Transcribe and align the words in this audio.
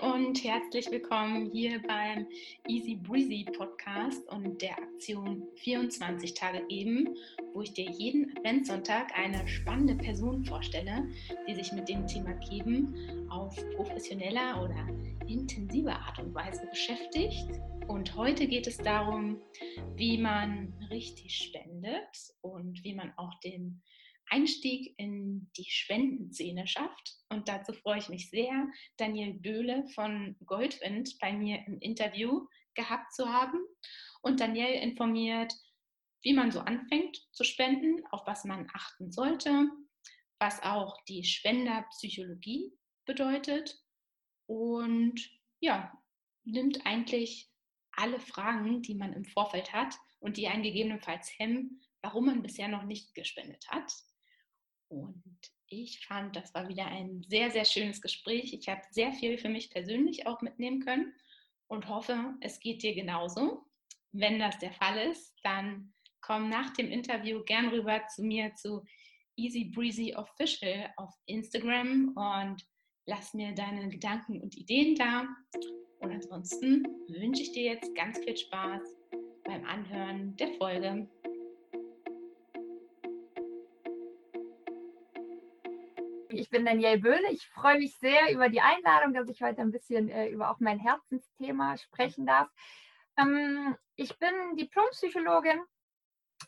Und 0.00 0.42
herzlich 0.42 0.90
willkommen 0.90 1.50
hier 1.52 1.82
beim 1.82 2.26
Easy 2.66 2.94
Breezy 2.94 3.44
Podcast 3.44 4.26
und 4.30 4.62
der 4.62 4.78
Aktion 4.78 5.42
24 5.56 6.34
Tage 6.34 6.62
eben, 6.68 7.16
wo 7.52 7.62
ich 7.62 7.72
dir 7.74 7.90
jeden 7.90 8.34
Adventssonntag 8.36 9.12
eine 9.18 9.46
spannende 9.46 9.94
Person 9.96 10.44
vorstelle, 10.44 11.08
die 11.46 11.54
sich 11.54 11.72
mit 11.72 11.88
dem 11.88 12.06
Thema 12.06 12.32
Geben 12.34 13.28
auf 13.28 13.54
professioneller 13.76 14.62
oder 14.62 14.88
intensiver 15.28 15.94
Art 15.94 16.18
und 16.18 16.34
Weise 16.34 16.66
beschäftigt. 16.66 17.48
Und 17.86 18.16
heute 18.16 18.46
geht 18.46 18.66
es 18.66 18.78
darum, 18.78 19.42
wie 19.94 20.16
man 20.16 20.72
richtig 20.90 21.36
spendet 21.36 22.34
und 22.40 22.82
wie 22.82 22.94
man 22.94 23.12
auch 23.16 23.34
den 23.40 23.82
Einstieg 24.32 24.94
in 24.98 25.50
die 25.56 25.68
Spendenszene 25.68 26.66
schafft. 26.66 27.18
Und 27.28 27.48
dazu 27.48 27.72
freue 27.74 27.98
ich 27.98 28.08
mich 28.08 28.30
sehr, 28.30 28.66
Daniel 28.96 29.34
Böhle 29.34 29.86
von 29.94 30.36
Goldwind 30.46 31.18
bei 31.20 31.32
mir 31.32 31.62
im 31.66 31.78
Interview 31.80 32.46
gehabt 32.74 33.12
zu 33.12 33.28
haben. 33.28 33.58
Und 34.22 34.40
Daniel 34.40 34.80
informiert, 34.80 35.52
wie 36.22 36.32
man 36.32 36.50
so 36.50 36.60
anfängt 36.60 37.18
zu 37.32 37.44
spenden, 37.44 38.02
auf 38.10 38.26
was 38.26 38.44
man 38.44 38.68
achten 38.72 39.12
sollte, 39.12 39.68
was 40.38 40.62
auch 40.62 41.02
die 41.04 41.24
Spenderpsychologie 41.24 42.72
bedeutet 43.04 43.76
und 44.46 45.20
ja, 45.60 45.92
nimmt 46.44 46.86
eigentlich 46.86 47.50
alle 47.92 48.18
Fragen, 48.18 48.82
die 48.82 48.94
man 48.94 49.12
im 49.12 49.24
Vorfeld 49.24 49.72
hat 49.72 49.94
und 50.20 50.36
die 50.36 50.48
einen 50.48 50.62
gegebenenfalls 50.62 51.30
hemmen, 51.38 51.82
warum 52.00 52.26
man 52.26 52.42
bisher 52.42 52.68
noch 52.68 52.84
nicht 52.84 53.14
gespendet 53.14 53.66
hat. 53.68 53.92
Und 54.92 55.22
ich 55.68 56.06
fand, 56.06 56.36
das 56.36 56.54
war 56.54 56.68
wieder 56.68 56.86
ein 56.86 57.24
sehr, 57.28 57.50
sehr 57.50 57.64
schönes 57.64 58.02
Gespräch. 58.02 58.52
Ich 58.52 58.68
habe 58.68 58.82
sehr 58.90 59.12
viel 59.12 59.38
für 59.38 59.48
mich 59.48 59.70
persönlich 59.70 60.26
auch 60.26 60.42
mitnehmen 60.42 60.80
können 60.80 61.14
und 61.66 61.88
hoffe, 61.88 62.34
es 62.40 62.60
geht 62.60 62.82
dir 62.82 62.94
genauso. 62.94 63.64
Wenn 64.12 64.38
das 64.38 64.58
der 64.58 64.72
Fall 64.72 65.10
ist, 65.10 65.34
dann 65.42 65.94
komm 66.20 66.50
nach 66.50 66.74
dem 66.74 66.90
Interview 66.90 67.42
gern 67.44 67.68
rüber 67.68 68.06
zu 68.14 68.22
mir 68.22 68.54
zu 68.54 68.84
Easy 69.36 69.64
Breezy 69.64 70.14
Official 70.14 70.92
auf 70.98 71.14
Instagram 71.24 72.14
und 72.14 72.62
lass 73.06 73.32
mir 73.32 73.54
deine 73.54 73.88
Gedanken 73.88 74.42
und 74.42 74.54
Ideen 74.56 74.94
da. 74.94 75.26
Und 76.00 76.12
ansonsten 76.12 76.84
wünsche 77.08 77.42
ich 77.42 77.52
dir 77.52 77.72
jetzt 77.72 77.94
ganz 77.94 78.18
viel 78.18 78.36
Spaß 78.36 78.82
beim 79.44 79.64
Anhören 79.64 80.36
der 80.36 80.52
Folge. 80.58 81.08
Ich 86.34 86.48
bin 86.48 86.64
Danielle 86.64 86.98
Böhle. 86.98 87.30
Ich 87.30 87.46
freue 87.48 87.78
mich 87.78 87.94
sehr 87.98 88.32
über 88.32 88.48
die 88.48 88.60
Einladung, 88.60 89.12
dass 89.12 89.28
ich 89.28 89.42
heute 89.42 89.60
ein 89.60 89.70
bisschen 89.70 90.08
äh, 90.08 90.28
über 90.28 90.50
auch 90.50 90.60
mein 90.60 90.78
Herzensthema 90.78 91.76
sprechen 91.76 92.26
darf. 92.26 92.48
Ähm, 93.18 93.76
ich 93.96 94.18
bin 94.18 94.30
Diplompsychologin, 94.56 95.60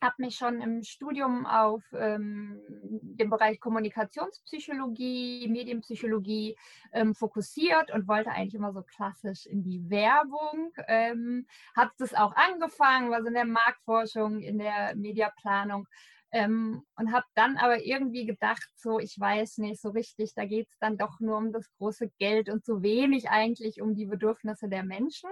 habe 0.01 0.15
mich 0.19 0.37
schon 0.37 0.63
im 0.63 0.83
Studium 0.83 1.45
auf 1.45 1.83
ähm, 1.93 2.61
den 2.69 3.29
Bereich 3.29 3.61
Kommunikationspsychologie, 3.61 5.49
Medienpsychologie 5.49 6.57
ähm, 6.93 7.15
fokussiert 7.15 7.93
und 7.93 8.09
wollte 8.09 8.31
eigentlich 8.31 8.55
immer 8.55 8.73
so 8.73 8.83
klassisch 8.83 9.45
in 9.45 9.63
die 9.63 9.91
Werbung. 9.91 10.73
Ähm, 10.89 11.47
habe 11.77 11.91
das 11.99 12.15
auch 12.15 12.35
angefangen, 12.37 13.11
war 13.11 13.21
so 13.21 13.29
in 13.29 13.35
der 13.35 13.45
Marktforschung, 13.45 14.41
in 14.41 14.59
der 14.59 14.97
Mediaplanung 14.97 15.87
ähm, 16.35 16.85
und 16.97 17.13
habe 17.13 17.25
dann 17.37 17.57
aber 17.59 17.85
irgendwie 17.85 18.27
gedacht, 18.27 18.69
so, 18.75 18.99
ich 18.99 19.17
weiß 19.17 19.59
nicht 19.59 19.81
so 19.81 19.91
richtig, 19.91 20.35
da 20.35 20.45
geht 20.45 20.69
es 20.69 20.77
dann 20.81 20.99
doch 20.99 21.21
nur 21.21 21.39
um 21.39 21.53
das 21.53 21.71
große 21.79 22.11
Geld 22.19 22.49
und 22.49 22.65
so 22.65 22.83
wenig 22.83 23.31
eigentlich 23.31 23.81
um 23.81 23.95
die 23.95 24.07
Bedürfnisse 24.07 24.69
der 24.69 24.83
Menschen. 24.83 25.31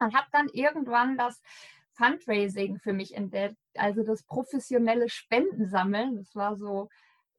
Und 0.00 0.16
habe 0.16 0.26
dann 0.32 0.48
irgendwann 0.48 1.18
das 1.18 1.42
Fundraising 1.92 2.78
für 2.78 2.94
mich 2.94 3.14
entdeckt, 3.14 3.58
also 3.74 4.02
das 4.02 4.22
professionelle 4.22 5.10
Spendensammeln. 5.10 6.16
Das 6.16 6.34
war 6.34 6.56
so 6.56 6.88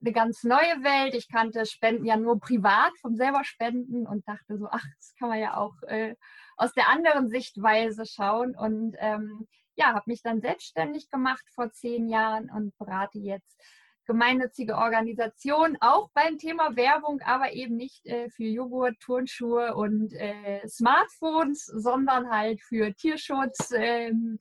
eine 0.02 0.12
ganz 0.12 0.44
neue 0.44 0.84
Welt. 0.84 1.16
Ich 1.16 1.28
kannte 1.28 1.66
Spenden 1.66 2.06
ja 2.06 2.18
nur 2.18 2.40
privat 2.40 2.91
vom 3.02 3.16
selber 3.16 3.44
Spenden 3.46 4.06
und 4.06 4.28
dachte 4.28 4.59
so, 4.59 4.68
ach, 4.69 4.85
das 4.97 5.16
kann 5.18 5.29
man 5.29 5.40
ja 5.40 5.58
auch 5.58 5.74
äh, 5.88 6.16
aus 6.56 6.74
der 6.74 6.88
anderen 6.90 7.29
Sichtweise 7.29 8.06
schauen. 8.06 8.56
Und 8.56 8.96
ähm, 9.00 9.47
ja, 9.79 9.94
habe 9.94 10.03
mich 10.07 10.22
dann 10.22 10.41
selbstständig 10.41 11.09
gemacht 11.09 11.44
vor 11.56 11.72
zehn 11.72 12.09
Jahren 12.09 12.50
und 12.51 12.78
berate 12.78 13.17
jetzt 13.17 13.57
gemeinnützige 14.06 14.75
Organisationen, 14.75 15.78
auch 15.81 16.09
beim 16.13 16.40
Thema 16.40 16.75
Werbung, 16.75 17.22
aber 17.22 17.53
eben 17.53 17.78
nicht 17.78 18.06
äh, 18.07 18.29
für 18.31 18.44
Joghurt, 18.44 19.00
Turnschuhe 19.00 19.75
und 19.75 20.12
äh, 20.13 20.67
Smartphones, 20.67 21.66
sondern 21.66 22.29
halt 22.29 22.59
für 22.62 22.94
Tierschutz, 22.95 23.72
ähm, 23.78 24.40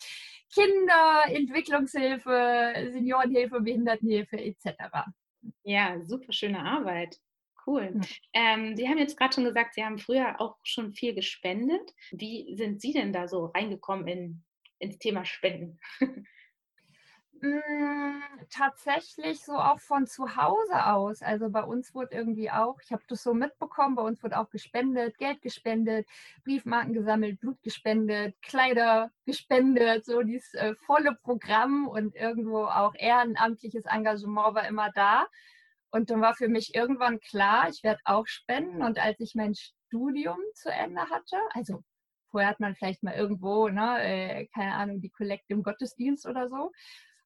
Kinder, 0.52 1.24
Entwicklungshilfe, 1.26 2.90
Seniorenhilfe, 2.92 3.60
Behindertenhilfe 3.60 4.38
etc. 4.38 4.74
Ja, 5.64 6.00
super 6.02 6.32
schöne 6.32 6.64
Arbeit. 6.64 7.18
Cool. 7.66 7.88
Hm. 7.88 8.00
Ähm, 8.32 8.76
Sie 8.76 8.88
haben 8.88 8.96
jetzt 8.96 9.18
gerade 9.18 9.34
schon 9.34 9.44
gesagt, 9.44 9.74
Sie 9.74 9.84
haben 9.84 9.98
früher 9.98 10.40
auch 10.40 10.56
schon 10.62 10.94
viel 10.94 11.14
gespendet. 11.14 11.92
Wie 12.10 12.56
sind 12.56 12.80
Sie 12.80 12.94
denn 12.94 13.12
da 13.12 13.28
so 13.28 13.46
reingekommen 13.46 14.08
in 14.08 14.44
ins 14.78 14.98
Thema 14.98 15.24
Spenden? 15.24 15.78
Hm, 17.40 18.20
tatsächlich 18.50 19.44
so 19.44 19.52
auch 19.52 19.78
von 19.78 20.06
zu 20.06 20.34
Hause 20.36 20.86
aus. 20.86 21.22
Also 21.22 21.50
bei 21.50 21.62
uns 21.62 21.94
wurde 21.94 22.16
irgendwie 22.16 22.50
auch, 22.50 22.80
ich 22.82 22.90
habe 22.90 23.02
das 23.08 23.22
so 23.22 23.32
mitbekommen, 23.32 23.94
bei 23.94 24.02
uns 24.02 24.22
wurde 24.24 24.38
auch 24.38 24.50
gespendet, 24.50 25.18
Geld 25.18 25.40
gespendet, 25.42 26.08
Briefmarken 26.44 26.94
gesammelt, 26.94 27.38
Blut 27.38 27.62
gespendet, 27.62 28.34
Kleider 28.42 29.12
gespendet, 29.24 30.04
so 30.04 30.22
dieses 30.22 30.52
äh, 30.54 30.74
volle 30.86 31.14
Programm 31.22 31.86
und 31.86 32.16
irgendwo 32.16 32.64
auch 32.64 32.94
ehrenamtliches 32.96 33.84
Engagement 33.84 34.56
war 34.56 34.66
immer 34.66 34.90
da. 34.92 35.26
Und 35.90 36.10
dann 36.10 36.20
war 36.20 36.34
für 36.34 36.48
mich 36.48 36.74
irgendwann 36.74 37.20
klar, 37.20 37.68
ich 37.68 37.84
werde 37.84 38.00
auch 38.04 38.26
spenden. 38.26 38.82
Und 38.82 38.98
als 38.98 39.20
ich 39.20 39.34
mein 39.36 39.54
Studium 39.54 40.38
zu 40.54 40.70
Ende 40.70 41.02
hatte, 41.02 41.36
also 41.54 41.84
Vorher 42.30 42.50
hat 42.50 42.60
man 42.60 42.74
vielleicht 42.74 43.02
mal 43.02 43.14
irgendwo, 43.14 43.68
ne, 43.68 43.98
äh, 44.02 44.46
keine 44.54 44.74
Ahnung, 44.74 45.00
die 45.00 45.10
Kollekte 45.10 45.54
im 45.54 45.62
Gottesdienst 45.62 46.26
oder 46.26 46.48
so 46.48 46.72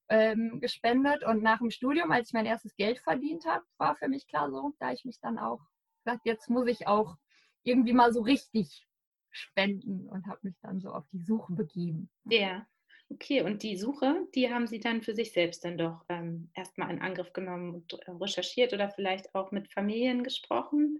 ähm, 0.08 0.60
gespendet. 0.60 1.24
Und 1.24 1.42
nach 1.42 1.58
dem 1.58 1.70
Studium, 1.70 2.10
als 2.12 2.28
ich 2.28 2.34
mein 2.34 2.46
erstes 2.46 2.76
Geld 2.76 2.98
verdient 3.00 3.46
habe, 3.46 3.64
war 3.78 3.96
für 3.96 4.08
mich 4.08 4.26
klar 4.26 4.50
so, 4.50 4.74
da 4.78 4.92
ich 4.92 5.04
mich 5.04 5.18
dann 5.20 5.38
auch 5.38 5.60
gesagt, 6.04 6.22
jetzt 6.24 6.50
muss 6.50 6.68
ich 6.68 6.86
auch 6.86 7.16
irgendwie 7.62 7.92
mal 7.92 8.12
so 8.12 8.20
richtig 8.22 8.86
spenden 9.30 10.08
und 10.08 10.26
habe 10.26 10.40
mich 10.42 10.56
dann 10.60 10.80
so 10.80 10.90
auf 10.90 11.04
die 11.12 11.22
Suche 11.22 11.52
begeben. 11.54 12.10
Ja. 12.24 12.66
Okay, 13.08 13.42
und 13.42 13.62
die 13.62 13.76
Suche, 13.76 14.26
die 14.34 14.52
haben 14.52 14.66
Sie 14.66 14.80
dann 14.80 15.02
für 15.02 15.14
sich 15.14 15.32
selbst 15.32 15.64
dann 15.64 15.76
doch 15.76 16.02
ähm, 16.08 16.50
erstmal 16.54 16.90
in 16.90 17.02
Angriff 17.02 17.32
genommen 17.32 17.74
und 17.74 17.92
äh, 17.92 18.10
recherchiert 18.10 18.72
oder 18.72 18.88
vielleicht 18.90 19.34
auch 19.34 19.50
mit 19.50 19.70
Familien 19.70 20.24
gesprochen? 20.24 20.98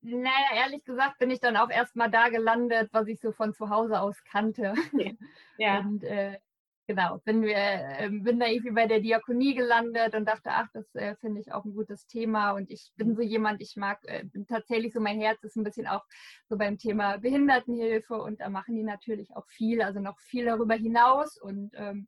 Naja, 0.00 0.54
ehrlich 0.54 0.84
gesagt 0.84 1.18
bin 1.18 1.30
ich 1.30 1.40
dann 1.40 1.56
auch 1.56 1.70
erstmal 1.70 2.10
da 2.10 2.28
gelandet, 2.28 2.88
was 2.92 3.08
ich 3.08 3.20
so 3.20 3.32
von 3.32 3.52
zu 3.52 3.70
Hause 3.70 4.00
aus 4.00 4.22
kannte. 4.24 4.74
Ja. 5.60 5.80
Und 5.80 6.04
äh, 6.04 6.38
genau, 6.86 7.18
bin, 7.24 7.42
äh, 7.42 8.08
bin 8.10 8.38
da 8.38 8.46
irgendwie 8.46 8.70
bei 8.70 8.86
der 8.86 9.00
Diakonie 9.00 9.56
gelandet 9.56 10.14
und 10.14 10.24
dachte, 10.24 10.50
ach, 10.52 10.68
das 10.72 10.94
äh, 10.94 11.16
finde 11.16 11.40
ich 11.40 11.52
auch 11.52 11.64
ein 11.64 11.74
gutes 11.74 12.06
Thema. 12.06 12.52
Und 12.52 12.70
ich 12.70 12.92
bin 12.94 13.16
so 13.16 13.22
jemand, 13.22 13.60
ich 13.60 13.74
mag 13.74 13.98
äh, 14.04 14.24
tatsächlich 14.48 14.92
so, 14.92 15.00
mein 15.00 15.20
Herz 15.20 15.42
ist 15.42 15.56
ein 15.56 15.64
bisschen 15.64 15.88
auch 15.88 16.04
so 16.48 16.56
beim 16.56 16.78
Thema 16.78 17.18
Behindertenhilfe 17.18 18.14
und 18.14 18.40
da 18.40 18.50
machen 18.50 18.76
die 18.76 18.84
natürlich 18.84 19.34
auch 19.34 19.48
viel, 19.48 19.82
also 19.82 19.98
noch 19.98 20.20
viel 20.20 20.44
darüber 20.44 20.74
hinaus. 20.74 21.36
Und 21.38 21.72
ähm, 21.74 22.06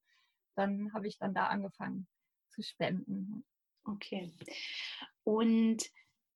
dann 0.54 0.92
habe 0.94 1.08
ich 1.08 1.18
dann 1.18 1.34
da 1.34 1.48
angefangen 1.48 2.06
zu 2.50 2.62
spenden. 2.62 3.44
Okay. 3.84 4.32
Und 5.24 5.82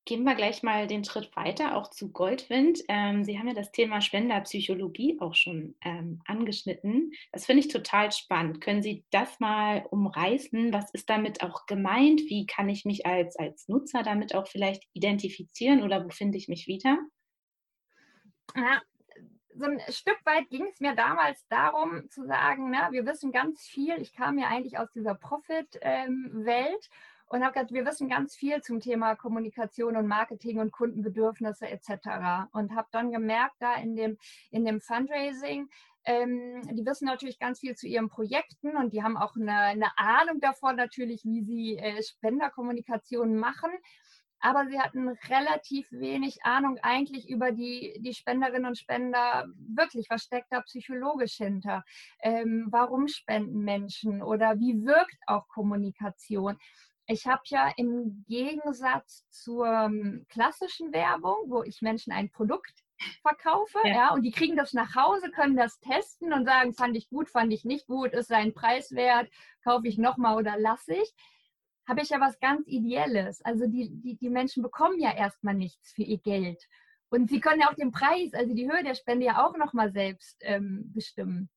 Gehen 0.06 0.24
wir 0.24 0.34
gleich 0.34 0.62
mal 0.62 0.86
den 0.86 1.02
Schritt 1.02 1.34
weiter, 1.34 1.76
auch 1.76 1.88
zu 1.88 2.12
Goldwind. 2.12 2.80
Ähm, 2.88 3.24
Sie 3.24 3.38
haben 3.38 3.48
ja 3.48 3.54
das 3.54 3.72
Thema 3.72 4.02
Spenderpsychologie 4.02 5.16
auch 5.20 5.34
schon 5.34 5.76
ähm, 5.82 6.20
angeschnitten. 6.26 7.12
Das 7.32 7.46
finde 7.46 7.60
ich 7.60 7.68
total 7.68 8.12
spannend. 8.12 8.60
Können 8.60 8.82
Sie 8.82 9.06
das 9.10 9.40
mal 9.40 9.86
umreißen? 9.90 10.74
Was 10.74 10.90
ist 10.92 11.08
damit 11.08 11.42
auch 11.42 11.64
gemeint? 11.64 12.20
Wie 12.20 12.44
kann 12.46 12.68
ich 12.68 12.84
mich 12.84 13.06
als, 13.06 13.36
als 13.36 13.66
Nutzer 13.68 14.02
damit 14.02 14.34
auch 14.34 14.46
vielleicht 14.46 14.84
identifizieren 14.92 15.82
oder 15.82 16.04
wo 16.04 16.10
finde 16.10 16.36
ich 16.36 16.48
mich 16.48 16.66
wieder? 16.66 16.98
Ja, 18.54 18.82
so 19.54 19.64
ein 19.64 19.80
Stück 19.88 20.18
weit 20.24 20.50
ging 20.50 20.66
es 20.70 20.80
mir 20.80 20.94
damals 20.94 21.46
darum 21.48 22.10
zu 22.10 22.26
sagen, 22.26 22.70
na, 22.70 22.92
wir 22.92 23.06
wissen 23.06 23.32
ganz 23.32 23.62
viel. 23.62 24.00
Ich 24.02 24.12
kam 24.12 24.38
ja 24.38 24.48
eigentlich 24.48 24.78
aus 24.78 24.90
dieser 24.92 25.14
Profit-Welt. 25.14 25.80
Ähm, 25.80 26.44
und 27.34 27.42
habe 27.42 27.54
gesagt, 27.54 27.72
wir 27.72 27.84
wissen 27.84 28.08
ganz 28.08 28.36
viel 28.36 28.62
zum 28.62 28.78
Thema 28.78 29.16
Kommunikation 29.16 29.96
und 29.96 30.06
Marketing 30.06 30.60
und 30.60 30.70
Kundenbedürfnisse 30.70 31.66
etc. 31.66 32.46
Und 32.52 32.76
habe 32.76 32.86
dann 32.92 33.10
gemerkt, 33.10 33.56
da 33.58 33.74
in 33.74 33.96
dem, 33.96 34.18
in 34.52 34.64
dem 34.64 34.80
Fundraising, 34.80 35.68
ähm, 36.04 36.62
die 36.70 36.86
wissen 36.86 37.06
natürlich 37.06 37.40
ganz 37.40 37.58
viel 37.58 37.74
zu 37.74 37.88
ihren 37.88 38.08
Projekten 38.08 38.76
und 38.76 38.92
die 38.92 39.02
haben 39.02 39.16
auch 39.16 39.34
eine, 39.34 39.52
eine 39.52 39.98
Ahnung 39.98 40.38
davon 40.38 40.76
natürlich, 40.76 41.24
wie 41.24 41.42
sie 41.42 41.76
äh, 41.76 42.00
Spenderkommunikation 42.04 43.36
machen. 43.36 43.72
aber 44.38 44.68
sie 44.68 44.78
hatten 44.78 45.08
relativ 45.28 45.90
wenig 45.90 46.44
Ahnung 46.44 46.78
eigentlich 46.82 47.28
über 47.28 47.50
die, 47.50 47.96
die 47.98 48.14
Spenderinnen 48.14 48.66
und 48.66 48.78
Spender, 48.78 49.46
wirklich, 49.56 50.06
was 50.08 50.22
steckt 50.22 50.52
da 50.52 50.60
psychologisch 50.60 51.36
hinter? 51.36 51.82
Ähm, 52.20 52.68
warum 52.70 53.08
spenden 53.08 53.64
Menschen 53.64 54.22
oder 54.22 54.60
wie 54.60 54.84
wirkt 54.84 55.16
auch 55.26 55.48
Kommunikation? 55.48 56.58
Ich 57.06 57.26
habe 57.26 57.42
ja 57.46 57.70
im 57.76 58.24
Gegensatz 58.26 59.28
zur 59.28 59.66
ähm, 59.66 60.26
klassischen 60.28 60.92
Werbung, 60.92 61.50
wo 61.50 61.62
ich 61.62 61.82
Menschen 61.82 62.12
ein 62.12 62.30
Produkt 62.30 62.72
verkaufe, 63.22 63.78
ja. 63.84 63.94
ja. 63.94 64.14
und 64.14 64.22
die 64.22 64.30
kriegen 64.30 64.56
das 64.56 64.72
nach 64.72 64.94
Hause, 64.94 65.30
können 65.30 65.56
das 65.56 65.78
testen 65.80 66.32
und 66.32 66.46
sagen, 66.46 66.74
fand 66.74 66.96
ich 66.96 67.10
gut, 67.10 67.28
fand 67.28 67.52
ich 67.52 67.64
nicht 67.64 67.86
gut, 67.86 68.12
ist 68.12 68.28
sein 68.28 68.54
Preis 68.54 68.92
wert, 68.92 69.28
kaufe 69.62 69.86
ich 69.86 69.98
nochmal 69.98 70.36
oder 70.36 70.58
lasse 70.58 70.94
ich 70.94 71.14
habe 71.86 72.00
ich 72.00 72.10
ja 72.10 72.20
was 72.20 72.38
ganz 72.40 72.66
Ideelles. 72.66 73.42
Also 73.44 73.66
die, 73.66 73.90
die, 73.90 74.16
die 74.16 74.30
Menschen 74.30 74.62
bekommen 74.62 74.98
ja 75.00 75.14
erstmal 75.14 75.54
nichts 75.54 75.92
für 75.92 76.02
ihr 76.02 76.18
Geld. 76.18 76.66
Und 77.10 77.28
sie 77.28 77.40
können 77.40 77.60
ja 77.60 77.70
auch 77.70 77.74
den 77.74 77.92
Preis, 77.92 78.32
also 78.34 78.54
die 78.54 78.70
Höhe 78.70 78.82
der 78.82 78.94
Spende 78.94 79.26
ja 79.26 79.46
auch 79.46 79.56
nochmal 79.56 79.92
selbst 79.92 80.36
ähm, 80.40 80.90
bestimmen. 80.94 81.48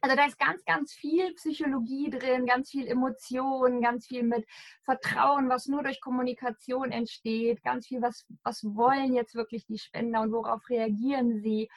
Also 0.00 0.16
da 0.16 0.26
ist 0.26 0.38
ganz, 0.38 0.64
ganz 0.64 0.92
viel 0.92 1.34
Psychologie 1.34 2.10
drin, 2.10 2.46
ganz 2.46 2.70
viel 2.70 2.86
Emotionen, 2.86 3.80
ganz 3.80 4.06
viel 4.06 4.22
mit 4.22 4.46
Vertrauen, 4.82 5.48
was 5.48 5.66
nur 5.66 5.82
durch 5.82 6.00
Kommunikation 6.00 6.92
entsteht, 6.92 7.62
ganz 7.62 7.86
viel, 7.86 8.00
was, 8.00 8.26
was 8.42 8.62
wollen 8.64 9.14
jetzt 9.14 9.34
wirklich 9.34 9.66
die 9.66 9.78
Spender 9.78 10.20
und 10.20 10.32
worauf 10.32 10.68
reagieren 10.68 11.40
sie. 11.40 11.68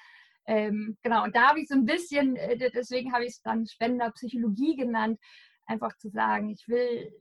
Ähm, 0.45 0.97
genau, 1.03 1.23
und 1.23 1.35
da 1.35 1.49
habe 1.49 1.61
ich 1.61 1.67
so 1.67 1.75
ein 1.75 1.85
bisschen, 1.85 2.35
äh, 2.35 2.57
deswegen 2.71 3.13
habe 3.13 3.25
ich 3.25 3.31
es 3.31 3.41
dann 3.41 3.67
Spenderpsychologie 3.67 4.75
genannt, 4.75 5.19
einfach 5.65 5.95
zu 5.97 6.09
sagen, 6.09 6.49
ich 6.49 6.67
will 6.67 7.11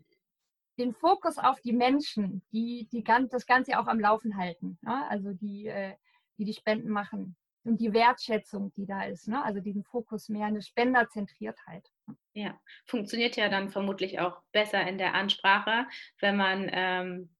den 0.78 0.94
Fokus 0.94 1.38
auf 1.38 1.60
die 1.60 1.74
Menschen, 1.74 2.42
die, 2.52 2.88
die 2.90 3.04
ganz, 3.04 3.30
das 3.30 3.46
Ganze 3.46 3.78
auch 3.78 3.86
am 3.86 4.00
Laufen 4.00 4.36
halten, 4.36 4.78
ne? 4.82 5.06
also 5.08 5.32
die, 5.34 5.66
äh, 5.66 5.94
die 6.38 6.44
die 6.44 6.54
Spenden 6.54 6.88
machen 6.88 7.36
und 7.64 7.80
die 7.80 7.92
Wertschätzung, 7.92 8.72
die 8.76 8.86
da 8.86 9.04
ist, 9.04 9.28
ne? 9.28 9.44
also 9.44 9.60
diesen 9.60 9.84
Fokus 9.84 10.28
mehr 10.28 10.46
eine 10.46 10.62
Spenderzentriertheit. 10.62 11.86
Ja, 12.32 12.58
funktioniert 12.86 13.36
ja 13.36 13.48
dann 13.48 13.70
vermutlich 13.70 14.20
auch 14.20 14.40
besser 14.52 14.86
in 14.86 14.98
der 14.98 15.14
Ansprache, 15.14 15.86
wenn 16.20 16.36
man 16.36 16.70
ähm, 16.72 17.34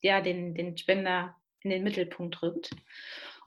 ja 0.00 0.20
den, 0.20 0.54
den 0.54 0.76
Spender 0.76 1.36
in 1.60 1.70
den 1.70 1.82
Mittelpunkt 1.82 2.42
rückt. 2.42 2.70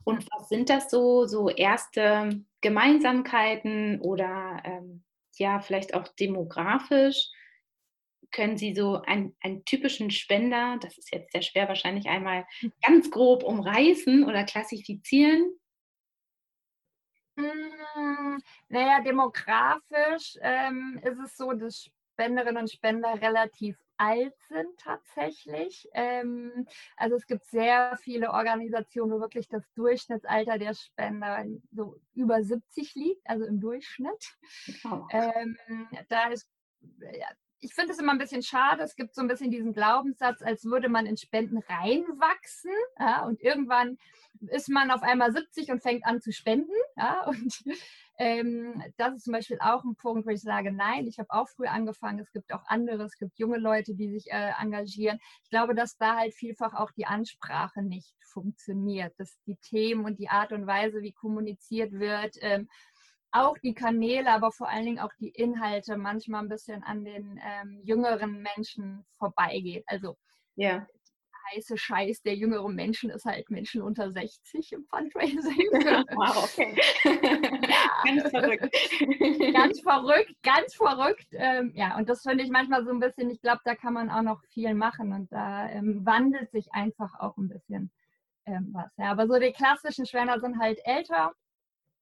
Und 0.04 0.26
was 0.32 0.48
sind 0.48 0.70
das 0.70 0.90
so, 0.90 1.26
so 1.26 1.48
erste 1.48 2.44
Gemeinsamkeiten 2.60 4.00
oder 4.00 4.62
ähm, 4.64 5.04
ja, 5.36 5.60
vielleicht 5.60 5.94
auch 5.94 6.08
demografisch? 6.08 7.30
können 8.30 8.58
Sie 8.58 8.74
so 8.74 9.00
einen, 9.02 9.34
einen, 9.40 9.64
typischen 9.64 10.10
Spender, 10.10 10.78
das 10.82 10.98
ist 10.98 11.12
jetzt 11.12 11.32
sehr 11.32 11.40
schwer 11.40 11.68
wahrscheinlich 11.68 12.08
einmal 12.08 12.46
hm. 12.60 12.72
ganz 12.86 13.10
grob 13.10 13.42
umreißen 13.42 14.24
oder 14.24 14.44
klassifizieren? 14.44 15.57
Hm, 17.38 18.42
naja, 18.68 19.00
demografisch 19.00 20.36
ähm, 20.40 21.00
ist 21.04 21.20
es 21.20 21.36
so, 21.36 21.52
dass 21.52 21.88
Spenderinnen 22.14 22.62
und 22.62 22.70
Spender 22.70 23.20
relativ 23.22 23.78
alt 23.96 24.34
sind 24.48 24.76
tatsächlich. 24.78 25.88
Ähm, 25.92 26.66
also 26.96 27.14
es 27.14 27.26
gibt 27.26 27.44
sehr 27.46 27.96
viele 28.02 28.32
Organisationen, 28.32 29.12
wo 29.12 29.20
wirklich 29.20 29.46
das 29.48 29.62
Durchschnittsalter 29.74 30.58
der 30.58 30.74
Spender 30.74 31.44
so 31.70 32.00
über 32.14 32.42
70 32.42 32.94
liegt, 32.96 33.28
also 33.28 33.44
im 33.44 33.60
Durchschnitt. 33.60 34.36
Oh. 34.84 35.06
Ähm, 35.10 35.56
da 36.08 36.28
ist 36.28 36.48
ja, 36.80 37.28
ich 37.60 37.74
finde 37.74 37.92
es 37.92 37.98
immer 37.98 38.12
ein 38.12 38.18
bisschen 38.18 38.42
schade. 38.42 38.82
Es 38.82 38.94
gibt 38.94 39.14
so 39.14 39.20
ein 39.20 39.28
bisschen 39.28 39.50
diesen 39.50 39.72
Glaubenssatz, 39.72 40.42
als 40.42 40.64
würde 40.64 40.88
man 40.88 41.06
in 41.06 41.16
Spenden 41.16 41.58
reinwachsen. 41.58 42.72
Ja, 42.98 43.24
und 43.24 43.40
irgendwann 43.40 43.98
ist 44.50 44.68
man 44.68 44.90
auf 44.90 45.02
einmal 45.02 45.32
70 45.32 45.70
und 45.70 45.82
fängt 45.82 46.04
an 46.06 46.20
zu 46.20 46.32
spenden. 46.32 46.70
Ja, 46.96 47.26
und 47.26 47.64
ähm, 48.18 48.82
das 48.96 49.16
ist 49.16 49.24
zum 49.24 49.32
Beispiel 49.32 49.58
auch 49.60 49.84
ein 49.84 49.96
Punkt, 49.96 50.26
wo 50.26 50.30
ich 50.30 50.42
sage, 50.42 50.72
nein, 50.72 51.06
ich 51.06 51.18
habe 51.18 51.30
auch 51.30 51.48
früh 51.48 51.66
angefangen. 51.66 52.20
Es 52.20 52.32
gibt 52.32 52.52
auch 52.52 52.64
andere, 52.66 53.04
es 53.04 53.16
gibt 53.16 53.38
junge 53.38 53.58
Leute, 53.58 53.94
die 53.94 54.10
sich 54.10 54.30
äh, 54.30 54.52
engagieren. 54.60 55.18
Ich 55.44 55.50
glaube, 55.50 55.74
dass 55.74 55.96
da 55.96 56.16
halt 56.16 56.34
vielfach 56.34 56.74
auch 56.74 56.90
die 56.92 57.06
Ansprache 57.06 57.82
nicht 57.82 58.14
funktioniert, 58.24 59.14
dass 59.18 59.38
die 59.46 59.56
Themen 59.56 60.04
und 60.04 60.18
die 60.18 60.28
Art 60.28 60.52
und 60.52 60.66
Weise, 60.66 61.00
wie 61.00 61.12
kommuniziert 61.12 61.92
wird, 61.92 62.36
ähm, 62.40 62.68
auch 63.30 63.56
die 63.58 63.74
Kanäle, 63.74 64.30
aber 64.30 64.52
vor 64.52 64.68
allen 64.68 64.84
Dingen 64.84 64.98
auch 64.98 65.12
die 65.18 65.28
Inhalte 65.30 65.96
manchmal 65.96 66.42
ein 66.42 66.48
bisschen 66.48 66.82
an 66.82 67.04
den 67.04 67.40
ähm, 67.42 67.80
jüngeren 67.82 68.42
Menschen 68.42 69.04
vorbeigeht. 69.18 69.84
Also 69.86 70.16
ja. 70.56 70.86
heiße 71.52 71.76
Scheiß 71.76 72.22
der 72.22 72.36
jüngeren 72.36 72.74
Menschen 72.74 73.10
ist 73.10 73.26
halt 73.26 73.50
Menschen 73.50 73.82
unter 73.82 74.10
60 74.10 74.72
im 74.72 74.84
Fundraising. 74.86 75.42
wow, 76.14 76.42
okay. 76.42 76.74
ganz 78.04 78.30
verrückt. 78.30 79.54
ganz 79.54 79.80
verrückt, 79.80 80.34
ganz 80.42 80.74
verrückt. 80.74 81.26
Ähm, 81.32 81.72
ja, 81.74 81.96
und 81.98 82.08
das 82.08 82.22
finde 82.22 82.44
ich 82.44 82.50
manchmal 82.50 82.84
so 82.84 82.90
ein 82.90 83.00
bisschen, 83.00 83.30
ich 83.30 83.40
glaube, 83.42 83.60
da 83.64 83.74
kann 83.74 83.92
man 83.92 84.10
auch 84.10 84.22
noch 84.22 84.42
viel 84.52 84.74
machen 84.74 85.12
und 85.12 85.30
da 85.30 85.68
ähm, 85.68 86.04
wandelt 86.04 86.50
sich 86.50 86.72
einfach 86.72 87.12
auch 87.20 87.36
ein 87.36 87.48
bisschen 87.48 87.90
ähm, 88.46 88.70
was. 88.72 88.90
Ja, 88.96 89.10
aber 89.10 89.26
so 89.26 89.38
die 89.38 89.52
klassischen 89.52 90.06
Schwänner 90.06 90.40
sind 90.40 90.58
halt 90.58 90.80
älter 90.84 91.32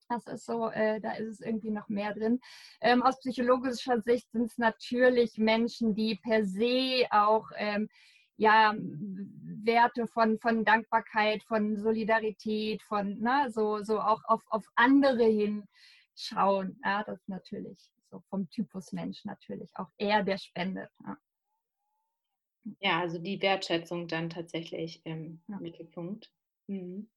das 0.09 0.25
ist 0.27 0.45
so, 0.45 0.69
äh, 0.69 0.99
da 0.99 1.13
ist 1.13 1.27
es 1.27 1.39
irgendwie 1.41 1.71
noch 1.71 1.89
mehr 1.89 2.13
drin. 2.13 2.39
Ähm, 2.81 3.03
aus 3.03 3.19
psychologischer 3.19 4.01
Sicht 4.01 4.31
sind 4.31 4.45
es 4.45 4.57
natürlich 4.57 5.37
Menschen, 5.37 5.95
die 5.95 6.15
per 6.15 6.45
se 6.45 7.05
auch 7.11 7.49
ähm, 7.55 7.89
ja, 8.37 8.75
Werte 8.77 10.07
von, 10.07 10.39
von 10.39 10.63
Dankbarkeit, 10.63 11.43
von 11.43 11.77
Solidarität, 11.77 12.83
von 12.83 13.19
ne, 13.19 13.47
so, 13.49 13.83
so 13.83 13.99
auch 13.99 14.23
auf, 14.25 14.43
auf 14.47 14.65
andere 14.75 15.25
hinschauen. 15.25 16.79
Ja, 16.83 17.03
das 17.03 17.19
ist 17.19 17.29
natürlich 17.29 17.91
so 18.09 18.21
vom 18.29 18.49
Typus 18.49 18.93
Mensch 18.93 19.25
natürlich 19.25 19.71
auch 19.75 19.89
eher 19.97 20.23
der 20.23 20.37
spendet. 20.37 20.89
Ja. 21.03 21.17
ja 22.79 22.99
also 23.01 23.17
die 23.17 23.41
Wertschätzung 23.41 24.07
dann 24.07 24.29
tatsächlich 24.29 25.01
im 25.03 25.41
ja. 25.47 25.57
Mittelpunkt. 25.59 26.31
Mhm. 26.67 27.09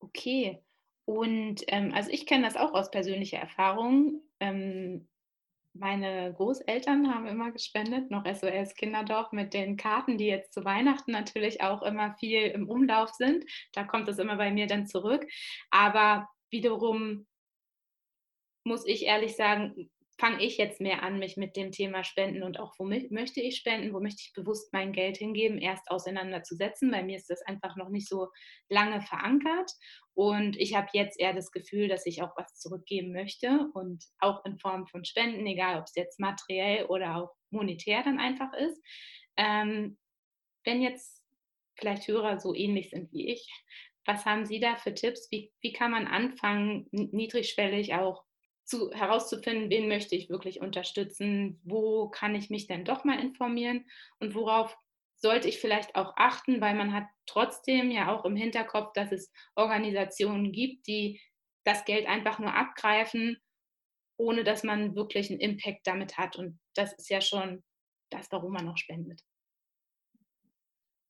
Okay. 0.00 0.62
Und 1.06 1.62
ähm, 1.68 1.92
also 1.94 2.10
ich 2.10 2.26
kenne 2.26 2.44
das 2.44 2.56
auch 2.56 2.72
aus 2.72 2.90
persönlicher 2.90 3.38
Erfahrung. 3.38 4.22
Ähm, 4.40 5.06
meine 5.74 6.32
Großeltern 6.34 7.12
haben 7.12 7.26
immer 7.26 7.50
gespendet, 7.50 8.10
noch 8.10 8.24
SOS 8.24 8.74
Kinderdorf 8.74 9.32
mit 9.32 9.52
den 9.54 9.76
Karten, 9.76 10.18
die 10.18 10.26
jetzt 10.26 10.54
zu 10.54 10.64
Weihnachten 10.64 11.10
natürlich 11.10 11.62
auch 11.62 11.82
immer 11.82 12.14
viel 12.14 12.42
im 12.42 12.68
Umlauf 12.68 13.10
sind. 13.10 13.44
Da 13.72 13.82
kommt 13.82 14.08
es 14.08 14.18
immer 14.18 14.36
bei 14.36 14.52
mir 14.52 14.68
dann 14.68 14.86
zurück. 14.86 15.26
Aber 15.70 16.28
wiederum 16.50 17.26
muss 18.62 18.86
ich 18.86 19.04
ehrlich 19.04 19.36
sagen, 19.36 19.90
fange 20.16 20.42
ich 20.44 20.58
jetzt 20.58 20.80
mehr 20.80 21.02
an, 21.02 21.18
mich 21.18 21.36
mit 21.36 21.56
dem 21.56 21.72
Thema 21.72 22.04
Spenden 22.04 22.42
und 22.44 22.60
auch, 22.60 22.74
wo 22.78 22.84
möchte 22.84 23.40
ich 23.40 23.56
spenden, 23.56 23.92
wo 23.92 24.00
möchte 24.00 24.22
ich 24.24 24.32
bewusst 24.32 24.72
mein 24.72 24.92
Geld 24.92 25.16
hingeben, 25.16 25.58
erst 25.58 25.90
auseinanderzusetzen. 25.90 26.90
Bei 26.90 27.02
mir 27.02 27.16
ist 27.16 27.30
das 27.30 27.42
einfach 27.42 27.76
noch 27.76 27.88
nicht 27.88 28.08
so 28.08 28.28
lange 28.68 29.02
verankert. 29.02 29.72
Und 30.14 30.56
ich 30.56 30.74
habe 30.76 30.86
jetzt 30.92 31.18
eher 31.18 31.32
das 31.32 31.50
Gefühl, 31.50 31.88
dass 31.88 32.06
ich 32.06 32.22
auch 32.22 32.36
was 32.36 32.58
zurückgeben 32.58 33.12
möchte 33.12 33.68
und 33.74 34.04
auch 34.20 34.44
in 34.44 34.58
Form 34.58 34.86
von 34.86 35.04
Spenden, 35.04 35.46
egal 35.46 35.80
ob 35.80 35.86
es 35.86 35.96
jetzt 35.96 36.20
materiell 36.20 36.86
oder 36.86 37.16
auch 37.16 37.34
monetär 37.50 38.04
dann 38.04 38.20
einfach 38.20 38.52
ist. 38.52 38.80
Ähm, 39.36 39.98
wenn 40.64 40.80
jetzt 40.80 41.24
vielleicht 41.76 42.06
Hörer 42.06 42.38
so 42.38 42.54
ähnlich 42.54 42.90
sind 42.90 43.12
wie 43.12 43.32
ich, 43.32 43.48
was 44.06 44.24
haben 44.26 44.46
Sie 44.46 44.60
da 44.60 44.76
für 44.76 44.94
Tipps? 44.94 45.28
Wie, 45.30 45.52
wie 45.60 45.72
kann 45.72 45.90
man 45.90 46.06
anfangen, 46.06 46.86
niedrigschwellig 46.92 47.94
auch 47.94 48.22
zu, 48.64 48.90
herauszufinden, 48.92 49.70
wen 49.70 49.88
möchte 49.88 50.16
ich 50.16 50.30
wirklich 50.30 50.60
unterstützen, 50.60 51.60
wo 51.64 52.08
kann 52.08 52.34
ich 52.34 52.50
mich 52.50 52.66
denn 52.66 52.84
doch 52.84 53.04
mal 53.04 53.20
informieren 53.20 53.86
und 54.18 54.34
worauf 54.34 54.76
sollte 55.16 55.48
ich 55.48 55.58
vielleicht 55.58 55.96
auch 55.96 56.14
achten, 56.16 56.60
weil 56.60 56.74
man 56.74 56.92
hat 56.92 57.06
trotzdem 57.26 57.90
ja 57.90 58.14
auch 58.14 58.24
im 58.24 58.36
Hinterkopf, 58.36 58.92
dass 58.92 59.12
es 59.12 59.32
Organisationen 59.54 60.52
gibt, 60.52 60.86
die 60.86 61.20
das 61.64 61.84
Geld 61.84 62.06
einfach 62.06 62.38
nur 62.38 62.54
abgreifen, 62.54 63.38
ohne 64.18 64.44
dass 64.44 64.64
man 64.64 64.94
wirklich 64.94 65.30
einen 65.30 65.40
Impact 65.40 65.86
damit 65.86 66.18
hat. 66.18 66.36
Und 66.36 66.60
das 66.74 66.92
ist 66.94 67.08
ja 67.08 67.20
schon 67.20 67.64
das, 68.10 68.30
warum 68.30 68.52
man 68.52 68.66
noch 68.66 68.76
spendet. 68.76 69.22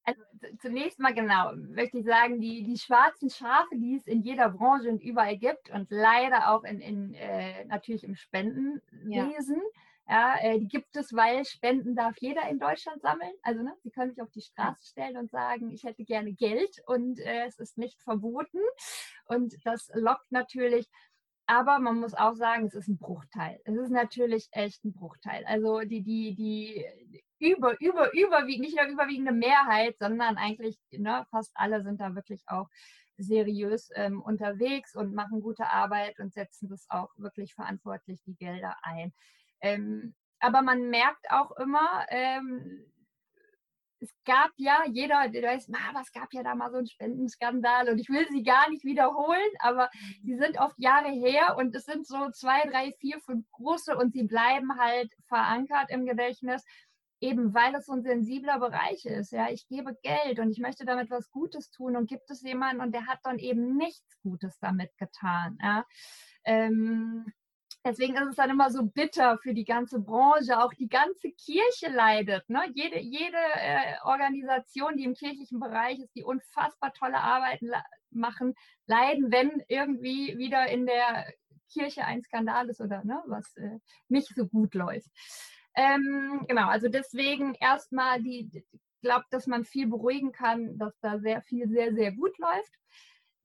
Also 0.04 0.22
zunächst 0.60 0.98
mal 0.98 1.14
genau, 1.14 1.52
möchte 1.54 1.98
ich 1.98 2.04
sagen, 2.04 2.40
die, 2.40 2.62
die 2.62 2.78
schwarzen 2.78 3.30
Schafe, 3.30 3.74
die 3.76 3.96
es 3.96 4.06
in 4.06 4.22
jeder 4.22 4.50
Branche 4.50 4.90
und 4.90 5.02
überall 5.02 5.38
gibt 5.38 5.70
und 5.70 5.90
leider 5.90 6.50
auch 6.50 6.64
in, 6.64 6.80
in 6.80 7.14
äh, 7.14 7.64
natürlich 7.64 8.04
im 8.04 8.14
Spendenwesen, 8.14 9.62
ja. 10.08 10.34
ja 10.34 10.40
äh, 10.40 10.58
die 10.58 10.68
gibt 10.68 10.94
es, 10.96 11.14
weil 11.14 11.44
Spenden 11.46 11.96
darf 11.96 12.16
jeder 12.18 12.46
in 12.50 12.58
Deutschland 12.58 13.00
sammeln. 13.00 13.32
Also 13.42 13.62
ne, 13.62 13.74
sie 13.82 13.90
können 13.90 14.10
sich 14.10 14.20
auf 14.20 14.30
die 14.30 14.42
Straße 14.42 14.86
stellen 14.86 15.16
und 15.16 15.30
sagen, 15.30 15.70
ich 15.70 15.84
hätte 15.84 16.04
gerne 16.04 16.34
Geld 16.34 16.82
und 16.86 17.18
äh, 17.20 17.46
es 17.46 17.58
ist 17.58 17.78
nicht 17.78 18.02
verboten. 18.02 18.60
Und 19.26 19.54
das 19.64 19.90
lockt 19.94 20.30
natürlich 20.30 20.86
aber 21.46 21.78
man 21.78 22.00
muss 22.00 22.14
auch 22.14 22.34
sagen, 22.34 22.66
es 22.66 22.74
ist 22.74 22.88
ein 22.88 22.96
Bruchteil. 22.96 23.60
Es 23.64 23.76
ist 23.76 23.90
natürlich 23.90 24.48
echt 24.52 24.84
ein 24.84 24.92
Bruchteil. 24.92 25.44
Also 25.46 25.80
die, 25.80 26.02
die, 26.02 26.34
die 26.34 27.23
über, 27.44 27.78
über, 27.80 28.12
überwiegend, 28.14 28.66
nicht 28.66 28.76
nur 28.76 28.86
überwiegende 28.86 29.32
Mehrheit, 29.32 29.96
sondern 29.98 30.36
eigentlich 30.36 30.78
ne, 30.90 31.26
fast 31.30 31.52
alle 31.54 31.82
sind 31.82 32.00
da 32.00 32.14
wirklich 32.14 32.42
auch 32.46 32.68
seriös 33.16 33.90
ähm, 33.94 34.22
unterwegs 34.22 34.96
und 34.96 35.14
machen 35.14 35.40
gute 35.40 35.66
Arbeit 35.66 36.18
und 36.18 36.32
setzen 36.32 36.68
das 36.68 36.86
auch 36.88 37.10
wirklich 37.16 37.54
verantwortlich 37.54 38.20
die 38.26 38.34
Gelder 38.34 38.76
ein. 38.82 39.12
Ähm, 39.60 40.14
aber 40.40 40.62
man 40.62 40.90
merkt 40.90 41.30
auch 41.30 41.56
immer, 41.56 42.06
ähm, 42.08 42.84
es 44.00 44.14
gab 44.26 44.50
ja, 44.56 44.82
jeder, 44.90 45.28
der 45.28 45.42
weiß, 45.42 45.70
aber 45.90 46.02
es 46.02 46.12
gab 46.12 46.32
ja 46.34 46.42
da 46.42 46.54
mal 46.54 46.70
so 46.70 46.76
einen 46.76 46.86
Spendenskandal 46.86 47.88
und 47.88 47.98
ich 47.98 48.10
will 48.10 48.26
sie 48.30 48.42
gar 48.42 48.68
nicht 48.68 48.84
wiederholen, 48.84 49.50
aber 49.60 49.88
die 50.22 50.36
sind 50.36 50.58
oft 50.58 50.78
Jahre 50.78 51.10
her 51.10 51.56
und 51.56 51.74
es 51.74 51.84
sind 51.84 52.06
so 52.06 52.30
zwei, 52.30 52.68
drei, 52.68 52.92
vier, 53.00 53.20
fünf 53.20 53.50
große 53.52 53.96
und 53.96 54.12
sie 54.12 54.24
bleiben 54.24 54.78
halt 54.78 55.10
verankert 55.26 55.90
im 55.90 56.04
Gedächtnis, 56.04 56.64
eben 57.24 57.54
weil 57.54 57.74
es 57.74 57.86
so 57.86 57.92
ein 57.92 58.02
sensibler 58.02 58.58
Bereich 58.58 59.04
ist. 59.06 59.32
Ja, 59.32 59.48
ich 59.50 59.66
gebe 59.68 59.96
Geld 60.02 60.38
und 60.38 60.50
ich 60.50 60.58
möchte 60.58 60.84
damit 60.84 61.10
was 61.10 61.30
Gutes 61.30 61.70
tun 61.70 61.96
und 61.96 62.08
gibt 62.08 62.30
es 62.30 62.42
jemanden 62.42 62.82
und 62.82 62.92
der 62.92 63.06
hat 63.06 63.20
dann 63.22 63.38
eben 63.38 63.76
nichts 63.76 64.20
Gutes 64.22 64.58
damit 64.60 64.96
getan. 64.98 65.58
Ja. 65.62 65.84
Ähm, 66.44 67.26
Deswegen 67.86 68.16
ist 68.16 68.28
es 68.30 68.36
dann 68.36 68.48
immer 68.48 68.70
so 68.70 68.86
bitter 68.86 69.36
für 69.36 69.52
die 69.52 69.66
ganze 69.66 70.00
Branche, 70.00 70.58
auch 70.58 70.72
die 70.72 70.88
ganze 70.88 71.30
Kirche 71.32 71.90
leidet. 71.90 72.48
Ne? 72.48 72.62
Jede, 72.74 72.98
jede 72.98 73.36
äh, 73.36 73.96
Organisation, 74.04 74.96
die 74.96 75.04
im 75.04 75.12
kirchlichen 75.12 75.60
Bereich 75.60 75.98
ist, 75.98 76.14
die 76.16 76.24
unfassbar 76.24 76.94
tolle 76.94 77.18
Arbeiten 77.18 77.70
machen, 78.10 78.54
leiden, 78.86 79.30
wenn 79.30 79.62
irgendwie 79.68 80.38
wieder 80.38 80.66
in 80.68 80.86
der 80.86 81.26
Kirche 81.70 82.06
ein 82.06 82.22
Skandal 82.22 82.70
ist 82.70 82.80
oder 82.80 83.04
ne, 83.04 83.22
was 83.26 83.54
äh, 83.56 83.78
nicht 84.08 84.34
so 84.34 84.46
gut 84.46 84.74
läuft. 84.74 85.10
Ähm, 85.76 86.44
genau, 86.48 86.68
also 86.68 86.88
deswegen 86.88 87.54
erstmal 87.54 88.22
die, 88.22 88.64
glaubt, 89.02 89.32
dass 89.32 89.46
man 89.46 89.64
viel 89.64 89.86
beruhigen 89.86 90.32
kann, 90.32 90.78
dass 90.78 90.98
da 91.00 91.18
sehr 91.18 91.42
viel 91.42 91.68
sehr, 91.68 91.94
sehr 91.94 92.12
gut 92.12 92.36
läuft. 92.38 92.72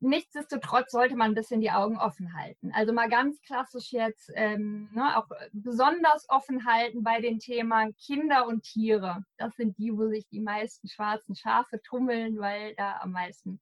Nichtsdestotrotz 0.01 0.91
sollte 0.91 1.17
man 1.17 1.31
ein 1.31 1.35
bisschen 1.35 1.59
die 1.59 1.71
Augen 1.71 1.97
offen 1.97 2.33
halten. 2.33 2.71
Also 2.73 2.93
mal 2.93 3.09
ganz 3.09 3.41
klassisch 3.41 3.91
jetzt 3.91 4.31
ähm, 4.33 4.89
ne, 4.93 5.17
auch 5.17 5.27
besonders 5.51 6.25
offen 6.29 6.65
halten 6.65 7.03
bei 7.03 7.19
den 7.19 7.39
Themen 7.39 7.93
Kinder 7.97 8.47
und 8.47 8.63
Tiere. 8.63 9.25
Das 9.37 9.55
sind 9.55 9.77
die, 9.77 9.91
wo 9.91 10.07
sich 10.07 10.25
die 10.29 10.39
meisten 10.39 10.87
schwarzen 10.87 11.35
Schafe 11.35 11.81
tummeln, 11.81 12.39
weil 12.39 12.75
da 12.75 12.99
am 13.01 13.11
meisten, 13.11 13.59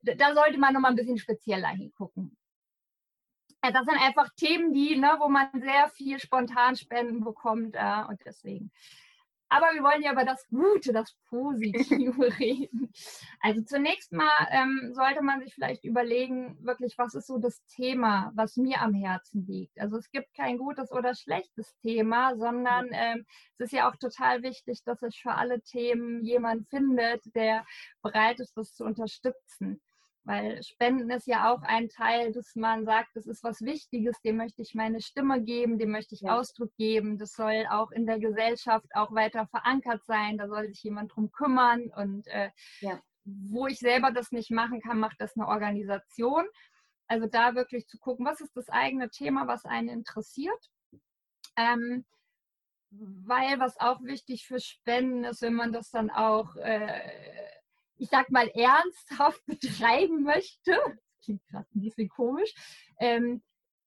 da 0.00 0.32
sollte 0.32 0.58
man 0.58 0.72
nochmal 0.72 0.92
ein 0.92 0.96
bisschen 0.96 1.18
spezieller 1.18 1.68
hingucken. 1.68 2.34
Das 3.72 3.86
sind 3.86 4.00
einfach 4.00 4.28
Themen, 4.36 4.72
die, 4.72 4.96
ne, 4.96 5.16
wo 5.18 5.28
man 5.28 5.48
sehr 5.54 5.88
viel 5.90 6.18
spontan 6.18 6.76
Spenden 6.76 7.24
bekommt 7.24 7.74
äh, 7.74 8.04
und 8.08 8.20
deswegen 8.24 8.70
aber 9.48 9.66
wir 9.74 9.82
wollen 9.82 10.02
ja 10.02 10.12
über 10.12 10.24
das 10.24 10.46
Gute, 10.48 10.92
das 10.92 11.16
Positive 11.28 12.38
reden. 12.38 12.92
Also 13.40 13.62
zunächst 13.62 14.12
mal 14.12 14.48
ähm, 14.50 14.92
sollte 14.92 15.22
man 15.22 15.40
sich 15.40 15.54
vielleicht 15.54 15.84
überlegen, 15.84 16.56
wirklich, 16.64 16.98
was 16.98 17.14
ist 17.14 17.26
so 17.26 17.38
das 17.38 17.64
Thema, 17.66 18.32
was 18.34 18.56
mir 18.56 18.80
am 18.80 18.94
Herzen 18.94 19.46
liegt. 19.46 19.78
Also 19.78 19.98
es 19.98 20.10
gibt 20.10 20.34
kein 20.34 20.58
gutes 20.58 20.90
oder 20.90 21.14
schlechtes 21.14 21.76
Thema, 21.78 22.36
sondern 22.36 22.88
ähm, 22.92 23.24
es 23.58 23.66
ist 23.66 23.72
ja 23.72 23.88
auch 23.88 23.96
total 23.96 24.42
wichtig, 24.42 24.82
dass 24.84 25.00
sich 25.00 25.20
für 25.22 25.32
alle 25.32 25.60
Themen 25.60 26.24
jemand 26.24 26.68
findet, 26.68 27.22
der 27.34 27.64
bereit 28.02 28.40
ist, 28.40 28.56
das 28.56 28.74
zu 28.74 28.84
unterstützen. 28.84 29.80
Weil 30.26 30.60
Spenden 30.64 31.08
ist 31.10 31.28
ja 31.28 31.52
auch 31.52 31.62
ein 31.62 31.88
Teil, 31.88 32.32
dass 32.32 32.56
man 32.56 32.84
sagt, 32.84 33.10
das 33.14 33.28
ist 33.28 33.44
was 33.44 33.60
Wichtiges, 33.60 34.20
dem 34.22 34.38
möchte 34.38 34.60
ich 34.60 34.74
meine 34.74 35.00
Stimme 35.00 35.40
geben, 35.40 35.78
dem 35.78 35.92
möchte 35.92 36.16
ich 36.16 36.22
ja. 36.22 36.36
Ausdruck 36.36 36.74
geben. 36.76 37.16
Das 37.16 37.30
soll 37.30 37.64
auch 37.70 37.92
in 37.92 38.06
der 38.06 38.18
Gesellschaft 38.18 38.88
auch 38.94 39.12
weiter 39.12 39.46
verankert 39.46 40.04
sein. 40.04 40.36
Da 40.36 40.48
soll 40.48 40.66
sich 40.66 40.82
jemand 40.82 41.14
drum 41.14 41.30
kümmern. 41.30 41.92
Und 41.94 42.26
äh, 42.26 42.50
ja. 42.80 43.00
wo 43.24 43.68
ich 43.68 43.78
selber 43.78 44.10
das 44.10 44.32
nicht 44.32 44.50
machen 44.50 44.80
kann, 44.80 44.98
macht 44.98 45.20
das 45.20 45.36
eine 45.36 45.46
Organisation. 45.46 46.44
Also 47.06 47.28
da 47.28 47.54
wirklich 47.54 47.86
zu 47.86 47.96
gucken, 47.96 48.26
was 48.26 48.40
ist 48.40 48.56
das 48.56 48.68
eigene 48.68 49.10
Thema, 49.10 49.46
was 49.46 49.64
einen 49.64 49.88
interessiert. 49.88 50.70
Ähm, 51.56 52.04
weil 52.90 53.60
was 53.60 53.78
auch 53.78 54.02
wichtig 54.02 54.44
für 54.44 54.58
Spenden 54.58 55.22
ist, 55.22 55.42
wenn 55.42 55.54
man 55.54 55.72
das 55.72 55.90
dann 55.90 56.10
auch 56.10 56.56
äh, 56.56 57.00
ich 57.98 58.08
sag 58.08 58.30
mal, 58.30 58.48
ernsthaft 58.48 59.40
betreiben 59.46 60.22
möchte, 60.22 60.78
klingt 61.22 61.46
gerade 61.48 61.66
ein 61.74 61.82
bisschen 61.82 62.08
komisch, 62.08 62.54
ähm, 63.00 63.42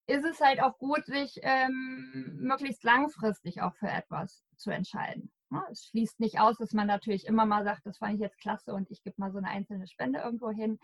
ist 0.07 0.25
es 0.25 0.39
halt 0.39 0.61
auch 0.61 0.77
gut, 0.79 1.05
sich 1.05 1.39
ähm, 1.43 2.37
möglichst 2.39 2.83
langfristig 2.83 3.61
auch 3.61 3.75
für 3.75 3.89
etwas 3.89 4.43
zu 4.57 4.71
entscheiden. 4.71 5.31
Ja, 5.51 5.65
es 5.71 5.85
schließt 5.85 6.19
nicht 6.19 6.39
aus, 6.39 6.57
dass 6.57 6.73
man 6.73 6.87
natürlich 6.87 7.25
immer 7.25 7.45
mal 7.45 7.63
sagt, 7.63 7.85
das 7.85 7.97
fand 7.97 8.15
ich 8.15 8.19
jetzt 8.19 8.39
klasse 8.39 8.73
und 8.73 8.89
ich 8.91 9.03
gebe 9.03 9.15
mal 9.17 9.31
so 9.31 9.37
eine 9.37 9.49
einzelne 9.49 9.87
Spende 9.87 10.19
irgendwo 10.19 10.49
hin. 10.51 10.79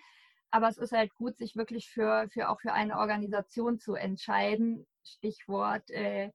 Aber 0.52 0.70
es 0.70 0.78
ist 0.78 0.92
halt 0.92 1.14
gut, 1.16 1.38
sich 1.38 1.56
wirklich 1.56 1.90
für, 1.90 2.28
für 2.32 2.50
auch 2.50 2.62
für 2.62 2.74
eine 2.74 2.98
Organisation 2.98 3.80
zu 3.80 3.96
entscheiden. 3.96 4.88
Stichwort 5.04 5.90
äh, 5.92 6.32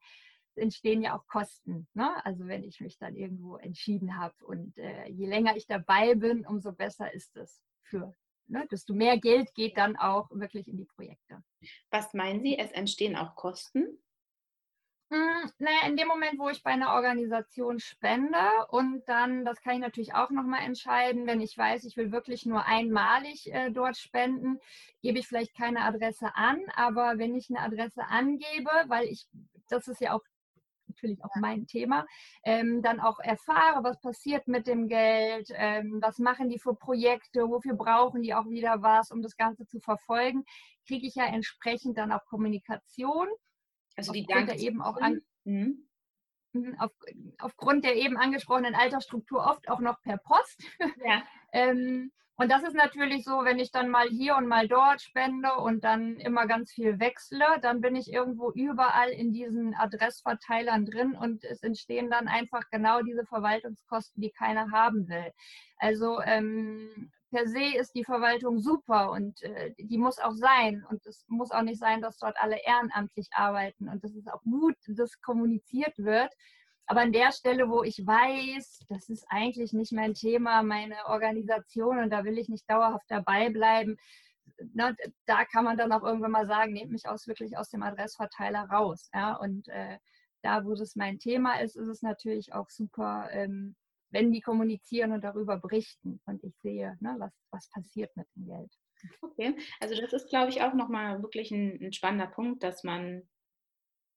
entstehen 0.57 1.03
ja 1.03 1.17
auch 1.17 1.27
Kosten. 1.27 1.89
Ne? 1.95 2.25
Also 2.25 2.47
wenn 2.47 2.65
ich 2.65 2.81
mich 2.81 2.99
dann 2.99 3.17
irgendwo 3.17 3.57
entschieden 3.57 4.17
habe. 4.17 4.35
Und 4.45 4.77
äh, 4.79 5.07
je 5.09 5.27
länger 5.27 5.57
ich 5.57 5.67
dabei 5.67 6.15
bin, 6.15 6.47
umso 6.47 6.73
besser 6.73 7.13
ist 7.13 7.37
es 7.37 7.63
für. 7.83 8.15
Ne? 8.47 8.67
Desto 8.71 8.95
mehr 8.95 9.19
Geld 9.19 9.55
geht 9.55 9.77
dann 9.77 9.97
auch 9.97 10.29
wirklich 10.31 10.69
in 10.69 10.77
die 10.77 10.85
Projekte. 10.85 11.43
Was 11.91 12.15
meinen 12.15 12.43
Sie, 12.43 12.59
es 12.59 12.73
entstehen 12.73 13.17
auch 13.17 13.35
Kosten? 13.37 13.99
Hm, 15.13 15.51
naja, 15.59 15.89
in 15.89 15.97
dem 15.97 16.07
Moment, 16.07 16.39
wo 16.39 16.51
ich 16.51 16.63
bei 16.63 16.71
einer 16.71 16.93
Organisation 16.95 17.81
spende 17.81 18.39
und 18.69 19.03
dann, 19.09 19.45
das 19.45 19.61
kann 19.61 19.75
ich 19.75 19.81
natürlich 19.81 20.15
auch 20.15 20.31
nochmal 20.31 20.65
entscheiden, 20.65 21.27
wenn 21.27 21.41
ich 21.41 21.59
weiß, 21.59 21.83
ich 21.83 21.97
will 21.97 22.13
wirklich 22.13 22.47
nur 22.47 22.65
einmalig 22.65 23.53
äh, 23.53 23.71
dort 23.73 23.97
spenden, 23.97 24.61
gebe 25.03 25.19
ich 25.19 25.27
vielleicht 25.27 25.57
keine 25.57 25.81
Adresse 25.81 26.37
an, 26.37 26.61
aber 26.75 27.19
wenn 27.19 27.35
ich 27.35 27.51
eine 27.51 27.59
Adresse 27.59 28.05
angebe, 28.07 28.71
weil 28.87 29.09
ich, 29.09 29.27
das 29.69 29.89
ist 29.89 30.01
ja 30.01 30.13
auch 30.13 30.23
natürlich 31.01 31.25
auch 31.25 31.35
mein 31.37 31.67
Thema, 31.67 32.07
ähm, 32.45 32.83
dann 32.83 33.01
auch 33.01 33.19
erfahre, 33.21 33.83
was 33.83 34.01
passiert 34.01 34.49
mit 34.49 34.67
dem 34.67 34.89
Geld, 34.89 35.49
ähm, 35.55 35.99
was 36.03 36.19
machen 36.19 36.49
die 36.49 36.59
für 36.59 36.75
Projekte, 36.75 37.49
wofür 37.49 37.75
brauchen 37.75 38.23
die 38.23 38.35
auch 38.35 38.47
wieder 38.47 38.83
was, 38.83 39.11
um 39.11 39.23
das 39.23 39.37
Ganze 39.37 39.67
zu 39.67 39.81
verfolgen, 39.81 40.45
kriege 40.87 41.07
ich 41.07 41.15
ja 41.15 41.27
entsprechend 41.27 41.99
dann 41.99 42.13
auch 42.13 42.25
Kommunikation. 42.27 43.29
Also 43.97 44.13
die 44.13 44.27
Dank 44.27 44.55
eben 44.57 44.81
auch 44.83 44.97
an, 44.99 45.21
mhm. 45.45 45.87
mhm. 46.53 46.77
Auf, 46.79 46.93
aufgrund 47.39 47.85
der 47.85 47.97
eben 47.97 48.17
angesprochenen 48.17 48.75
Altersstruktur 48.75 49.45
oft 49.45 49.69
auch 49.69 49.81
noch 49.81 50.01
per 50.03 50.19
Post. 50.19 50.63
Ja. 51.05 51.23
ähm, 51.53 52.13
und 52.41 52.51
das 52.51 52.63
ist 52.63 52.75
natürlich 52.75 53.25
so, 53.25 53.45
wenn 53.45 53.59
ich 53.59 53.71
dann 53.71 53.91
mal 53.91 54.09
hier 54.09 54.35
und 54.35 54.47
mal 54.47 54.67
dort 54.67 55.03
spende 55.03 55.53
und 55.57 55.85
dann 55.85 56.17
immer 56.17 56.47
ganz 56.47 56.73
viel 56.73 56.99
wechsle, 56.99 57.45
dann 57.61 57.83
bin 57.83 57.95
ich 57.95 58.11
irgendwo 58.11 58.51
überall 58.53 59.11
in 59.11 59.31
diesen 59.31 59.75
Adressverteilern 59.75 60.87
drin 60.87 61.15
und 61.15 61.45
es 61.45 61.63
entstehen 61.63 62.09
dann 62.09 62.29
einfach 62.29 62.63
genau 62.71 63.03
diese 63.03 63.27
Verwaltungskosten, 63.27 64.23
die 64.23 64.31
keiner 64.31 64.71
haben 64.71 65.07
will. 65.07 65.31
Also 65.77 66.23
ähm, 66.23 67.11
per 67.31 67.47
se 67.47 67.77
ist 67.79 67.95
die 67.95 68.05
Verwaltung 68.05 68.59
super 68.59 69.11
und 69.11 69.43
äh, 69.43 69.75
die 69.77 69.99
muss 69.99 70.19
auch 70.19 70.33
sein. 70.33 70.83
Und 70.89 71.05
es 71.05 71.27
muss 71.29 71.51
auch 71.51 71.61
nicht 71.61 71.79
sein, 71.79 72.01
dass 72.01 72.17
dort 72.17 72.39
alle 72.41 72.57
ehrenamtlich 72.65 73.29
arbeiten. 73.33 73.91
Und 73.91 74.03
das 74.03 74.15
ist 74.15 74.33
auch 74.33 74.43
gut, 74.45 74.77
dass 74.87 75.21
kommuniziert 75.21 75.99
wird 75.99 76.33
aber 76.91 77.03
an 77.03 77.13
der 77.13 77.31
Stelle, 77.31 77.71
wo 77.71 77.85
ich 77.85 78.05
weiß, 78.05 78.81
das 78.89 79.09
ist 79.11 79.25
eigentlich 79.29 79.73
nicht 79.73 79.93
mein 79.93 80.13
Thema, 80.13 80.65
meine 80.65 81.07
Organisation 81.07 82.01
und 82.01 82.11
da 82.11 82.25
will 82.25 82.37
ich 82.37 82.49
nicht 82.49 82.69
dauerhaft 82.69 83.05
dabei 83.09 83.49
bleiben, 83.49 83.97
ne, 84.75 84.97
da 85.25 85.45
kann 85.45 85.65
man 85.65 85.79
dann 85.79 85.93
auch 85.93 86.03
irgendwann 86.03 86.33
mal 86.33 86.49
sagen, 86.49 86.73
nehmt 86.73 86.91
mich 86.91 87.07
aus 87.07 87.29
wirklich 87.29 87.57
aus 87.57 87.71
dem 87.71 87.85
Adressverteiler 87.85 88.65
raus. 88.65 89.09
Ja? 89.15 89.37
Und 89.37 89.69
äh, 89.69 89.99
da, 90.43 90.65
wo 90.65 90.75
das 90.75 90.97
mein 90.97 91.21
Thema 91.21 91.61
ist, 91.61 91.77
ist 91.77 91.87
es 91.87 92.03
natürlich 92.03 92.55
auch 92.55 92.69
super, 92.71 93.29
ähm, 93.31 93.77
wenn 94.11 94.33
die 94.33 94.41
kommunizieren 94.41 95.13
und 95.13 95.23
darüber 95.23 95.59
berichten 95.59 96.21
und 96.27 96.43
ich 96.43 96.57
sehe, 96.59 96.97
ne, 96.99 97.15
was, 97.21 97.33
was 97.53 97.71
passiert 97.71 98.11
mit 98.17 98.27
dem 98.35 98.47
Geld. 98.47 98.73
Okay, 99.23 99.57
also 99.79 99.95
das 99.95 100.13
ist, 100.13 100.29
glaube 100.29 100.51
ich, 100.51 100.61
auch 100.61 100.75
nochmal 100.75 101.23
wirklich 101.23 101.53
ein, 101.53 101.79
ein 101.81 101.93
spannender 101.93 102.27
Punkt, 102.27 102.65
dass 102.65 102.83
man 102.83 103.23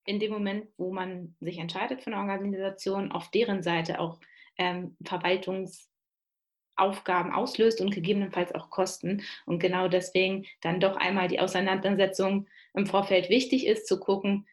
in 0.06 0.20
dem 0.20 0.32
Moment, 0.32 0.68
wo 0.78 0.92
man 0.92 1.36
sich 1.40 1.58
entscheidet 1.58 2.02
für 2.02 2.12
eine 2.12 2.20
Organisation, 2.20 3.12
auf 3.12 3.32
deren 3.32 3.64
Seite 3.64 4.00
auch 4.00 4.20
ähm, 4.58 4.98
Verwaltungsaufgaben 5.04 7.32
auslöst 7.32 7.82
und 7.82 7.94
gegebenenfalls 7.94 8.54
auch 8.54 8.70
Kosten. 8.70 9.24
Und 9.46 9.60
genau 9.60 9.88
deswegen 9.88 10.46
dann 10.62 10.80
doch 10.80 10.98
einmal 10.98 11.28
die 11.28 11.40
Auseinandersetzung 11.40 12.48
im 12.74 12.86
Vorfeld 12.86 13.30
wichtig 13.30 13.66
ist, 13.66 13.88
zu 13.88 14.00
gucken, 14.00 14.48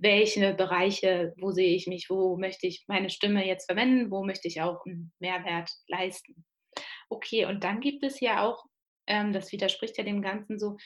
welche 0.00 0.54
Bereiche, 0.54 1.34
wo 1.38 1.50
sehe 1.50 1.74
ich 1.74 1.88
mich, 1.88 2.08
wo 2.08 2.36
möchte 2.36 2.68
ich 2.68 2.84
meine 2.86 3.10
Stimme 3.10 3.46
jetzt 3.46 3.66
verwenden, 3.66 4.10
wo 4.10 4.24
möchte 4.24 4.46
ich 4.46 4.60
auch 4.60 4.86
einen 4.86 5.12
Mehrwert 5.18 5.70
leisten. 5.88 6.44
Okay, 7.08 7.46
und 7.46 7.64
dann 7.64 7.80
gibt 7.80 8.04
es 8.04 8.20
ja 8.20 8.46
auch, 8.46 8.64
ähm, 9.08 9.32
das 9.32 9.50
widerspricht 9.50 9.98
ja 9.98 10.04
dem 10.04 10.22
Ganzen 10.22 10.58
so, 10.58 10.76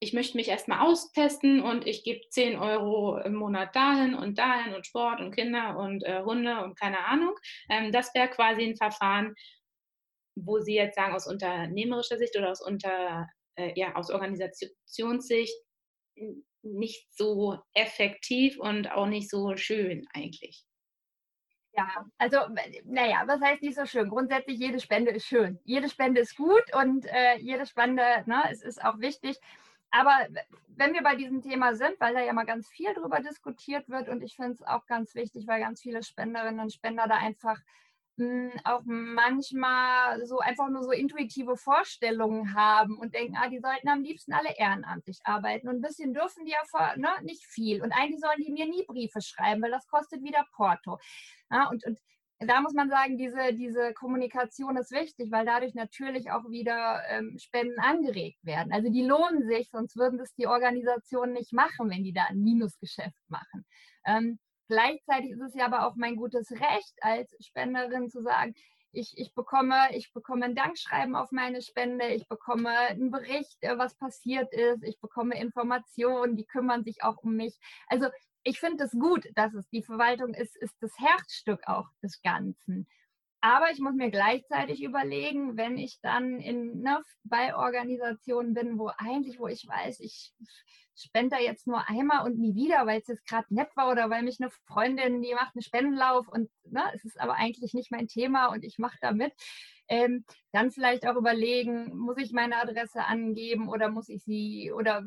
ich 0.00 0.14
möchte 0.14 0.36
mich 0.38 0.48
erstmal 0.48 0.80
austesten 0.80 1.60
und 1.60 1.86
ich 1.86 2.02
gebe 2.04 2.26
10 2.30 2.58
Euro 2.58 3.18
im 3.18 3.34
Monat 3.34 3.76
dahin 3.76 4.14
und 4.14 4.38
dahin 4.38 4.74
und 4.74 4.86
Sport 4.86 5.20
und 5.20 5.34
Kinder 5.34 5.78
und 5.78 6.02
äh, 6.04 6.22
Hunde 6.24 6.64
und 6.64 6.78
keine 6.78 7.04
Ahnung. 7.04 7.34
Ähm, 7.68 7.92
das 7.92 8.14
wäre 8.14 8.28
quasi 8.28 8.62
ein 8.62 8.76
Verfahren, 8.76 9.34
wo 10.36 10.58
Sie 10.58 10.74
jetzt 10.74 10.96
sagen, 10.96 11.14
aus 11.14 11.26
unternehmerischer 11.26 12.16
Sicht 12.16 12.34
oder 12.36 12.50
aus, 12.50 12.62
unter, 12.62 13.28
äh, 13.56 13.78
ja, 13.78 13.94
aus 13.94 14.10
Organisationssicht 14.10 15.54
nicht 16.62 17.06
so 17.14 17.58
effektiv 17.74 18.58
und 18.58 18.90
auch 18.90 19.06
nicht 19.06 19.28
so 19.28 19.54
schön 19.56 20.06
eigentlich. 20.14 20.64
Ja, 21.72 22.06
also 22.18 22.38
naja, 22.84 23.22
was 23.26 23.40
heißt 23.40 23.62
nicht 23.62 23.76
so 23.76 23.84
schön? 23.84 24.08
Grundsätzlich 24.08 24.58
jede 24.58 24.80
Spende 24.80 25.12
ist 25.12 25.26
schön. 25.26 25.58
Jede 25.64 25.88
Spende 25.88 26.22
ist 26.22 26.36
gut 26.36 26.64
und 26.74 27.06
äh, 27.06 27.36
jede 27.38 27.66
Spende 27.66 28.02
ne, 28.26 28.42
es 28.50 28.62
ist 28.62 28.82
auch 28.82 28.98
wichtig. 28.98 29.36
Aber 29.90 30.16
wenn 30.68 30.94
wir 30.94 31.02
bei 31.02 31.16
diesem 31.16 31.42
Thema 31.42 31.74
sind, 31.74 32.00
weil 32.00 32.14
da 32.14 32.20
ja 32.20 32.32
mal 32.32 32.46
ganz 32.46 32.68
viel 32.68 32.92
drüber 32.94 33.20
diskutiert 33.20 33.88
wird 33.88 34.08
und 34.08 34.22
ich 34.22 34.36
finde 34.36 34.52
es 34.52 34.62
auch 34.62 34.86
ganz 34.86 35.14
wichtig, 35.14 35.46
weil 35.46 35.60
ganz 35.60 35.82
viele 35.82 36.02
Spenderinnen 36.02 36.60
und 36.60 36.72
Spender 36.72 37.06
da 37.08 37.16
einfach 37.16 37.58
mh, 38.16 38.52
hm, 38.52 38.60
auch 38.64 38.82
manchmal 38.84 40.24
so 40.26 40.38
einfach 40.38 40.68
nur 40.68 40.84
so 40.84 40.92
intuitive 40.92 41.56
Vorstellungen 41.56 42.54
haben 42.54 42.96
und 42.98 43.14
denken, 43.14 43.36
ah, 43.36 43.48
die 43.48 43.58
sollten 43.58 43.88
am 43.88 44.02
liebsten 44.02 44.32
alle 44.32 44.56
ehrenamtlich 44.56 45.20
arbeiten 45.24 45.68
und 45.68 45.76
ein 45.76 45.82
bisschen 45.82 46.14
dürfen 46.14 46.44
die 46.44 46.52
ja 46.52 46.64
vor, 46.66 46.94
ne, 46.96 47.10
nicht 47.22 47.44
viel. 47.46 47.82
Und 47.82 47.92
eigentlich 47.92 48.20
sollen 48.20 48.42
die 48.44 48.52
mir 48.52 48.66
nie 48.66 48.84
Briefe 48.86 49.20
schreiben, 49.20 49.62
weil 49.62 49.70
das 49.70 49.86
kostet 49.88 50.22
wieder 50.22 50.46
Porto. 50.52 50.98
Ja, 51.50 51.68
und, 51.68 51.84
und 51.84 51.98
da 52.48 52.60
muss 52.62 52.72
man 52.72 52.88
sagen, 52.88 53.18
diese, 53.18 53.52
diese 53.52 53.92
Kommunikation 53.92 54.76
ist 54.78 54.92
wichtig, 54.92 55.30
weil 55.30 55.44
dadurch 55.44 55.74
natürlich 55.74 56.30
auch 56.30 56.48
wieder 56.48 57.02
ähm, 57.10 57.36
Spenden 57.38 57.78
angeregt 57.78 58.38
werden. 58.42 58.72
Also 58.72 58.90
die 58.90 59.04
lohnen 59.04 59.46
sich, 59.46 59.68
sonst 59.70 59.96
würden 59.96 60.18
das 60.18 60.32
die 60.34 60.46
Organisationen 60.46 61.34
nicht 61.34 61.52
machen, 61.52 61.90
wenn 61.90 62.02
die 62.02 62.14
da 62.14 62.24
ein 62.24 62.40
Minusgeschäft 62.40 63.20
machen. 63.28 63.66
Ähm, 64.06 64.38
gleichzeitig 64.68 65.32
ist 65.32 65.42
es 65.42 65.54
ja 65.54 65.66
aber 65.66 65.86
auch 65.86 65.96
mein 65.96 66.16
gutes 66.16 66.50
Recht 66.50 66.94
als 67.02 67.36
Spenderin 67.40 68.08
zu 68.08 68.22
sagen, 68.22 68.54
ich, 68.92 69.16
ich, 69.18 69.34
bekomme, 69.34 69.94
ich 69.94 70.12
bekomme 70.12 70.46
ein 70.46 70.54
Dankschreiben 70.54 71.14
auf 71.14 71.30
meine 71.32 71.62
Spende, 71.62 72.08
ich 72.08 72.26
bekomme 72.26 72.70
einen 72.70 73.10
Bericht, 73.10 73.56
äh, 73.60 73.76
was 73.78 73.94
passiert 73.96 74.52
ist, 74.52 74.82
ich 74.82 74.98
bekomme 74.98 75.40
Informationen, 75.40 76.36
die 76.36 76.46
kümmern 76.46 76.84
sich 76.84 77.02
auch 77.02 77.18
um 77.18 77.36
mich. 77.36 77.58
Also 77.86 78.06
ich 78.42 78.60
finde 78.60 78.84
es 78.84 78.92
gut, 78.92 79.26
dass 79.34 79.54
es 79.54 79.68
die 79.68 79.82
Verwaltung 79.82 80.34
ist, 80.34 80.56
ist 80.56 80.74
das 80.80 80.92
Herzstück 80.98 81.66
auch 81.66 81.88
des 82.02 82.20
Ganzen. 82.22 82.86
Aber 83.42 83.70
ich 83.70 83.78
muss 83.78 83.94
mir 83.94 84.10
gleichzeitig 84.10 84.82
überlegen, 84.82 85.56
wenn 85.56 85.78
ich 85.78 85.98
dann 86.02 86.40
in, 86.40 86.82
ne, 86.82 87.02
bei 87.24 87.54
Organisationen 87.56 88.52
bin, 88.52 88.78
wo 88.78 88.90
eigentlich, 88.98 89.38
wo 89.38 89.46
ich 89.46 89.66
weiß, 89.66 90.00
ich 90.00 90.32
spende 91.02 91.36
da 91.36 91.42
jetzt 91.42 91.66
nur 91.66 91.88
einmal 91.88 92.24
und 92.24 92.38
nie 92.38 92.54
wieder, 92.54 92.86
weil 92.86 93.00
es 93.00 93.08
jetzt 93.08 93.26
gerade 93.26 93.52
nett 93.54 93.68
war 93.76 93.90
oder 93.90 94.10
weil 94.10 94.22
mich 94.22 94.38
eine 94.40 94.50
Freundin, 94.66 95.22
die 95.22 95.34
macht 95.34 95.54
einen 95.54 95.62
Spendenlauf 95.62 96.28
und 96.28 96.50
ne, 96.64 96.82
es 96.94 97.04
ist 97.04 97.20
aber 97.20 97.34
eigentlich 97.34 97.74
nicht 97.74 97.90
mein 97.90 98.08
Thema 98.08 98.46
und 98.46 98.64
ich 98.64 98.78
mache 98.78 98.98
da 99.00 99.12
mit 99.12 99.32
ähm, 99.90 100.24
dann 100.52 100.70
vielleicht 100.70 101.06
auch 101.06 101.16
überlegen, 101.16 101.94
muss 101.96 102.16
ich 102.16 102.32
meine 102.32 102.56
Adresse 102.56 103.04
angeben 103.04 103.68
oder 103.68 103.90
muss 103.90 104.08
ich 104.08 104.22
sie 104.22 104.72
oder 104.72 105.04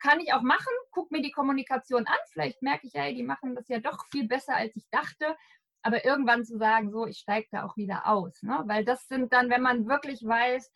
kann 0.00 0.18
ich 0.18 0.32
auch 0.32 0.42
machen, 0.42 0.72
guck 0.90 1.12
mir 1.12 1.22
die 1.22 1.30
Kommunikation 1.30 2.06
an, 2.06 2.18
vielleicht 2.32 2.60
merke 2.60 2.88
ich, 2.88 2.92
ja, 2.92 3.10
die 3.12 3.22
machen 3.22 3.54
das 3.54 3.68
ja 3.68 3.78
doch 3.78 4.04
viel 4.10 4.26
besser, 4.26 4.56
als 4.56 4.74
ich 4.74 4.88
dachte. 4.90 5.36
Aber 5.82 6.04
irgendwann 6.04 6.44
zu 6.44 6.58
sagen, 6.58 6.90
so, 6.90 7.06
ich 7.06 7.18
steige 7.18 7.46
da 7.52 7.64
auch 7.64 7.76
wieder 7.76 8.06
aus. 8.06 8.42
Ne? 8.42 8.62
Weil 8.66 8.84
das 8.84 9.06
sind 9.08 9.32
dann, 9.32 9.48
wenn 9.48 9.62
man 9.62 9.86
wirklich 9.86 10.22
weiß, 10.22 10.70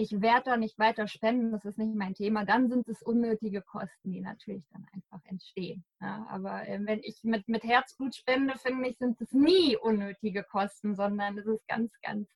ich 0.00 0.20
werde 0.20 0.44
da 0.44 0.56
nicht 0.56 0.78
weiter 0.78 1.08
spenden, 1.08 1.50
das 1.50 1.64
ist 1.64 1.76
nicht 1.76 1.92
mein 1.92 2.14
Thema, 2.14 2.44
dann 2.44 2.68
sind 2.68 2.86
es 2.88 3.02
unnötige 3.02 3.62
Kosten, 3.62 4.12
die 4.12 4.20
natürlich 4.20 4.62
dann 4.70 4.86
einfach 4.92 5.20
entstehen. 5.28 5.84
Ja, 6.00 6.24
aber 6.30 6.66
äh, 6.68 6.78
wenn 6.82 7.00
ich 7.02 7.24
mit, 7.24 7.48
mit 7.48 7.64
Herzblut 7.64 8.14
spende, 8.14 8.56
finde 8.58 8.88
ich, 8.88 8.96
sind 8.98 9.20
es 9.20 9.32
nie 9.32 9.76
unnötige 9.76 10.44
Kosten, 10.44 10.94
sondern 10.94 11.36
es 11.36 11.46
ist 11.46 11.66
ganz, 11.66 11.92
ganz 12.00 12.28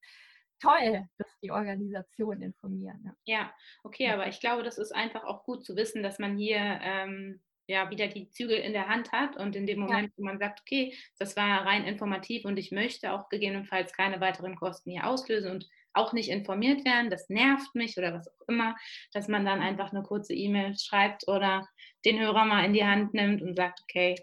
toll, 0.61 1.07
dass 1.19 1.28
die 1.40 1.52
Organisationen 1.52 2.42
informieren. 2.42 3.00
Ja. 3.25 3.38
ja, 3.38 3.52
okay, 3.85 4.11
aber 4.11 4.26
ich 4.26 4.40
glaube, 4.40 4.64
das 4.64 4.76
ist 4.76 4.92
einfach 4.92 5.23
auch 5.23 5.45
gut 5.45 5.64
zu 5.64 5.76
wissen, 5.76 6.02
dass 6.02 6.19
man 6.19 6.37
hier 6.37 6.59
ähm, 6.59 7.40
ja 7.68 7.88
wieder 7.90 8.09
die 8.09 8.29
Zügel 8.29 8.59
in 8.59 8.72
der 8.72 8.88
Hand 8.88 9.12
hat 9.12 9.37
und 9.37 9.55
in 9.55 9.68
dem 9.68 9.79
Moment, 9.79 10.09
ja. 10.09 10.12
wo 10.16 10.25
man 10.25 10.40
sagt, 10.40 10.62
okay, 10.62 10.96
das 11.20 11.37
war 11.37 11.64
rein 11.64 11.85
informativ 11.85 12.44
und 12.44 12.59
ich 12.59 12.72
möchte 12.72 13.12
auch 13.12 13.29
gegebenenfalls 13.29 13.92
keine 13.92 14.20
weiteren 14.20 14.57
Kosten 14.57 14.90
hier 14.90 15.07
auslösen 15.07 15.53
und 15.53 15.68
auch 15.94 16.12
nicht 16.12 16.31
informiert 16.31 16.85
werden, 16.85 17.11
das 17.11 17.28
nervt 17.28 17.74
mich 17.74 17.96
oder 17.98 18.14
was 18.14 18.28
auch 18.28 18.48
immer, 18.48 18.76
dass 19.12 19.28
man 19.28 19.44
dann 19.44 19.61
einfach 19.61 19.92
eine 19.92 20.02
kurze 20.02 20.35
E-Mail 20.35 20.76
schreibt 20.78 21.28
oder 21.28 21.68
den 22.05 22.18
Hörer 22.18 22.44
mal 22.44 22.64
in 22.64 22.72
die 22.72 22.85
Hand 22.85 23.14
nimmt 23.14 23.42
und 23.42 23.57
sagt, 23.57 23.81
okay, 23.83 24.16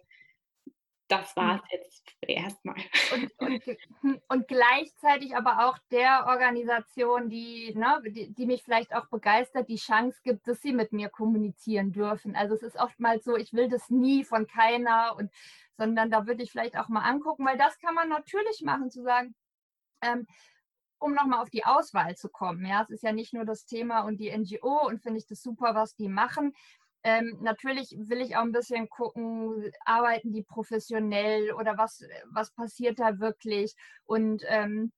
das 1.10 1.36
war 1.36 1.56
es 1.56 1.72
jetzt 1.72 2.16
erstmal. 2.22 2.76
Und, 3.14 3.32
und, 3.40 3.64
hm, 4.02 4.22
und, 4.28 4.48
gleichzeitig 4.48 5.36
aber 5.36 5.68
auch 5.68 5.78
der 5.92 6.26
Organisation, 6.28 7.30
die, 7.30 7.74
ne, 7.76 8.02
die, 8.06 8.32
die, 8.32 8.46
mich 8.46 8.64
vielleicht 8.64 8.94
auch 8.94 9.08
begeistert, 9.08 9.68
die 9.70 9.78
Chance 9.78 10.20
gibt, 10.24 10.48
dass 10.48 10.62
sie 10.62 10.72
mit 10.72 10.94
mir 10.94 11.10
kommunizieren 11.10 11.92
dürfen. 11.92 12.36
Also 12.36 12.54
es 12.54 12.62
ist 12.62 12.78
oftmals 12.78 13.26
so, 13.26 13.36
ich 13.36 13.54
will 13.54 13.70
das 13.70 13.90
nie 13.90 14.24
von 14.24 14.46
keiner 14.46 15.16
und 15.18 15.32
sondern 15.78 16.12
da 16.12 16.28
würde 16.28 16.44
ich 16.44 16.52
vielleicht 16.52 16.78
auch 16.78 16.90
mal 16.90 17.02
angucken, 17.02 17.46
weil 17.46 17.58
das 17.58 17.80
kann 17.80 17.96
man 17.96 18.10
natürlich 18.10 18.62
machen, 18.64 18.92
zu 18.92 19.02
sagen, 19.02 19.34
ähm, 20.02 20.28
um 21.00 21.14
nochmal 21.14 21.42
auf 21.42 21.50
die 21.50 21.66
Auswahl 21.66 22.16
zu 22.16 22.30
kommen. 22.30 22.66
Ja, 22.66 22.84
es 22.84 22.90
ist 22.90 23.04
ja 23.04 23.12
nicht 23.12 23.34
nur 23.34 23.46
das 23.46 23.66
Thema 23.66 24.02
und 24.02 24.18
die 24.18 24.36
NGO 24.36 24.88
und 24.88 25.02
finde 25.02 25.20
ich 25.20 25.28
das 25.28 25.42
super, 25.42 25.76
was 25.76 25.96
die 25.96 26.10
machen. 26.10 26.54
Ähm, 27.04 27.38
natürlich 27.42 27.96
will 27.98 28.20
ich 28.20 28.36
auch 28.36 28.42
ein 28.42 28.52
bisschen 28.52 28.90
gucken, 28.90 29.72
arbeiten 29.86 30.34
die 30.34 30.44
professionell 30.44 31.54
oder 31.54 31.78
was, 31.78 32.04
was 32.30 32.52
passiert 32.52 33.00
da 33.00 33.20
wirklich? 33.20 33.74
Und 34.06 34.44
ähm, 34.48 34.92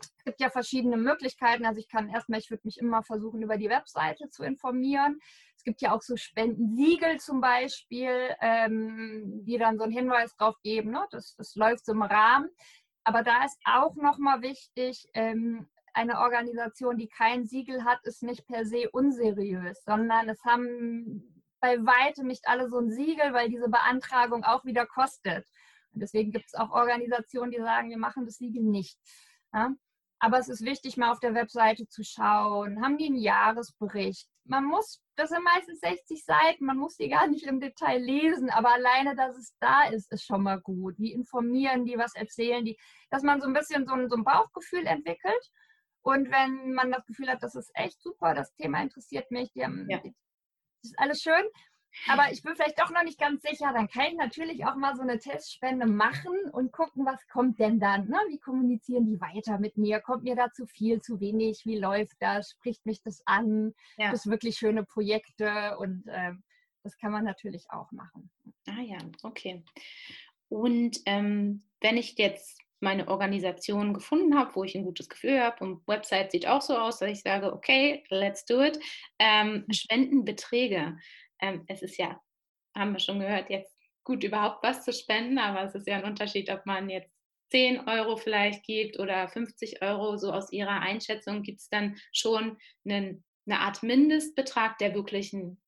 es 0.00 0.24
gibt 0.24 0.40
ja 0.40 0.50
verschiedene 0.50 0.96
Möglichkeiten. 0.96 1.64
Also 1.64 1.78
ich 1.78 1.88
kann 1.88 2.08
erstmal, 2.08 2.40
ich 2.40 2.50
würde 2.50 2.62
mich 2.64 2.78
immer 2.78 3.02
versuchen, 3.02 3.42
über 3.42 3.56
die 3.56 3.68
Webseite 3.68 4.28
zu 4.30 4.42
informieren. 4.42 5.20
Es 5.56 5.62
gibt 5.62 5.80
ja 5.80 5.92
auch 5.92 6.02
so 6.02 6.16
Spendensiegel 6.16 7.18
zum 7.20 7.40
Beispiel, 7.40 8.34
ähm, 8.40 9.44
die 9.44 9.56
dann 9.56 9.78
so 9.78 9.84
einen 9.84 9.92
Hinweis 9.92 10.34
drauf 10.34 10.56
geben. 10.62 10.90
Ne? 10.90 11.06
Das, 11.10 11.36
das 11.36 11.54
läuft 11.54 11.86
so 11.86 11.92
im 11.92 12.02
Rahmen. 12.02 12.50
Aber 13.04 13.22
da 13.22 13.44
ist 13.44 13.58
auch 13.64 13.94
nochmal 13.96 14.42
wichtig, 14.42 15.06
ähm, 15.14 15.68
eine 15.92 16.18
Organisation, 16.18 16.96
die 16.96 17.08
kein 17.08 17.46
Siegel 17.46 17.84
hat, 17.84 18.00
ist 18.04 18.22
nicht 18.22 18.46
per 18.46 18.64
se 18.66 18.90
unseriös, 18.90 19.84
sondern 19.84 20.28
es 20.28 20.42
haben 20.44 21.44
bei 21.60 21.78
weitem 21.78 22.26
nicht 22.26 22.48
alle 22.48 22.68
so 22.68 22.78
ein 22.78 22.90
Siegel, 22.90 23.32
weil 23.32 23.48
diese 23.48 23.68
Beantragung 23.68 24.44
auch 24.44 24.64
wieder 24.64 24.86
kostet. 24.86 25.46
Und 25.92 26.00
deswegen 26.00 26.32
gibt 26.32 26.46
es 26.46 26.54
auch 26.54 26.70
Organisationen, 26.70 27.52
die 27.52 27.58
sagen, 27.58 27.90
wir 27.90 27.98
machen 27.98 28.24
das 28.24 28.36
Siegel 28.36 28.62
nicht. 28.62 28.98
Ja? 29.52 29.72
Aber 30.18 30.38
es 30.38 30.48
ist 30.48 30.64
wichtig, 30.64 30.96
mal 30.96 31.12
auf 31.12 31.20
der 31.20 31.34
Webseite 31.34 31.86
zu 31.86 32.02
schauen. 32.02 32.82
Haben 32.82 32.98
die 32.98 33.06
einen 33.06 33.16
Jahresbericht? 33.16 34.28
Man 34.46 34.64
muss, 34.64 35.02
das 35.16 35.30
sind 35.30 35.42
meistens 35.42 35.80
60 35.80 36.24
Seiten, 36.24 36.66
man 36.66 36.76
muss 36.76 36.96
die 36.96 37.08
gar 37.08 37.26
nicht 37.26 37.46
im 37.46 37.60
Detail 37.60 37.98
lesen, 37.98 38.50
aber 38.50 38.74
alleine, 38.74 39.16
dass 39.16 39.36
es 39.36 39.56
da 39.58 39.84
ist, 39.84 40.12
ist 40.12 40.24
schon 40.24 40.42
mal 40.42 40.60
gut. 40.60 40.98
Wie 40.98 41.12
informieren 41.12 41.84
die, 41.86 41.96
was 41.96 42.14
erzählen 42.14 42.64
die? 42.64 42.78
Dass 43.10 43.22
man 43.22 43.40
so 43.40 43.46
ein 43.46 43.54
bisschen 43.54 43.86
so 43.86 43.94
ein, 43.94 44.08
so 44.08 44.16
ein 44.16 44.24
Bauchgefühl 44.24 44.86
entwickelt. 44.86 45.50
Und 46.02 46.30
wenn 46.30 46.74
man 46.74 46.90
das 46.90 47.06
Gefühl 47.06 47.30
hat, 47.30 47.42
das 47.42 47.54
ist 47.54 47.70
echt 47.74 48.00
super, 48.02 48.34
das 48.34 48.54
Thema 48.54 48.82
interessiert 48.82 49.30
mich, 49.30 49.50
die 49.52 49.64
haben, 49.64 49.86
ja 49.88 50.02
ist 50.84 50.98
alles 50.98 51.20
schön. 51.22 51.44
Aber 52.08 52.30
ich 52.32 52.42
bin 52.42 52.54
vielleicht 52.54 52.78
doch 52.78 52.90
noch 52.90 53.02
nicht 53.02 53.18
ganz 53.18 53.42
sicher. 53.42 53.72
Dann 53.72 53.88
kann 53.88 54.06
ich 54.06 54.16
natürlich 54.16 54.64
auch 54.66 54.76
mal 54.76 54.94
so 54.96 55.02
eine 55.02 55.18
Testspende 55.18 55.86
machen 55.86 56.34
und 56.52 56.72
gucken, 56.72 57.06
was 57.06 57.26
kommt 57.28 57.58
denn 57.58 57.80
dann? 57.80 58.08
Ne? 58.08 58.18
Wie 58.28 58.38
kommunizieren 58.38 59.06
die 59.06 59.20
weiter 59.20 59.58
mit 59.58 59.76
mir? 59.76 60.00
Kommt 60.00 60.24
mir 60.24 60.36
da 60.36 60.52
zu 60.52 60.66
viel, 60.66 61.00
zu 61.00 61.20
wenig? 61.20 61.62
Wie 61.64 61.78
läuft 61.78 62.16
das? 62.20 62.50
Spricht 62.50 62.84
mich 62.86 63.02
das 63.02 63.22
an? 63.26 63.74
Ja. 63.96 64.10
Das 64.10 64.26
wirklich 64.26 64.56
schöne 64.56 64.84
Projekte 64.84 65.76
und 65.78 66.06
äh, 66.08 66.32
das 66.82 66.98
kann 66.98 67.12
man 67.12 67.24
natürlich 67.24 67.70
auch 67.70 67.90
machen. 67.92 68.30
Ah 68.68 68.82
ja, 68.82 68.98
okay. 69.22 69.64
Und 70.48 70.98
ähm, 71.06 71.62
wenn 71.80 71.96
ich 71.96 72.18
jetzt 72.18 72.60
meine 72.84 73.08
Organisation 73.08 73.94
gefunden 73.94 74.38
habe, 74.38 74.54
wo 74.54 74.62
ich 74.62 74.76
ein 74.76 74.84
gutes 74.84 75.08
Gefühl 75.08 75.40
habe. 75.40 75.64
Und 75.64 75.88
Website 75.88 76.30
sieht 76.30 76.46
auch 76.46 76.62
so 76.62 76.76
aus, 76.76 77.00
dass 77.00 77.10
ich 77.10 77.22
sage, 77.22 77.52
okay, 77.52 78.04
let's 78.10 78.44
do 78.44 78.62
it. 78.62 78.78
Ähm, 79.18 79.64
mhm. 79.66 79.72
Spendenbeträge. 79.72 80.96
Ähm, 81.44 81.64
es 81.68 81.82
ist 81.82 81.98
ja, 81.98 82.18
haben 82.74 82.94
wir 82.94 83.00
schon 83.00 83.20
gehört, 83.20 83.50
jetzt 83.50 83.76
gut 84.02 84.24
überhaupt 84.24 84.62
was 84.62 84.82
zu 84.82 84.92
spenden, 84.94 85.38
aber 85.38 85.62
es 85.64 85.74
ist 85.74 85.86
ja 85.86 85.96
ein 85.96 86.04
Unterschied, 86.04 86.50
ob 86.50 86.64
man 86.64 86.88
jetzt 86.88 87.12
10 87.50 87.86
Euro 87.86 88.16
vielleicht 88.16 88.64
gibt 88.64 88.98
oder 88.98 89.28
50 89.28 89.82
Euro. 89.82 90.16
So 90.16 90.32
aus 90.32 90.50
Ihrer 90.52 90.80
Einschätzung 90.80 91.42
gibt 91.42 91.60
es 91.60 91.68
dann 91.68 91.96
schon 92.12 92.56
einen, 92.88 93.24
eine 93.46 93.60
Art 93.60 93.82
Mindestbetrag, 93.82 94.78
der 94.78 94.94
wirklich 94.94 95.34
ein, 95.34 95.60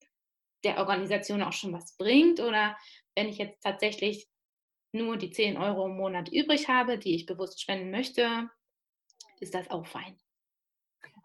der 0.65 0.79
Organisation 0.79 1.43
auch 1.43 1.53
schon 1.53 1.75
was 1.75 1.95
bringt? 1.99 2.41
Oder 2.41 2.77
wenn 3.15 3.29
ich 3.29 3.37
jetzt 3.37 3.63
tatsächlich 3.63 4.27
nur 4.93 5.19
die 5.19 5.31
10 5.31 5.59
Euro 5.59 5.87
im 5.87 5.97
Monat 5.99 6.31
übrig 6.33 6.69
habe, 6.69 6.99
die 6.99 7.15
ich 7.15 7.27
bewusst 7.27 7.61
spenden 7.61 7.91
möchte, 7.91 8.49
ist 9.41 9.55
das 9.55 9.71
auch 9.71 9.87
fein. 9.87 10.19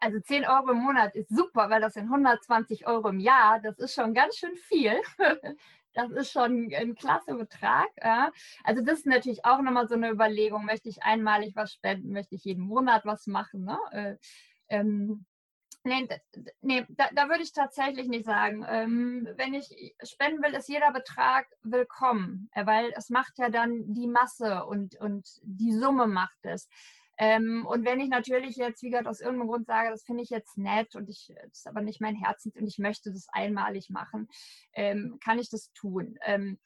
Also 0.01 0.19
10 0.19 0.45
Euro 0.45 0.71
im 0.71 0.79
Monat 0.79 1.15
ist 1.15 1.29
super, 1.29 1.69
weil 1.69 1.79
das 1.79 1.93
sind 1.93 2.05
120 2.05 2.87
Euro 2.87 3.09
im 3.09 3.19
Jahr. 3.19 3.59
Das 3.61 3.77
ist 3.77 3.93
schon 3.93 4.13
ganz 4.13 4.35
schön 4.35 4.55
viel. 4.55 4.99
Das 5.93 6.09
ist 6.11 6.31
schon 6.31 6.71
ein 6.73 6.95
klasse 6.95 7.35
Betrag. 7.35 7.89
Ja. 8.01 8.31
Also 8.63 8.81
das 8.81 8.99
ist 8.99 9.07
natürlich 9.07 9.43
auch 9.43 9.61
nochmal 9.61 9.89
so 9.89 9.95
eine 9.95 10.09
Überlegung. 10.09 10.63
Möchte 10.63 10.87
ich 10.87 11.03
einmalig 11.03 11.53
was 11.57 11.73
spenden? 11.73 12.13
Möchte 12.13 12.35
ich 12.35 12.45
jeden 12.45 12.63
Monat 12.63 13.05
was 13.05 13.27
machen? 13.27 13.65
Ne? 13.65 13.77
Äh, 13.91 14.15
ähm, 14.69 15.25
nee, 15.83 16.07
nee 16.61 16.85
da, 16.87 17.09
da, 17.13 17.27
würde 17.27 17.43
ich 17.43 17.51
tatsächlich 17.51 18.07
nicht 18.07 18.23
sagen. 18.23 18.65
Ähm, 18.69 19.27
wenn 19.35 19.53
ich 19.53 19.93
spenden 20.03 20.41
will, 20.41 20.53
ist 20.53 20.69
jeder 20.69 20.93
Betrag 20.93 21.47
willkommen, 21.61 22.49
äh, 22.53 22.65
weil 22.65 22.93
es 22.95 23.09
macht 23.09 23.37
ja 23.37 23.49
dann 23.49 23.93
die 23.93 24.07
Masse 24.07 24.63
und, 24.63 24.95
und 24.95 25.27
die 25.43 25.73
Summe 25.73 26.07
macht 26.07 26.39
es. 26.43 26.69
Ähm, 27.21 27.67
und 27.67 27.85
wenn 27.85 27.99
ich 27.99 28.09
natürlich 28.09 28.55
jetzt, 28.55 28.81
wie 28.81 28.89
gesagt, 28.89 29.07
aus 29.07 29.21
irgendeinem 29.21 29.49
Grund 29.49 29.67
sage, 29.67 29.91
das 29.91 30.03
finde 30.03 30.23
ich 30.23 30.31
jetzt 30.31 30.57
nett 30.57 30.95
und 30.95 31.07
ich, 31.07 31.31
das 31.43 31.59
ist 31.59 31.67
aber 31.67 31.81
nicht 31.81 32.01
mein 32.01 32.15
Herz 32.15 32.47
und 32.47 32.65
ich 32.65 32.79
möchte 32.79 33.11
das 33.11 33.27
einmalig 33.31 33.91
machen, 33.91 34.27
ähm, 34.73 35.19
kann 35.23 35.37
ich 35.37 35.47
das 35.51 35.71
tun. 35.73 36.17
Ähm, 36.23 36.57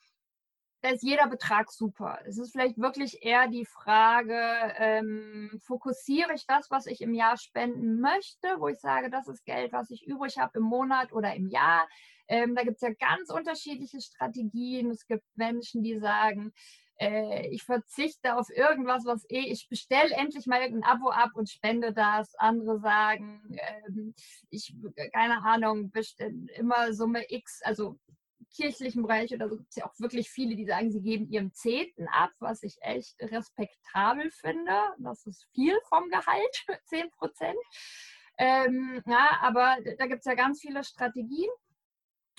da 0.80 0.92
ist 0.92 1.04
jeder 1.04 1.28
Betrag 1.28 1.70
super. 1.74 2.20
Es 2.26 2.38
ist 2.38 2.54
vielleicht 2.54 2.78
wirklich 2.78 3.22
eher 3.22 3.50
die 3.50 3.66
Frage, 3.66 4.40
ähm, 4.78 5.60
fokussiere 5.62 6.34
ich 6.34 6.46
das, 6.48 6.72
was 6.72 6.86
ich 6.86 7.02
im 7.02 7.14
Jahr 7.14 7.36
spenden 7.36 8.00
möchte, 8.00 8.48
wo 8.60 8.70
ich 8.70 8.80
sage, 8.80 9.10
das 9.10 9.28
ist 9.28 9.44
Geld, 9.44 9.74
was 9.74 9.90
ich 9.90 10.08
übrig 10.08 10.38
habe 10.38 10.60
im 10.60 10.64
Monat 10.64 11.12
oder 11.12 11.36
im 11.36 11.48
Jahr. 11.48 11.86
Ähm, 12.30 12.56
da 12.56 12.64
gibt 12.64 12.76
es 12.76 12.82
ja 12.82 12.94
ganz 12.94 13.30
unterschiedliche 13.30 14.00
Strategien. 14.00 14.90
Es 14.90 15.06
gibt 15.06 15.26
Menschen, 15.36 15.84
die 15.84 16.00
sagen, 16.00 16.54
äh, 17.00 17.48
ich 17.50 17.64
verzichte 17.64 18.36
auf 18.38 18.50
irgendwas, 18.50 19.06
was 19.06 19.26
eh, 19.30 19.52
ich 19.52 19.68
bestelle 19.70 20.14
endlich 20.16 20.46
mal 20.46 20.62
irgendein 20.62 20.90
Abo 20.90 21.10
ab 21.10 21.32
und 21.36 21.50
spende 21.50 21.94
das. 21.94 22.36
Andere 22.36 22.80
sagen, 22.80 23.58
ähm, 23.88 24.14
ich, 24.50 24.74
keine 25.14 25.44
Ahnung, 25.44 25.92
bestelle 25.92 26.48
immer 26.56 26.94
Summe 26.94 27.26
X, 27.30 27.62
also 27.64 28.00
kirchlichen 28.56 29.02
Bereich 29.02 29.34
oder 29.34 29.50
so 29.50 29.58
gibt 29.58 29.70
es 29.70 29.76
ja 29.76 29.86
auch 29.86 30.00
wirklich 30.00 30.30
viele, 30.30 30.56
die 30.56 30.66
sagen, 30.66 30.92
sie 30.92 31.02
geben 31.02 31.30
ihren 31.30 31.52
Zehnten 31.54 32.08
ab, 32.08 32.32
was 32.40 32.64
ich 32.64 32.78
echt 32.82 33.16
respektabel 33.20 34.32
finde. 34.32 34.74
Das 35.00 35.26
ist 35.26 35.46
viel 35.54 35.78
vom 35.90 36.10
Gehalt, 36.10 36.66
10 36.86 37.12
Prozent. 37.12 37.58
Ähm, 38.38 39.02
ja, 39.06 39.40
aber 39.42 39.78
da 39.98 40.08
gibt 40.08 40.20
es 40.20 40.26
ja 40.26 40.36
ganz 40.36 40.62
viele 40.62 40.84
Strategien. 40.84 41.50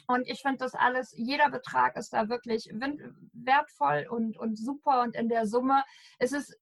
Und 0.07 0.29
ich 0.29 0.43
finde 0.43 0.59
das 0.59 0.75
alles, 0.75 1.13
jeder 1.17 1.51
Betrag 1.51 1.97
ist 1.97 2.13
da 2.13 2.29
wirklich 2.29 2.71
wertvoll 3.33 4.07
und, 4.11 4.37
und 4.39 4.57
super. 4.57 5.03
Und 5.03 5.17
in 5.17 5.29
der 5.29 5.47
Summe 5.47 5.83
ist 6.19 6.33
es 6.33 6.57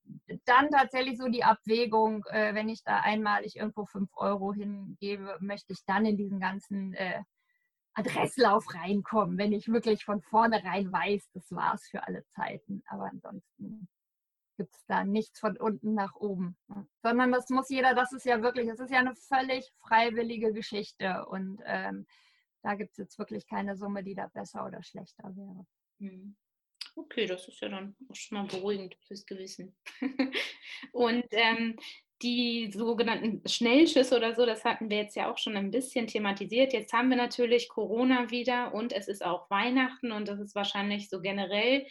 dann 0.45 0.71
tatsächlich 0.71 1.19
so 1.19 1.29
die 1.29 1.45
Abwägung, 1.45 2.25
äh, 2.31 2.55
wenn 2.55 2.69
ich 2.69 2.83
da 2.85 3.01
einmalig 3.01 3.57
irgendwo 3.57 3.85
5 3.85 4.11
Euro 4.17 4.53
hingebe, 4.53 5.37
möchte 5.41 5.73
ich 5.73 5.85
dann 5.87 6.07
in 6.07 6.17
diesen 6.17 6.41
ganzen 6.41 6.95
äh, 6.95 7.23
Adresslauf 7.95 8.75
reinkommen, 8.75 9.39
wenn 9.39 9.53
ich 9.53 9.69
wirklich 9.69 10.05
von 10.05 10.21
vornherein 10.21 10.93
weiß, 10.93 11.31
das 11.33 11.51
war 11.53 11.75
es 11.75 11.87
für 11.89 12.07
alle 12.07 12.27
Zeiten. 12.27 12.83
Aber 12.87 13.05
ansonsten 13.05 13.89
gibt 14.57 14.75
es 14.75 14.85
da 14.87 15.05
nichts 15.05 15.39
von 15.39 15.57
unten 15.57 15.95
nach 15.95 16.15
oben. 16.15 16.57
Ne? 16.69 16.87
Sondern 17.03 17.33
das 17.33 17.49
muss 17.51 17.69
jeder, 17.69 17.95
das 17.95 18.13
ist 18.13 18.25
ja 18.25 18.43
wirklich, 18.43 18.69
das 18.69 18.81
ist 18.81 18.91
ja 18.91 18.99
eine 18.99 19.15
völlig 19.15 19.73
freiwillige 19.81 20.53
Geschichte. 20.53 21.27
Und 21.27 21.61
ähm, 21.65 22.07
da 22.65 22.75
gibt 22.75 22.93
es 22.93 22.97
jetzt 22.97 23.19
wirklich 23.19 23.47
keine 23.47 23.77
Summe, 23.77 24.03
die 24.03 24.15
da 24.15 24.27
besser 24.29 24.67
oder 24.67 24.83
schlechter 24.83 25.37
wäre. 25.37 25.67
Hm. 26.01 26.35
Okay, 26.97 27.27
das 27.27 27.47
ist 27.47 27.61
ja 27.61 27.69
dann 27.69 27.95
auch 28.09 28.15
schon 28.15 28.39
mal 28.39 28.47
beruhigend 28.47 28.97
fürs 29.07 29.27
Gewissen. 29.27 29.77
Und 30.93 31.27
ähm, 31.31 31.77
die 32.23 32.71
sogenannten 32.73 33.47
Schnellschüsse 33.47 34.17
oder 34.17 34.35
so, 34.35 34.47
das 34.47 34.65
hatten 34.65 34.89
wir 34.89 34.99
jetzt 34.99 35.15
ja 35.15 35.31
auch 35.31 35.37
schon 35.37 35.57
ein 35.57 35.71
bisschen 35.71 36.07
thematisiert. 36.07 36.73
Jetzt 36.73 36.93
haben 36.93 37.11
wir 37.11 37.17
natürlich 37.17 37.69
Corona 37.69 38.31
wieder 38.31 38.73
und 38.73 38.93
es 38.93 39.09
ist 39.09 39.25
auch 39.25 39.51
Weihnachten 39.51 40.11
und 40.13 40.27
das 40.27 40.41
ist 40.41 40.55
wahrscheinlich 40.55 41.11
so 41.11 41.21
generell 41.21 41.87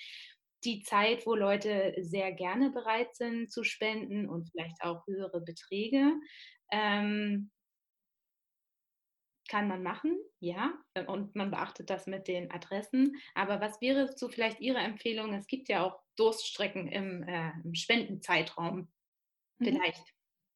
die 0.64 0.82
Zeit, 0.82 1.28
wo 1.28 1.36
Leute 1.36 1.94
sehr 2.00 2.32
gerne 2.32 2.72
bereit 2.72 3.16
sind 3.16 3.52
zu 3.52 3.64
spenden 3.64 4.28
und 4.28 4.50
vielleicht 4.50 4.82
auch 4.82 5.06
höhere 5.06 5.42
Beträge. 5.42 6.14
Ähm, 6.72 7.52
kann 9.48 9.68
man 9.68 9.84
machen, 9.84 10.18
ja, 10.40 10.74
äh, 10.94 11.06
und 11.06 11.36
man 11.36 11.52
beachtet 11.52 11.90
das 11.90 12.08
mit 12.08 12.28
den 12.28 12.52
Adressen. 12.52 13.16
Aber 13.36 13.62
was 13.62 13.82
wäre 13.82 14.12
so 14.16 14.30
vielleicht 14.30 14.60
Ihre 14.60 14.80
Empfehlung? 14.80 15.34
Es 15.34 15.48
gibt 15.48 15.70
ja 15.70 15.84
auch 15.84 16.00
Durststrecken 16.16 16.88
im, 16.88 17.24
äh, 17.24 17.52
im 17.64 17.76
Spendenzeitraum, 17.76 18.92
mhm. 19.60 19.66
vielleicht 19.66 20.14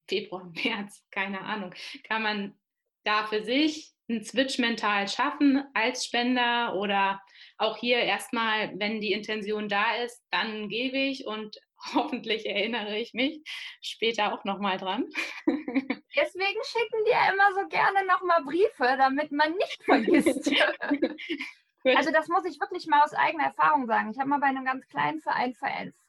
Februar, 0.08 0.52
März, 0.64 1.06
keine 1.12 1.42
Ahnung. 1.42 1.74
Kann 2.08 2.24
man 2.24 2.58
da 3.04 3.26
für 3.28 3.44
sich 3.44 3.94
einen 4.10 4.24
Switch 4.24 4.58
mental 4.58 5.08
schaffen 5.08 5.64
als 5.74 6.06
Spender 6.06 6.76
oder 6.76 7.22
auch 7.58 7.78
hier 7.78 8.00
erstmal, 8.00 8.78
wenn 8.80 9.02
die 9.02 9.12
Intention 9.12 9.68
da 9.68 9.96
ist, 9.96 10.24
dann 10.32 10.70
gebe 10.70 10.98
ich 10.98 11.26
und 11.26 11.58
hoffentlich 11.96 12.46
erinnere 12.46 12.98
ich 12.98 13.14
mich 13.14 13.42
später 13.82 14.34
auch 14.34 14.44
nochmal 14.44 14.78
dran. 14.78 15.06
Deswegen 15.48 16.60
schicken 16.64 17.06
die 17.06 17.12
ja 17.12 17.32
immer 17.32 17.54
so 17.54 17.68
gerne 17.68 18.06
nochmal 18.06 18.44
Briefe, 18.44 18.98
damit 18.98 19.32
man 19.32 19.54
nicht 19.54 19.84
vergisst. 19.84 20.52
also 21.96 22.12
das 22.12 22.28
muss 22.28 22.46
ich 22.46 22.60
wirklich 22.60 22.88
mal 22.88 23.04
aus 23.04 23.14
eigener 23.14 23.46
Erfahrung 23.46 23.86
sagen. 23.86 24.12
Ich 24.12 24.20
habe 24.20 24.30
mal 24.30 24.40
bei 24.40 24.48
einem 24.48 24.66
ganz 24.66 24.88
kleinen 24.88 25.22
Verein 25.22 25.54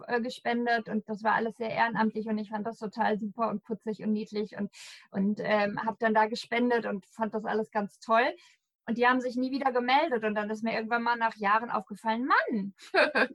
äh, 0.07 0.21
gespendet 0.21 0.89
und 0.89 1.09
das 1.09 1.23
war 1.23 1.35
alles 1.35 1.57
sehr 1.57 1.71
ehrenamtlich 1.71 2.27
und 2.27 2.39
ich 2.39 2.51
fand 2.51 2.67
das 2.67 2.79
total 2.79 3.19
super 3.19 3.49
und 3.49 3.63
putzig 3.65 4.03
und 4.03 4.13
niedlich 4.13 4.57
und, 4.57 4.71
und 5.11 5.41
ähm, 5.43 5.83
habe 5.85 5.97
dann 6.01 6.15
da 6.15 6.27
gespendet 6.27 6.87
und 6.87 7.07
fand 7.07 7.35
das 7.35 7.45
alles 7.45 7.71
ganz 7.71 7.99
toll. 8.01 8.35
Und 8.89 8.97
die 8.97 9.07
haben 9.07 9.21
sich 9.21 9.37
nie 9.37 9.51
wieder 9.51 9.71
gemeldet. 9.71 10.25
Und 10.25 10.35
dann 10.35 10.49
ist 10.49 10.65
mir 10.65 10.75
irgendwann 10.75 11.03
mal 11.03 11.17
nach 11.17 11.37
Jahren 11.37 11.71
aufgefallen, 11.71 12.27
Mann, 12.27 12.75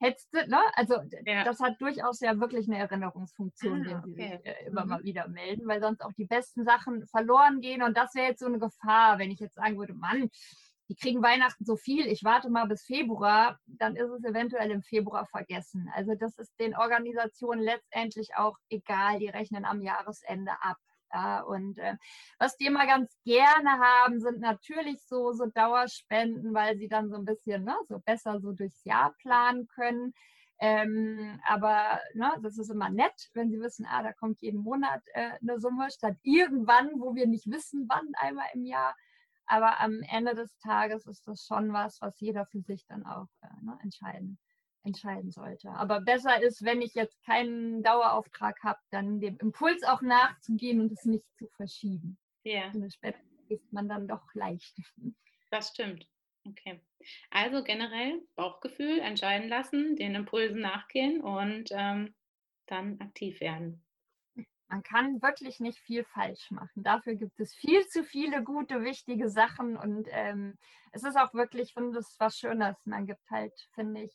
hättest 0.00 0.28
du, 0.34 0.46
ne? 0.46 0.60
Also 0.74 0.96
ja. 1.24 1.44
das 1.44 1.60
hat 1.60 1.80
durchaus 1.80 2.20
ja 2.20 2.38
wirklich 2.38 2.68
eine 2.68 2.78
Erinnerungsfunktion, 2.78 3.86
ah, 3.86 3.90
wenn 3.90 4.02
sie 4.02 4.12
okay. 4.12 4.36
sich 4.36 4.46
äh, 4.46 4.66
immer 4.66 4.82
mhm. 4.82 4.90
mal 4.90 5.02
wieder 5.04 5.26
melden, 5.28 5.66
weil 5.66 5.80
sonst 5.80 6.02
auch 6.02 6.12
die 6.12 6.26
besten 6.26 6.64
Sachen 6.64 7.06
verloren 7.06 7.60
gehen. 7.60 7.82
Und 7.82 7.96
das 7.96 8.14
wäre 8.14 8.28
jetzt 8.28 8.40
so 8.40 8.46
eine 8.46 8.58
Gefahr, 8.58 9.18
wenn 9.18 9.30
ich 9.30 9.40
jetzt 9.40 9.54
sagen 9.54 9.78
würde, 9.78 9.94
Mann, 9.94 10.28
die 10.90 10.94
kriegen 10.94 11.22
Weihnachten 11.22 11.64
so 11.64 11.76
viel, 11.76 12.06
ich 12.06 12.24
warte 12.24 12.50
mal 12.50 12.66
bis 12.66 12.82
Februar, 12.84 13.58
dann 13.66 13.96
ist 13.96 14.10
es 14.10 14.24
eventuell 14.24 14.70
im 14.70 14.82
Februar 14.82 15.26
vergessen. 15.26 15.90
Also 15.94 16.14
das 16.14 16.36
ist 16.38 16.52
den 16.60 16.76
Organisationen 16.76 17.62
letztendlich 17.62 18.36
auch 18.36 18.56
egal, 18.70 19.18
die 19.18 19.28
rechnen 19.28 19.64
am 19.64 19.80
Jahresende 19.80 20.52
ab. 20.60 20.76
Ja, 21.12 21.40
und 21.42 21.78
äh, 21.78 21.96
was 22.38 22.56
die 22.56 22.66
immer 22.66 22.86
ganz 22.86 23.16
gerne 23.24 23.70
haben, 23.78 24.20
sind 24.20 24.40
natürlich 24.40 25.02
so, 25.06 25.32
so 25.32 25.46
Dauerspenden, 25.46 26.52
weil 26.54 26.76
sie 26.76 26.88
dann 26.88 27.08
so 27.08 27.16
ein 27.16 27.24
bisschen 27.24 27.64
ne, 27.64 27.76
so 27.88 27.98
besser 28.00 28.40
so 28.40 28.52
durchs 28.52 28.84
Jahr 28.84 29.14
planen 29.22 29.68
können. 29.68 30.12
Ähm, 30.60 31.40
aber 31.46 32.00
ne, 32.14 32.32
das 32.42 32.58
ist 32.58 32.70
immer 32.70 32.90
nett, 32.90 33.30
wenn 33.32 33.50
sie 33.50 33.60
wissen, 33.60 33.86
ah, 33.88 34.02
da 34.02 34.12
kommt 34.12 34.40
jeden 34.42 34.60
Monat 34.62 35.02
äh, 35.14 35.30
eine 35.40 35.60
Summe, 35.60 35.90
statt 35.90 36.16
irgendwann, 36.22 36.90
wo 37.00 37.14
wir 37.14 37.26
nicht 37.26 37.50
wissen, 37.50 37.86
wann 37.88 38.08
einmal 38.16 38.46
im 38.54 38.64
Jahr. 38.64 38.94
Aber 39.46 39.80
am 39.80 40.02
Ende 40.02 40.34
des 40.34 40.58
Tages 40.58 41.06
ist 41.06 41.26
das 41.26 41.42
schon 41.46 41.72
was, 41.72 42.02
was 42.02 42.20
jeder 42.20 42.44
für 42.46 42.60
sich 42.60 42.84
dann 42.86 43.06
auch 43.06 43.28
äh, 43.42 43.64
ne, 43.64 43.78
entscheiden 43.82 44.38
entscheiden 44.88 45.30
sollte. 45.30 45.70
Aber 45.70 46.00
besser 46.00 46.42
ist, 46.42 46.64
wenn 46.64 46.82
ich 46.82 46.94
jetzt 46.94 47.22
keinen 47.24 47.82
Dauerauftrag 47.82 48.62
habe, 48.62 48.78
dann 48.90 49.20
dem 49.20 49.36
Impuls 49.38 49.82
auch 49.84 50.02
nachzugehen 50.02 50.80
und 50.80 50.92
es 50.92 51.04
nicht 51.04 51.24
zu 51.38 51.46
verschieben. 51.56 52.18
Ja. 52.42 52.72
Yeah. 52.72 52.90
Später 52.90 53.18
ist 53.48 53.72
man 53.72 53.88
dann 53.88 54.08
doch 54.08 54.34
leicht. 54.34 54.76
Das 55.50 55.70
stimmt. 55.70 56.06
Okay. 56.46 56.78
Also 57.30 57.64
generell 57.64 58.20
Bauchgefühl 58.36 58.98
entscheiden 58.98 59.48
lassen, 59.48 59.96
den 59.96 60.14
Impulsen 60.14 60.60
nachgehen 60.60 61.22
und 61.22 61.70
ähm, 61.70 62.14
dann 62.66 63.00
aktiv 63.00 63.40
werden. 63.40 63.82
Man 64.68 64.82
kann 64.82 65.22
wirklich 65.22 65.60
nicht 65.60 65.78
viel 65.78 66.04
falsch 66.04 66.50
machen. 66.50 66.82
Dafür 66.82 67.14
gibt 67.14 67.40
es 67.40 67.54
viel 67.54 67.86
zu 67.86 68.04
viele 68.04 68.44
gute, 68.44 68.84
wichtige 68.84 69.30
Sachen 69.30 69.78
und 69.78 70.06
ähm, 70.10 70.58
es 70.92 71.04
ist 71.04 71.16
auch 71.16 71.32
wirklich, 71.32 71.72
finde 71.72 72.00
ich, 72.00 72.06
was 72.18 72.38
Schönes. 72.38 72.76
Man 72.84 73.06
gibt 73.06 73.30
halt, 73.30 73.54
finde 73.74 74.02
ich, 74.02 74.12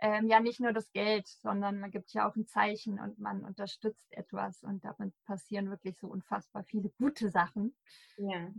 ähm, 0.00 0.28
ja 0.28 0.40
nicht 0.40 0.60
nur 0.60 0.72
das 0.72 0.90
Geld, 0.92 1.26
sondern 1.26 1.80
man 1.80 1.90
gibt 1.90 2.12
ja 2.12 2.28
auch 2.28 2.36
ein 2.36 2.46
Zeichen 2.46 2.98
und 2.98 3.18
man 3.18 3.44
unterstützt 3.44 4.12
etwas 4.12 4.62
und 4.62 4.84
damit 4.84 5.12
passieren 5.24 5.70
wirklich 5.70 5.98
so 5.98 6.06
unfassbar 6.06 6.64
viele 6.64 6.90
gute 6.90 7.30
Sachen. 7.30 7.74
Ja. 8.16 8.50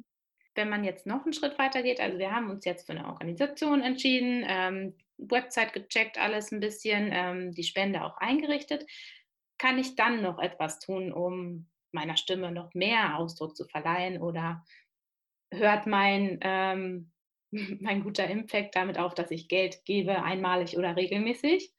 Wenn 0.53 0.69
man 0.69 0.83
jetzt 0.83 1.07
noch 1.07 1.23
einen 1.23 1.33
Schritt 1.33 1.57
weiter 1.57 1.81
geht, 1.81 1.99
also 1.99 2.17
wir 2.17 2.31
haben 2.31 2.49
uns 2.49 2.65
jetzt 2.65 2.85
für 2.85 2.93
eine 2.93 3.07
Organisation 3.07 3.81
entschieden, 3.81 4.43
ähm, 4.45 4.95
Website 5.17 5.73
gecheckt, 5.73 6.17
alles 6.17 6.51
ein 6.51 6.59
bisschen, 6.59 7.09
ähm, 7.11 7.51
die 7.53 7.63
Spende 7.63 8.03
auch 8.03 8.17
eingerichtet. 8.17 8.85
Kann 9.57 9.77
ich 9.77 9.95
dann 9.95 10.21
noch 10.21 10.39
etwas 10.39 10.79
tun, 10.79 11.13
um 11.13 11.69
meiner 11.91 12.17
Stimme 12.17 12.51
noch 12.51 12.73
mehr 12.73 13.17
Ausdruck 13.17 13.55
zu 13.55 13.65
verleihen 13.65 14.21
oder 14.21 14.65
hört 15.51 15.85
mein 15.87 16.39
ähm, 16.41 17.11
mein 17.79 18.03
guter 18.03 18.27
Impact 18.27 18.75
damit 18.75 18.97
auf, 18.97 19.13
dass 19.13 19.31
ich 19.31 19.47
Geld 19.47 19.83
gebe, 19.85 20.23
einmalig 20.23 20.77
oder 20.77 20.95
regelmäßig? 20.95 21.73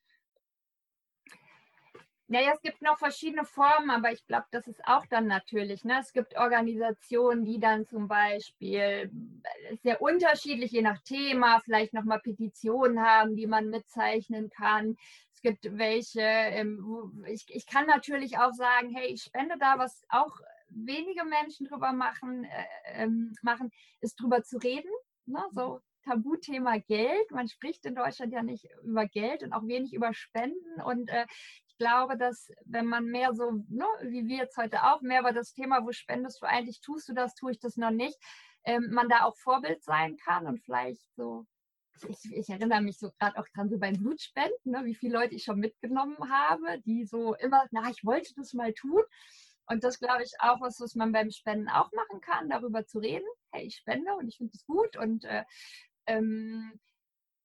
Naja, 2.33 2.53
es 2.55 2.63
gibt 2.63 2.81
noch 2.81 2.99
verschiedene 2.99 3.45
Formen, 3.45 3.91
aber 3.91 4.11
ich 4.11 4.27
glaube, 4.27 4.47
das 4.53 4.67
ist 4.67 4.83
auch 4.87 5.05
dann 5.05 5.27
natürlich. 5.27 5.85
Ne? 5.85 5.99
Es 6.01 6.15
gibt 6.15 6.35
Organisationen, 6.35 7.45
die 7.45 7.61
dann 7.61 7.85
zum 7.85 8.09
Beispiel 8.09 8.79
äh, 8.79 9.09
sehr 9.83 10.01
unterschiedlich, 10.01 10.71
je 10.71 10.81
nach 10.81 10.99
Thema, 11.03 11.61
vielleicht 11.61 11.93
nochmal 11.93 12.21
Petitionen 12.21 13.03
haben, 13.03 13.37
die 13.37 13.47
man 13.47 13.69
mitzeichnen 13.69 14.49
kann. 14.49 14.97
Es 15.35 15.43
gibt 15.43 15.77
welche, 15.77 16.23
ähm, 16.23 17.23
ich, 17.29 17.45
ich 17.49 17.67
kann 17.67 17.85
natürlich 17.85 18.39
auch 18.39 18.53
sagen, 18.53 18.95
hey, 18.95 19.09
ich 19.09 19.25
spende 19.25 19.57
da, 19.61 19.79
was 19.79 20.03
auch 20.09 20.35
wenige 20.71 21.25
Menschen 21.27 21.67
drüber 21.67 21.93
machen, 21.93 22.45
äh, 22.45 23.03
ähm, 23.03 23.35
machen 23.43 23.71
ist 24.01 24.19
drüber 24.19 24.43
zu 24.43 24.57
reden. 24.57 24.89
Ne? 25.27 25.43
So 25.53 25.81
Tabuthema 26.05 26.79
Geld. 26.79 27.31
Man 27.31 27.49
spricht 27.49 27.85
in 27.87 27.95
Deutschland 27.95 28.33
ja 28.33 28.43
nicht 28.43 28.67
über 28.83 29.07
Geld 29.07 29.43
und 29.43 29.53
auch 29.53 29.67
wenig 29.67 29.93
über 29.93 30.13
Spenden. 30.15 30.81
Und 30.85 31.09
äh, 31.09 31.27
ich 31.67 31.77
glaube, 31.79 32.17
dass 32.17 32.51
wenn 32.65 32.87
man 32.87 33.07
mehr 33.07 33.35
so, 33.35 33.53
ne, 33.69 33.87
wie 34.03 34.27
wir 34.27 34.39
jetzt 34.39 34.57
heute 34.57 34.83
auch, 34.85 35.01
mehr 35.01 35.21
über 35.21 35.33
das 35.33 35.53
Thema, 35.53 35.85
wo 35.85 35.93
spendest 35.93 36.43
du 36.43 36.47
eigentlich, 36.47 36.81
tust 36.81 37.09
du 37.09 37.15
das, 37.15 37.35
tue 37.35 37.53
ich 37.53 37.61
das 37.61 37.77
noch 37.77 37.91
nicht, 37.91 38.19
ähm, 38.65 38.91
man 38.91 39.09
da 39.09 39.25
auch 39.25 39.37
Vorbild 39.37 39.83
sein 39.83 40.17
kann 40.17 40.47
und 40.47 40.61
vielleicht 40.61 41.03
so 41.17 41.47
ich, 42.09 42.33
ich, 42.33 42.49
erinnere 42.49 42.81
mich 42.81 42.99
so 42.99 43.11
gerade 43.19 43.39
auch 43.39 43.47
dran, 43.55 43.69
so 43.69 43.79
beim 43.79 43.97
Blutspenden, 43.97 44.57
ne, 44.65 44.85
wie 44.85 44.95
viele 44.95 45.19
Leute 45.19 45.35
ich 45.35 45.45
schon 45.45 45.61
mitgenommen 45.61 46.17
habe, 46.31 46.81
die 46.85 47.05
so 47.05 47.35
immer, 47.35 47.67
na, 47.71 47.91
ich 47.91 48.05
wollte 48.05 48.33
das 48.37 48.55
mal 48.55 48.73
tun. 48.73 49.03
Und 49.67 49.85
das 49.85 50.01
glaube 50.01 50.23
ich 50.23 50.33
auch 50.41 50.61
was, 50.61 50.81
was 50.81 50.95
man 50.95 51.13
beim 51.13 51.31
Spenden 51.31 51.69
auch 51.69 51.93
machen 51.93 52.21
kann, 52.21 52.51
darüber 52.51 52.87
zu 52.87 52.99
reden. 52.99 53.27
Hey, 53.53 53.67
ich 53.67 53.77
spende 53.77 54.15
und 54.15 54.29
ich 54.29 54.39
finde 54.39 54.53
es 54.55 54.67
gut 54.67 54.97
und 54.97 55.25
äh, 55.25 55.45
ähm, 56.07 56.81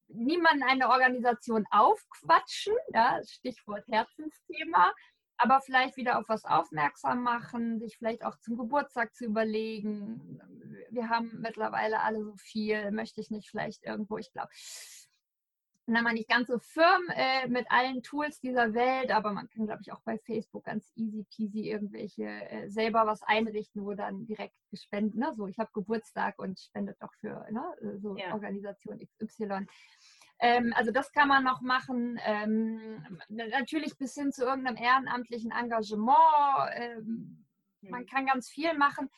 niemanden 0.07 0.63
eine 0.63 0.89
Organisation 0.89 1.65
aufquatschen, 1.69 2.73
ja, 2.93 3.19
Stichwort 3.25 3.85
Herzensthema, 3.87 4.93
aber 5.37 5.61
vielleicht 5.61 5.97
wieder 5.97 6.17
auf 6.17 6.29
was 6.29 6.45
aufmerksam 6.45 7.23
machen, 7.23 7.79
sich 7.79 7.97
vielleicht 7.97 8.23
auch 8.23 8.37
zum 8.39 8.57
Geburtstag 8.57 9.13
zu 9.13 9.25
überlegen. 9.25 10.39
Wir 10.89 11.09
haben 11.09 11.39
mittlerweile 11.41 12.01
alle 12.01 12.23
so 12.23 12.35
viel, 12.37 12.91
möchte 12.91 13.21
ich 13.21 13.29
nicht 13.29 13.49
vielleicht 13.49 13.83
irgendwo, 13.83 14.17
ich 14.17 14.31
glaube, 14.31 14.49
dann 15.93 16.03
man 16.03 16.15
nicht 16.15 16.29
ganz 16.29 16.47
so 16.47 16.59
firm 16.59 17.03
äh, 17.09 17.47
mit 17.47 17.65
allen 17.69 18.03
Tools 18.03 18.39
dieser 18.39 18.73
Welt, 18.73 19.11
aber 19.11 19.31
man 19.31 19.49
kann, 19.49 19.65
glaube 19.65 19.81
ich, 19.81 19.91
auch 19.91 20.01
bei 20.01 20.17
Facebook 20.17 20.65
ganz 20.65 20.91
easy 20.95 21.25
peasy 21.35 21.69
irgendwelche 21.69 22.25
äh, 22.25 22.69
selber 22.69 23.05
was 23.05 23.23
einrichten, 23.23 23.85
wo 23.85 23.93
dann 23.93 24.25
direkt 24.25 24.55
gespendet, 24.69 25.15
ne? 25.15 25.33
so 25.35 25.47
ich 25.47 25.57
habe 25.59 25.69
Geburtstag 25.73 26.39
und 26.39 26.59
spendet 26.59 26.97
doch 27.01 27.13
für 27.19 27.45
ne? 27.51 27.63
Äh, 27.81 27.99
so 27.99 28.17
ja. 28.17 28.33
Organisation 28.33 28.99
XY. 28.99 29.65
Ähm, 30.39 30.73
also 30.75 30.91
das 30.91 31.11
kann 31.11 31.27
man 31.27 31.43
noch 31.43 31.61
machen. 31.61 32.19
Ähm, 32.25 33.05
natürlich 33.29 33.97
bis 33.97 34.13
hin 34.13 34.31
zu 34.31 34.43
irgendeinem 34.43 34.77
ehrenamtlichen 34.77 35.51
Engagement. 35.51 36.17
Ähm, 36.75 37.45
man 37.81 38.01
hm. 38.01 38.07
kann 38.07 38.25
ganz 38.25 38.49
viel 38.49 38.73
machen. 38.77 39.09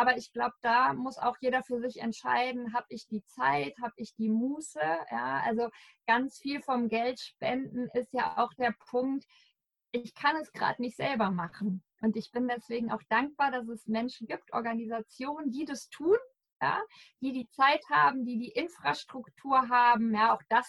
Aber 0.00 0.16
ich 0.16 0.32
glaube, 0.32 0.54
da 0.62 0.94
muss 0.94 1.18
auch 1.18 1.36
jeder 1.40 1.62
für 1.62 1.78
sich 1.78 2.00
entscheiden, 2.00 2.72
habe 2.72 2.86
ich 2.88 3.06
die 3.06 3.22
Zeit, 3.22 3.76
habe 3.82 3.92
ich 3.96 4.14
die 4.14 4.30
Muße. 4.30 4.80
Ja, 4.80 5.42
also 5.44 5.68
ganz 6.06 6.38
viel 6.38 6.62
vom 6.62 6.88
Geld 6.88 7.20
spenden 7.20 7.90
ist 7.92 8.10
ja 8.14 8.38
auch 8.38 8.54
der 8.54 8.74
Punkt, 8.88 9.26
ich 9.92 10.14
kann 10.14 10.36
es 10.36 10.52
gerade 10.52 10.80
nicht 10.80 10.96
selber 10.96 11.30
machen. 11.30 11.82
Und 12.00 12.16
ich 12.16 12.30
bin 12.30 12.48
deswegen 12.48 12.90
auch 12.90 13.02
dankbar, 13.10 13.50
dass 13.50 13.68
es 13.68 13.86
Menschen 13.88 14.26
gibt, 14.26 14.54
Organisationen, 14.54 15.50
die 15.50 15.66
das 15.66 15.90
tun, 15.90 16.16
ja, 16.62 16.80
die 17.20 17.32
die 17.32 17.50
Zeit 17.50 17.84
haben, 17.90 18.24
die 18.24 18.38
die 18.38 18.52
Infrastruktur 18.52 19.68
haben. 19.68 20.14
Ja, 20.14 20.34
auch 20.34 20.42
das 20.48 20.66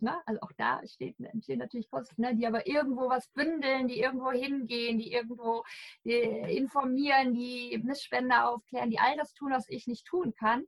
Ne? 0.00 0.20
Also 0.26 0.40
auch 0.42 0.52
da 0.56 0.80
steht, 0.86 1.18
entstehen 1.20 1.58
natürlich 1.58 1.90
Kosten, 1.90 2.22
ne? 2.22 2.34
die 2.34 2.46
aber 2.46 2.66
irgendwo 2.66 3.08
was 3.08 3.28
bündeln, 3.28 3.88
die 3.88 4.00
irgendwo 4.00 4.30
hingehen, 4.32 4.98
die 4.98 5.12
irgendwo 5.12 5.64
die 6.04 6.12
informieren, 6.12 7.34
die 7.34 7.80
Missspender 7.82 8.48
aufklären, 8.48 8.90
die 8.90 8.98
all 8.98 9.16
das 9.16 9.32
tun, 9.34 9.52
was 9.52 9.68
ich 9.68 9.86
nicht 9.86 10.06
tun 10.06 10.34
kann. 10.34 10.64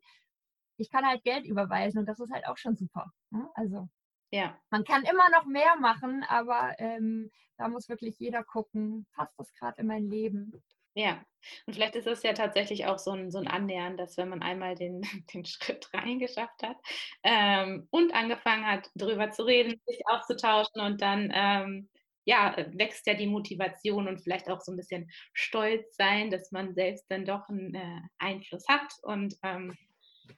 Ich 0.79 0.91
kann 0.91 1.07
halt 1.07 1.23
Geld 1.25 1.47
überweisen 1.47 1.99
und 1.99 2.07
das 2.07 2.21
ist 2.21 2.33
halt 2.33 2.47
auch 2.47 2.57
schon 2.59 2.77
super. 2.77 3.13
Ne? 3.31 3.49
Also 3.55 3.89
ja. 4.31 4.59
man 4.71 4.85
kann 4.85 5.05
immer 5.05 5.31
noch 5.31 5.47
mehr 5.47 5.77
machen, 5.77 6.25
aber 6.29 6.75
ähm, 6.79 7.31
da 7.57 7.69
muss 7.69 7.89
wirklich 7.89 8.19
jeder 8.19 8.45
gucken, 8.45 9.07
passt 9.15 9.39
das 9.39 9.53
gerade 9.55 9.81
in 9.81 9.87
mein 9.87 10.09
Leben? 10.09 10.53
Ja, 10.97 11.23
und 11.67 11.75
vielleicht 11.75 11.95
ist 11.95 12.07
es 12.07 12.23
ja 12.23 12.33
tatsächlich 12.33 12.87
auch 12.87 12.99
so 12.99 13.11
ein, 13.11 13.31
so 13.31 13.39
ein 13.39 13.47
Annähern, 13.47 13.99
dass 13.99 14.17
wenn 14.17 14.31
man 14.31 14.41
einmal 14.43 14.75
den, 14.75 15.03
den 15.35 15.45
Schritt 15.45 15.93
reingeschafft 15.93 16.63
hat 16.63 16.79
ähm, 17.23 17.87
und 17.91 18.15
angefangen 18.15 18.67
hat, 18.67 18.89
darüber 18.95 19.31
zu 19.31 19.43
reden, 19.45 19.79
sich 19.87 20.01
auszutauschen 20.09 20.81
und 20.81 21.03
dann 21.03 21.31
ähm, 21.35 21.91
ja, 22.25 22.57
wächst 22.73 23.07
ja 23.07 23.13
die 23.15 23.27
Motivation 23.27 24.09
und 24.09 24.21
vielleicht 24.23 24.49
auch 24.49 24.63
so 24.63 24.73
ein 24.73 24.77
bisschen 24.77 25.11
Stolz 25.35 25.97
sein, 25.97 26.31
dass 26.31 26.51
man 26.51 26.75
selbst 26.75 27.05
dann 27.11 27.27
doch 27.27 27.47
einen 27.51 27.75
äh, 27.75 28.01
Einfluss 28.19 28.67
hat 28.67 28.95
und 29.03 29.37
ähm, 29.43 29.77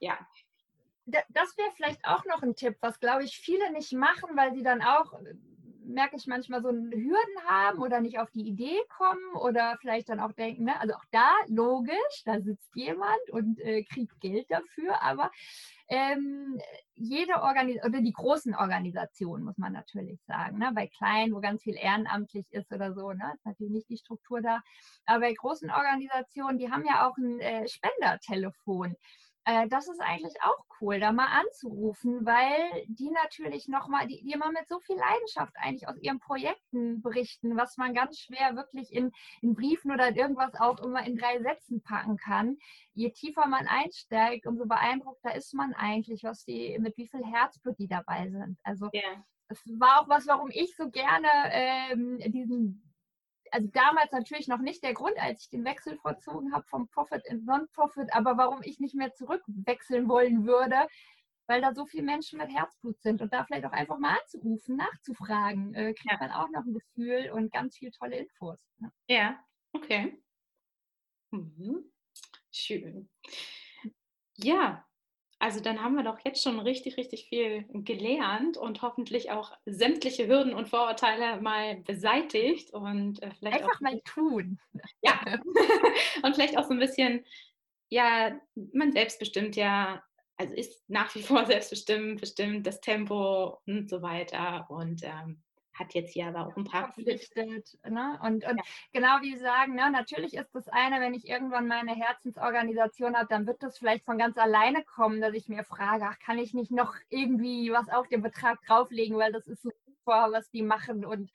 ja. 0.01 0.19
Das 1.07 1.57
wäre 1.57 1.71
vielleicht 1.77 2.05
auch 2.05 2.25
noch 2.27 2.43
ein 2.43 2.57
Tipp, 2.57 2.77
was 2.81 2.99
glaube 2.99 3.23
ich 3.23 3.39
viele 3.39 3.73
nicht 3.73 3.93
machen, 3.93 4.37
weil 4.37 4.53
sie 4.55 4.65
dann 4.65 4.83
auch 4.83 5.15
merke 5.89 6.17
ich 6.17 6.27
manchmal 6.27 6.63
so 6.63 6.69
Hürden 6.69 7.41
haben 7.47 7.81
oder 7.81 8.01
nicht 8.01 8.19
auf 8.19 8.31
die 8.31 8.47
Idee 8.47 8.79
kommen 8.97 9.35
oder 9.43 9.77
vielleicht 9.81 10.09
dann 10.09 10.21
auch 10.21 10.33
denken, 10.33 10.65
ne? 10.65 10.81
also 10.81 10.95
auch 10.95 11.05
da 11.11 11.31
logisch, 11.49 12.23
da 12.25 12.41
sitzt 12.41 12.71
jemand 12.75 13.31
und 13.31 13.59
äh, 13.61 13.83
kriegt 13.85 14.21
Geld 14.21 14.47
dafür, 14.51 15.03
aber 15.03 15.31
ähm, 15.89 16.61
jede 16.95 17.43
Organisation 17.43 17.91
oder 17.91 18.03
die 18.03 18.13
großen 18.13 18.55
Organisationen 18.55 19.45
muss 19.45 19.57
man 19.57 19.73
natürlich 19.73 20.21
sagen, 20.27 20.59
ne? 20.59 20.71
bei 20.75 20.87
kleinen, 20.87 21.35
wo 21.35 21.41
ganz 21.41 21.63
viel 21.63 21.77
ehrenamtlich 21.77 22.47
ist 22.51 22.71
oder 22.73 22.93
so, 22.93 23.13
ne? 23.13 23.33
ist 23.35 23.47
natürlich 23.47 23.73
nicht 23.73 23.89
die 23.89 23.97
Struktur 23.97 24.43
da, 24.43 24.61
aber 25.07 25.21
bei 25.21 25.33
großen 25.33 25.71
Organisationen, 25.71 26.59
die 26.59 26.71
haben 26.71 26.85
ja 26.85 27.09
auch 27.09 27.17
ein 27.17 27.41
äh, 27.41 27.67
Spendertelefon. 27.67 28.95
Äh, 29.49 29.67
das 29.69 29.89
ist 29.89 30.01
eigentlich 30.03 30.35
auch 30.43 30.63
cool, 30.79 31.01
da 31.01 31.11
mal 31.11 31.41
anzurufen, 31.41 32.27
weil 32.27 32.85
die 32.87 33.11
natürlich 33.11 33.67
nochmal, 33.67 34.07
die, 34.07 34.23
die 34.23 34.33
immer 34.33 34.53
mit 34.53 34.69
so 34.69 34.79
viel 34.81 34.97
Leidenschaft 34.97 35.55
eigentlich 35.57 35.89
aus 35.89 35.97
ihren 36.03 36.21
Projekten 36.21 37.01
berichten, 37.01 37.57
was 37.57 37.79
man 37.79 37.95
ganz 37.95 38.19
schwer 38.19 38.57
wirklich 38.57 38.93
in, 38.93 39.11
in 39.41 39.55
Briefen 39.55 39.91
oder 39.91 40.15
irgendwas 40.15 40.55
auch 40.55 40.79
immer 40.81 41.03
in 41.07 41.17
drei 41.17 41.41
Sätzen 41.41 41.83
packen 41.83 42.19
kann. 42.19 42.59
Je 42.93 43.11
tiefer 43.11 43.47
man 43.47 43.67
einsteigt, 43.67 44.47
umso 44.47 44.67
beeindruckter 44.67 45.35
ist 45.35 45.55
man 45.55 45.73
eigentlich, 45.73 46.25
was 46.25 46.45
die, 46.45 46.79
mit 46.79 46.99
wie 46.99 47.09
viel 47.09 47.25
Herzblut 47.25 47.79
die 47.79 47.89
dabei 47.89 48.29
sind. 48.29 48.59
Also 48.65 48.91
yeah. 48.93 49.25
es 49.49 49.65
war 49.79 50.03
auch 50.03 50.11
was, 50.11 50.27
warum 50.27 50.51
ich 50.53 50.77
so 50.77 50.91
gerne 50.91 51.29
ähm, 51.53 52.19
diesen 52.19 52.88
also 53.53 53.69
damals 53.73 54.13
natürlich 54.13 54.49
noch 54.49 54.61
nicht 54.61 54.83
der 54.83 54.95
Grund, 54.95 55.17
als 55.19 55.43
ich 55.43 55.49
den 55.49 55.65
Wechsel 55.65 55.97
vollzogen 55.99 56.53
habe 56.53 56.67
vom 56.67 56.89
Profit 56.89 57.23
in 57.27 57.45
Non-Profit, 57.45 58.13
aber 58.13 58.37
warum 58.37 58.61
ich 58.63 58.81
nicht 58.81 58.95
mehr 58.95 59.13
zurückwechseln 59.15 60.09
wollen 60.09 60.47
würde, 60.47 60.87
weil 61.47 61.63
da 61.63 61.75
so 61.75 61.87
viele 61.87 62.05
Menschen 62.05 62.39
mit 62.39 62.51
Herzblut 62.55 63.01
sind 63.01 63.23
und 63.23 63.33
da 63.33 63.45
vielleicht 63.45 63.65
auch 63.65 63.73
einfach 63.73 63.99
mal 63.99 64.19
anzurufen, 64.21 64.77
nachzufragen, 64.77 65.75
äh, 65.75 65.95
kriegt 65.95 66.13
ja. 66.13 66.19
man 66.19 66.31
auch 66.31 66.49
noch 66.51 66.65
ein 66.65 66.75
Gefühl 66.75 67.31
und 67.33 67.53
ganz 67.53 67.77
viele 67.77 67.91
tolle 67.93 68.17
Infos. 68.17 68.61
Ne? 68.79 68.93
Ja, 69.09 69.43
okay. 69.73 70.23
Mhm. 71.31 71.91
Schön. 72.51 73.09
Ja, 74.37 74.88
also 75.41 75.61
dann 75.61 75.83
haben 75.83 75.95
wir 75.95 76.03
doch 76.03 76.19
jetzt 76.25 76.43
schon 76.43 76.59
richtig, 76.59 76.97
richtig 76.97 77.29
viel 77.29 77.65
gelernt 77.73 78.57
und 78.57 78.83
hoffentlich 78.83 79.31
auch 79.31 79.53
sämtliche 79.67 80.27
Hürden 80.27 80.53
und 80.53 80.69
Vorurteile 80.69 81.41
mal 81.41 81.77
beseitigt 81.77 82.73
und 82.73 83.23
äh, 83.23 83.31
vielleicht 83.39 83.59
einfach 83.59 83.77
auch, 83.77 83.81
mal 83.81 84.01
tun. 84.05 84.59
Ja. 85.03 85.21
und 86.23 86.35
vielleicht 86.35 86.59
auch 86.59 86.65
so 86.65 86.73
ein 86.73 86.81
bisschen, 86.81 87.25
ja, 87.89 88.39
man 88.73 88.91
selbstbestimmt 88.93 89.55
ja, 89.55 90.03
also 90.37 90.55
ist 90.55 90.83
nach 90.89 91.15
wie 91.15 91.23
vor 91.23 91.45
selbstbestimmt, 91.47 92.21
bestimmt 92.21 92.67
das 92.67 92.81
Tempo 92.81 93.61
und 93.67 93.89
so 93.89 94.03
weiter 94.03 94.67
und 94.69 95.03
ähm, 95.05 95.43
hat 95.79 95.95
jetzt 95.95 96.13
hier 96.13 96.29
aber 96.29 96.47
auch 96.47 96.57
ein 96.57 96.65
paar 96.65 96.93
verpflichtet. 96.93 97.79
Ne? 97.89 98.19
Und, 98.23 98.45
und 98.45 98.57
ja. 98.57 98.63
genau 98.93 99.21
wie 99.23 99.35
Sie 99.35 99.43
sagen, 99.43 99.75
ne, 99.75 99.91
natürlich 99.91 100.35
ist 100.35 100.55
das 100.55 100.69
eine, 100.69 101.01
wenn 101.01 101.15
ich 101.15 101.29
irgendwann 101.29 101.69
meine 101.69 101.95
Herzensorganisation 101.95 103.17
habe, 103.17 103.29
dann 103.29 103.47
wird 103.47 103.63
das 103.63 103.79
vielleicht 103.79 104.05
von 104.05 104.19
ganz 104.19 104.37
alleine 104.37 104.85
kommen, 104.85 105.21
dass 105.21 105.35
ich 105.35 105.49
mir 105.49 105.65
frage, 105.65 106.07
ach, 106.09 106.19
kann 106.19 106.39
ich 106.39 106.55
nicht 106.55 106.71
noch 106.71 106.95
irgendwie 107.09 107.71
was 107.73 107.89
auf 107.89 108.09
den 108.09 108.23
Betrag 108.23 108.61
drauflegen, 108.67 109.17
weil 109.19 109.33
das 109.33 109.47
ist 109.47 109.63
so 109.63 109.71
super, 109.87 110.29
was 110.33 110.51
die 110.51 110.63
machen 110.63 111.05
und 111.05 111.31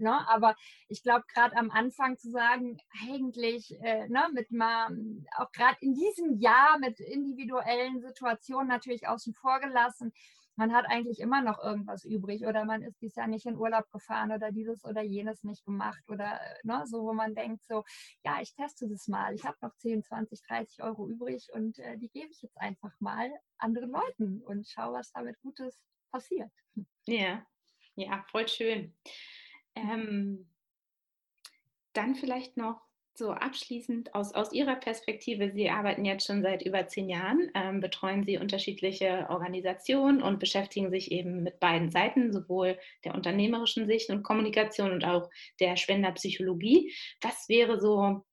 Ne, 0.00 0.28
aber 0.28 0.54
ich 0.86 1.02
glaube, 1.02 1.24
gerade 1.26 1.56
am 1.56 1.72
Anfang 1.72 2.18
zu 2.18 2.30
sagen, 2.30 2.78
eigentlich 3.08 3.76
äh, 3.82 4.08
ne, 4.08 4.28
mit 4.32 4.52
mal, 4.52 4.96
auch 5.36 5.50
gerade 5.50 5.76
in 5.80 5.92
diesem 5.92 6.38
Jahr 6.38 6.78
mit 6.78 7.00
individuellen 7.00 8.00
Situationen 8.00 8.68
natürlich 8.68 9.08
außen 9.08 9.34
vor 9.34 9.58
gelassen, 9.58 10.12
man 10.58 10.74
hat 10.74 10.86
eigentlich 10.88 11.20
immer 11.20 11.40
noch 11.40 11.62
irgendwas 11.62 12.04
übrig 12.04 12.44
oder 12.44 12.64
man 12.64 12.82
ist 12.82 13.00
dieses 13.00 13.14
Jahr 13.14 13.28
nicht 13.28 13.46
in 13.46 13.56
Urlaub 13.56 13.88
gefahren 13.92 14.32
oder 14.32 14.50
dieses 14.50 14.84
oder 14.84 15.02
jenes 15.02 15.44
nicht 15.44 15.64
gemacht 15.64 16.02
oder 16.08 16.40
ne, 16.64 16.82
so, 16.86 17.04
wo 17.04 17.12
man 17.12 17.36
denkt 17.36 17.64
so, 17.64 17.84
ja, 18.24 18.40
ich 18.42 18.52
teste 18.54 18.88
das 18.88 19.06
mal, 19.06 19.32
ich 19.34 19.44
habe 19.44 19.56
noch 19.62 19.74
10, 19.76 20.02
20, 20.02 20.42
30 20.42 20.82
Euro 20.82 21.08
übrig 21.08 21.48
und 21.52 21.78
äh, 21.78 21.96
die 21.96 22.08
gebe 22.08 22.28
ich 22.32 22.42
jetzt 22.42 22.58
einfach 22.58 22.92
mal 22.98 23.30
anderen 23.58 23.90
Leuten 23.90 24.42
und 24.42 24.66
schaue, 24.66 24.94
was 24.94 25.12
damit 25.12 25.40
Gutes 25.42 25.80
passiert. 26.10 26.50
Ja, 27.06 27.46
ja, 27.94 28.24
voll 28.28 28.48
schön. 28.48 28.96
Ähm, 29.76 30.50
dann 31.92 32.16
vielleicht 32.16 32.56
noch 32.56 32.80
so 33.18 33.32
abschließend 33.32 34.14
aus, 34.14 34.32
aus 34.32 34.52
Ihrer 34.52 34.76
Perspektive, 34.76 35.50
Sie 35.52 35.68
arbeiten 35.68 36.04
jetzt 36.04 36.26
schon 36.26 36.42
seit 36.42 36.62
über 36.62 36.86
zehn 36.86 37.08
Jahren, 37.08 37.50
ähm, 37.54 37.80
betreuen 37.80 38.24
Sie 38.24 38.38
unterschiedliche 38.38 39.26
Organisationen 39.28 40.22
und 40.22 40.38
beschäftigen 40.38 40.90
sich 40.90 41.12
eben 41.12 41.42
mit 41.42 41.60
beiden 41.60 41.90
Seiten, 41.90 42.32
sowohl 42.32 42.78
der 43.04 43.14
unternehmerischen 43.14 43.86
Sicht 43.86 44.08
und 44.10 44.22
Kommunikation 44.22 44.92
und 44.92 45.04
auch 45.04 45.28
der 45.60 45.76
Spenderpsychologie. 45.76 46.94
Was 47.20 47.48
wäre 47.48 47.80
so, 47.80 48.24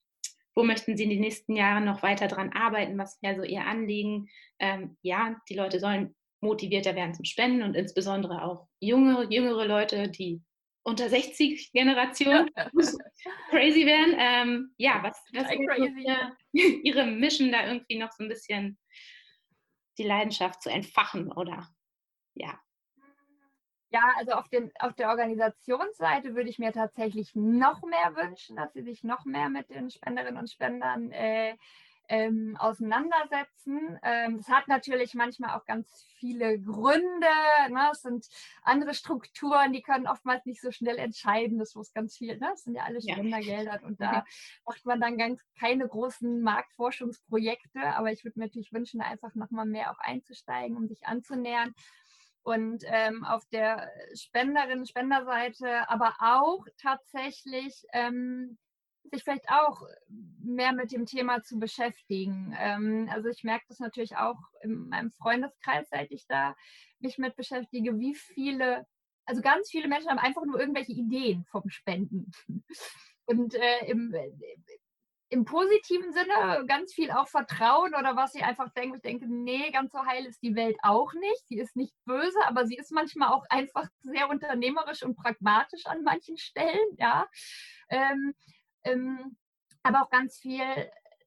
wo 0.55 0.63
möchten 0.63 0.95
Sie 0.95 1.03
in 1.03 1.09
den 1.09 1.21
nächsten 1.21 1.55
Jahren 1.55 1.85
noch 1.85 2.03
weiter 2.03 2.27
dran 2.27 2.53
arbeiten? 2.53 2.97
Was 2.97 3.21
wäre 3.21 3.35
so 3.35 3.43
Ihr 3.43 3.65
Anliegen? 3.65 4.29
Ähm, 4.59 4.97
ja, 5.01 5.35
die 5.49 5.55
Leute 5.55 5.79
sollen 5.79 6.15
motivierter 6.41 6.95
werden 6.95 7.13
zum 7.13 7.25
Spenden 7.25 7.63
und 7.63 7.75
insbesondere 7.75 8.43
auch 8.43 8.67
junge, 8.79 9.27
jüngere 9.29 9.65
Leute, 9.65 10.09
die 10.09 10.41
unter 10.85 11.09
60 11.09 11.71
Generation 11.73 12.49
crazy 13.49 13.85
werden. 13.85 14.15
Ähm, 14.17 14.73
ja, 14.77 15.01
was, 15.03 15.21
was 15.33 15.51
ist 15.51 15.59
ihre, 15.59 16.37
ihre 16.83 17.05
Mission 17.07 17.51
da 17.51 17.67
irgendwie 17.67 17.97
noch 17.97 18.11
so 18.11 18.23
ein 18.23 18.29
bisschen 18.29 18.77
die 19.97 20.03
Leidenschaft 20.03 20.61
zu 20.61 20.69
entfachen 20.69 21.31
oder 21.31 21.67
ja. 22.35 22.59
Ja, 23.89 24.13
also 24.17 24.33
auf, 24.33 24.47
den, 24.49 24.71
auf 24.79 24.93
der 24.93 25.09
Organisationsseite 25.09 26.35
würde 26.35 26.49
ich 26.49 26.59
mir 26.59 26.73
tatsächlich 26.73 27.33
noch 27.33 27.81
mehr 27.83 28.15
wünschen, 28.15 28.55
dass 28.55 28.73
sie 28.73 28.83
sich 28.83 29.03
noch 29.03 29.25
mehr 29.25 29.49
mit 29.49 29.69
den 29.69 29.89
Spenderinnen 29.89 30.37
und 30.37 30.51
Spendern 30.51 31.11
äh, 31.11 31.55
ähm, 32.09 32.55
auseinandersetzen. 32.59 33.99
Ähm, 34.03 34.37
das 34.37 34.49
hat 34.49 34.67
natürlich 34.67 35.13
manchmal 35.13 35.57
auch 35.57 35.65
ganz 35.65 36.07
viele 36.17 36.59
Gründe. 36.59 37.27
Ne? 37.69 37.89
Es 37.91 38.01
sind 38.01 38.27
andere 38.63 38.93
Strukturen, 38.93 39.73
die 39.73 39.81
können 39.81 40.07
oftmals 40.07 40.45
nicht 40.45 40.61
so 40.61 40.71
schnell 40.71 40.97
entscheiden. 40.97 41.57
Das 41.57 41.75
muss 41.75 41.93
ganz 41.93 42.17
viel. 42.17 42.37
Ne? 42.37 42.47
Das 42.51 42.63
sind 42.63 42.75
ja 42.75 42.83
alle 42.83 43.01
Spendergelder 43.01 43.79
ja. 43.81 43.87
und 43.87 43.99
da 43.99 44.25
macht 44.65 44.85
man 44.85 45.01
dann 45.01 45.17
ganz 45.17 45.41
keine 45.59 45.87
großen 45.87 46.41
Marktforschungsprojekte. 46.41 47.81
Aber 47.95 48.11
ich 48.11 48.23
würde 48.23 48.39
mir 48.39 48.45
natürlich 48.45 48.73
wünschen, 48.73 49.01
einfach 49.01 49.35
nochmal 49.35 49.65
mehr 49.65 49.91
auch 49.91 49.99
einzusteigen, 49.99 50.77
um 50.77 50.87
sich 50.87 51.05
anzunähern. 51.05 51.73
Und 52.43 52.83
ähm, 52.85 53.25
auf 53.25 53.43
der 53.51 53.89
Spenderinnen-Spenderseite 54.13 55.89
aber 55.89 56.13
auch 56.19 56.63
tatsächlich 56.77 57.83
ähm, 57.91 58.59
sich 59.11 59.23
vielleicht 59.23 59.49
auch 59.49 59.81
mehr 60.43 60.73
mit 60.73 60.91
dem 60.91 61.05
Thema 61.05 61.41
zu 61.43 61.59
beschäftigen. 61.59 62.55
Ähm, 62.57 63.09
also 63.11 63.29
ich 63.29 63.43
merke 63.43 63.65
das 63.67 63.79
natürlich 63.79 64.15
auch 64.17 64.37
in 64.61 64.89
meinem 64.89 65.11
Freundeskreis, 65.11 65.87
seit 65.89 66.11
ich 66.11 66.25
da 66.27 66.55
mich 66.99 67.17
mit 67.17 67.35
beschäftige, 67.35 67.97
wie 67.99 68.15
viele, 68.15 68.85
also 69.25 69.41
ganz 69.41 69.69
viele 69.69 69.87
Menschen 69.87 70.09
haben 70.09 70.19
einfach 70.19 70.45
nur 70.45 70.59
irgendwelche 70.59 70.93
Ideen 70.93 71.45
vom 71.45 71.69
Spenden. 71.69 72.31
Und 73.27 73.55
äh, 73.55 73.87
im, 73.87 74.13
im 75.29 75.45
positiven 75.45 76.13
Sinne 76.13 76.65
ganz 76.67 76.93
viel 76.93 77.11
auch 77.11 77.27
Vertrauen 77.27 77.95
oder 77.95 78.15
was 78.15 78.33
sie 78.33 78.43
einfach 78.43 78.69
denken. 78.73 78.95
Ich 78.97 79.01
denke, 79.01 79.25
nee, 79.27 79.71
ganz 79.71 79.91
so 79.91 80.05
heil 80.05 80.25
ist 80.25 80.43
die 80.43 80.55
Welt 80.55 80.77
auch 80.83 81.11
nicht. 81.13 81.47
Sie 81.47 81.57
ist 81.57 81.75
nicht 81.75 81.93
böse, 82.05 82.37
aber 82.45 82.67
sie 82.67 82.75
ist 82.75 82.91
manchmal 82.91 83.29
auch 83.29 83.43
einfach 83.49 83.87
sehr 84.01 84.29
unternehmerisch 84.29 85.03
und 85.03 85.15
pragmatisch 85.15 85.85
an 85.87 86.03
manchen 86.03 86.37
Stellen, 86.37 86.95
ja. 86.97 87.27
Ähm, 87.89 88.33
ähm, 88.85 89.37
aber 89.83 90.03
auch 90.03 90.09
ganz 90.09 90.39
viel 90.39 90.63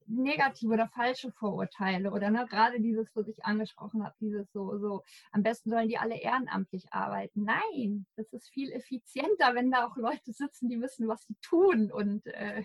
negative 0.08 0.72
oder 0.72 0.88
falsche 0.88 1.30
Vorurteile 1.32 2.10
oder 2.10 2.30
ne, 2.30 2.46
gerade 2.48 2.80
dieses, 2.80 3.14
was 3.14 3.28
ich 3.28 3.44
angesprochen 3.44 4.04
habe, 4.04 4.14
dieses 4.20 4.50
so, 4.52 4.78
so, 4.78 5.04
am 5.32 5.42
besten 5.42 5.70
sollen 5.70 5.88
die 5.88 5.98
alle 5.98 6.18
ehrenamtlich 6.18 6.92
arbeiten. 6.92 7.44
Nein, 7.44 8.06
das 8.16 8.32
ist 8.32 8.48
viel 8.48 8.72
effizienter, 8.72 9.54
wenn 9.54 9.70
da 9.70 9.86
auch 9.86 9.96
Leute 9.96 10.32
sitzen, 10.32 10.68
die 10.68 10.80
wissen, 10.80 11.08
was 11.08 11.24
sie 11.26 11.36
tun 11.42 11.92
und 11.92 12.26
äh, 12.26 12.64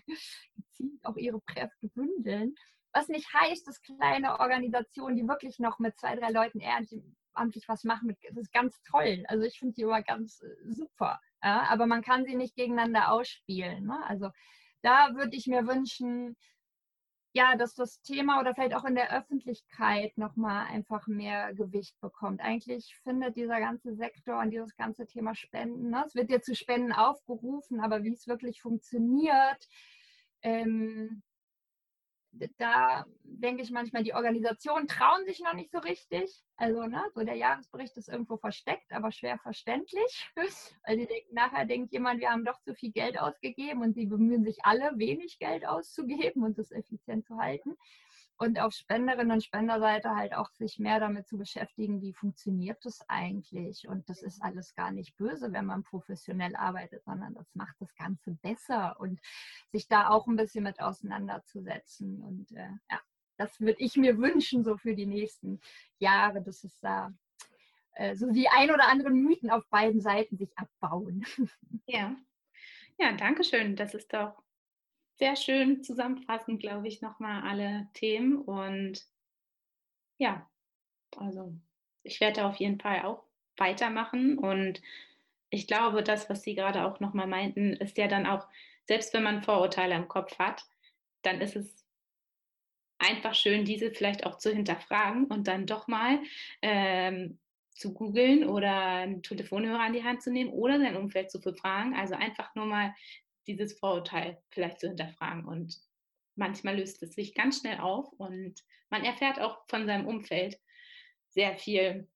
auch 1.04 1.18
ihre 1.18 1.42
Kräfte 1.42 1.90
bündeln. 1.90 2.56
Was 2.94 3.08
nicht 3.10 3.34
heißt, 3.34 3.68
dass 3.68 3.82
kleine 3.82 4.40
Organisationen, 4.40 5.16
die 5.18 5.28
wirklich 5.28 5.60
noch 5.60 5.80
mit 5.80 5.98
zwei, 5.98 6.16
drei 6.16 6.30
Leuten 6.30 6.60
ehrenamtlich 6.60 7.68
was 7.68 7.84
machen, 7.84 8.16
das 8.30 8.38
ist 8.38 8.54
ganz 8.54 8.82
toll. 8.84 9.24
Also 9.28 9.44
ich 9.44 9.60
finde 9.60 9.74
die 9.74 9.82
immer 9.82 10.02
ganz 10.02 10.42
äh, 10.42 10.72
super. 10.72 11.20
Ja? 11.44 11.64
aber 11.70 11.88
man 11.88 12.04
kann 12.04 12.26
sie 12.26 12.36
nicht 12.36 12.56
gegeneinander 12.56 13.12
ausspielen. 13.12 13.86
Ne? 13.86 14.00
Also 14.08 14.30
da 14.84 15.16
würde 15.16 15.36
ich 15.36 15.48
mir 15.48 15.66
wünschen, 15.68 16.36
ja, 17.36 17.56
dass 17.56 17.74
das 17.74 18.00
Thema 18.02 18.40
oder 18.40 18.54
vielleicht 18.54 18.76
auch 18.76 18.86
in 18.86 18.94
der 18.94 19.12
Öffentlichkeit 19.12 20.16
nochmal 20.18 20.68
einfach 20.68 21.08
mehr 21.08 21.54
Gewicht 21.56 22.00
bekommt. 22.00 22.42
Eigentlich 22.42 22.96
findet 23.04 23.36
dieser 23.36 23.60
ganze 23.60 23.96
Sektor 23.96 24.40
und 24.40 24.52
dieses 24.52 24.76
ganze 24.76 25.08
Thema 25.08 25.34
Spenden, 25.34 25.90
ne, 25.90 26.04
es 26.06 26.14
wird 26.14 26.30
ja 26.30 26.42
zu 26.42 26.56
Spenden 26.56 26.94
aufgerufen, 26.94 27.80
aber 27.80 28.04
wie 28.04 28.14
es 28.14 28.28
wirklich 28.28 28.62
funktioniert, 28.62 29.68
ähm, 30.44 31.24
da 32.58 33.06
denke 33.24 33.64
ich 33.64 33.72
manchmal, 33.72 34.04
die 34.04 34.14
Organisationen 34.14 34.88
trauen 34.88 35.26
sich 35.26 35.40
noch 35.40 35.54
nicht 35.54 35.72
so 35.72 35.80
richtig. 35.80 36.44
Also, 36.56 36.84
ne, 36.86 37.02
so 37.14 37.24
der 37.24 37.36
Jahresbericht 37.36 37.96
ist 37.98 38.10
irgendwo 38.10 38.38
versteckt, 38.38 38.92
aber 38.92 39.12
schwer 39.12 39.38
verständlich. 39.40 40.32
Weil 40.86 40.98
die 40.98 41.08
denken, 41.08 41.34
nachher 41.34 41.66
denkt 41.66 41.94
jemand, 41.94 42.20
wir 42.20 42.30
haben 42.30 42.46
doch 42.46 42.60
zu 42.62 42.74
viel 42.76 42.92
Geld 42.92 43.20
ausgegeben 43.20 43.82
und 43.82 43.94
sie 43.94 44.06
bemühen 44.06 44.44
sich 44.44 44.58
alle, 44.64 44.92
wenig 44.96 45.40
Geld 45.40 45.66
auszugeben 45.66 46.44
und 46.44 46.58
das 46.58 46.72
effizient 46.72 47.26
zu 47.26 47.38
halten 47.38 47.78
und 48.38 48.60
auf 48.60 48.74
Spenderinnen 48.74 49.32
und 49.32 49.44
Spenderseite 49.44 50.16
halt 50.16 50.34
auch 50.34 50.50
sich 50.52 50.80
mehr 50.80 51.00
damit 51.00 51.28
zu 51.28 51.38
beschäftigen, 51.38 52.02
wie 52.02 52.14
funktioniert 52.14 52.84
das 52.84 53.00
eigentlich. 53.08 53.88
Und 53.88 54.10
das 54.10 54.22
ist 54.22 54.42
alles 54.42 54.76
gar 54.76 54.92
nicht 54.92 55.16
böse, 55.18 55.52
wenn 55.54 55.66
man 55.66 55.84
professionell 55.84 56.56
arbeitet, 56.56 57.04
sondern 57.04 57.34
das 57.36 57.54
macht 57.56 57.76
das 57.80 57.94
Ganze 57.96 58.32
besser 58.42 59.00
und 59.00 59.20
sich 59.72 59.88
da 59.88 60.10
auch 60.10 60.28
ein 60.28 60.36
bisschen 60.36 60.64
mit 60.64 60.82
auseinanderzusetzen. 60.82 62.22
Und 62.22 62.52
äh, 62.52 62.70
ja, 62.90 63.00
das 63.38 63.60
würde 63.60 63.80
ich 63.80 63.96
mir 63.98 64.18
wünschen, 64.18 64.64
so 64.64 64.78
für 64.78 64.96
die 64.96 65.06
nächsten 65.06 65.60
Jahre, 66.00 66.42
dass 66.42 66.64
es 66.64 66.80
da 66.80 67.14
äh, 67.96 68.16
so 68.16 68.32
die 68.32 68.50
ein 68.50 68.72
oder 68.72 68.88
anderen 68.88 69.22
Mythen 69.24 69.50
auf 69.50 69.68
beiden 69.70 70.02
Seiten 70.02 70.38
sich 70.38 70.58
abbauen. 70.58 71.26
Ja. 71.86 72.16
Ja, 73.00 73.12
danke 73.14 73.44
schön. 73.44 73.76
Das 73.76 73.94
ist 73.94 74.14
doch 74.14 74.43
sehr 75.16 75.36
schön 75.36 75.84
zusammenfassend, 75.84 76.60
glaube 76.60 76.88
ich, 76.88 77.02
nochmal 77.02 77.44
alle 77.44 77.88
Themen. 77.94 78.38
Und 78.38 79.06
ja, 80.18 80.50
also 81.18 81.54
ich 82.04 82.20
werde 82.20 82.46
auf 82.46 82.58
jeden 82.58 82.80
Fall 82.80 83.04
auch 83.04 83.24
weitermachen. 83.58 84.38
Und 84.38 84.82
ich 85.50 85.68
glaube, 85.68 86.04
das, 86.04 86.30
was 86.30 86.44
Sie 86.44 86.56
gerade 86.56 86.86
auch 86.86 87.00
nochmal 87.00 87.28
meinten, 87.28 87.74
ist 87.74 87.98
ja 87.98 88.08
dann 88.08 88.26
auch, 88.26 88.48
selbst 88.86 89.14
wenn 89.14 89.24
man 89.24 89.44
Vorurteile 89.44 89.96
im 89.96 90.08
Kopf 90.08 90.38
hat, 90.40 90.66
dann 91.22 91.40
ist 91.42 91.56
es 91.56 91.86
einfach 93.00 93.36
schön, 93.36 93.66
diese 93.66 93.92
vielleicht 93.92 94.26
auch 94.26 94.38
zu 94.38 94.52
hinterfragen 94.52 95.26
und 95.26 95.48
dann 95.48 95.66
doch 95.66 95.88
mal 95.88 96.20
ähm, 96.62 97.40
zu 97.72 97.94
googeln 97.94 98.48
oder 98.48 98.74
einen 98.74 99.24
Telefonhörer 99.24 99.80
an 99.80 99.94
die 99.94 100.04
Hand 100.04 100.22
zu 100.22 100.32
nehmen 100.32 100.52
oder 100.52 100.80
sein 100.80 100.96
Umfeld 100.96 101.32
zu 101.32 101.42
befragen. 101.42 101.96
Also 101.96 102.16
einfach 102.16 102.54
nur 102.56 102.66
mal 102.66 102.94
dieses 103.48 103.78
Vorurteil 103.80 104.42
vielleicht 104.50 104.80
zu 104.80 104.88
hinterfragen. 104.88 105.46
Und 105.46 105.78
manchmal 106.36 106.78
löst 106.78 107.02
es 107.04 107.14
sich 107.14 107.34
ganz 107.34 107.60
schnell 107.60 107.80
auf 107.80 108.12
und 108.18 108.56
man 108.90 109.04
erfährt 109.04 109.40
auch 109.40 109.60
von 109.68 109.86
seinem 109.86 110.08
Umfeld 110.08 110.60
sehr 111.30 111.58
viel. 111.58 112.08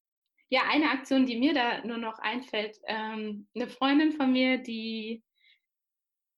Ja, 0.50 0.62
eine 0.70 0.92
Aktion, 0.92 1.26
die 1.26 1.38
mir 1.38 1.54
da 1.54 1.84
nur 1.84 1.98
noch 1.98 2.20
einfällt, 2.20 2.78
ähm, 2.88 3.48
eine 3.54 3.68
Freundin 3.68 4.14
von 4.14 4.32
mir, 4.32 4.60
die 4.60 5.24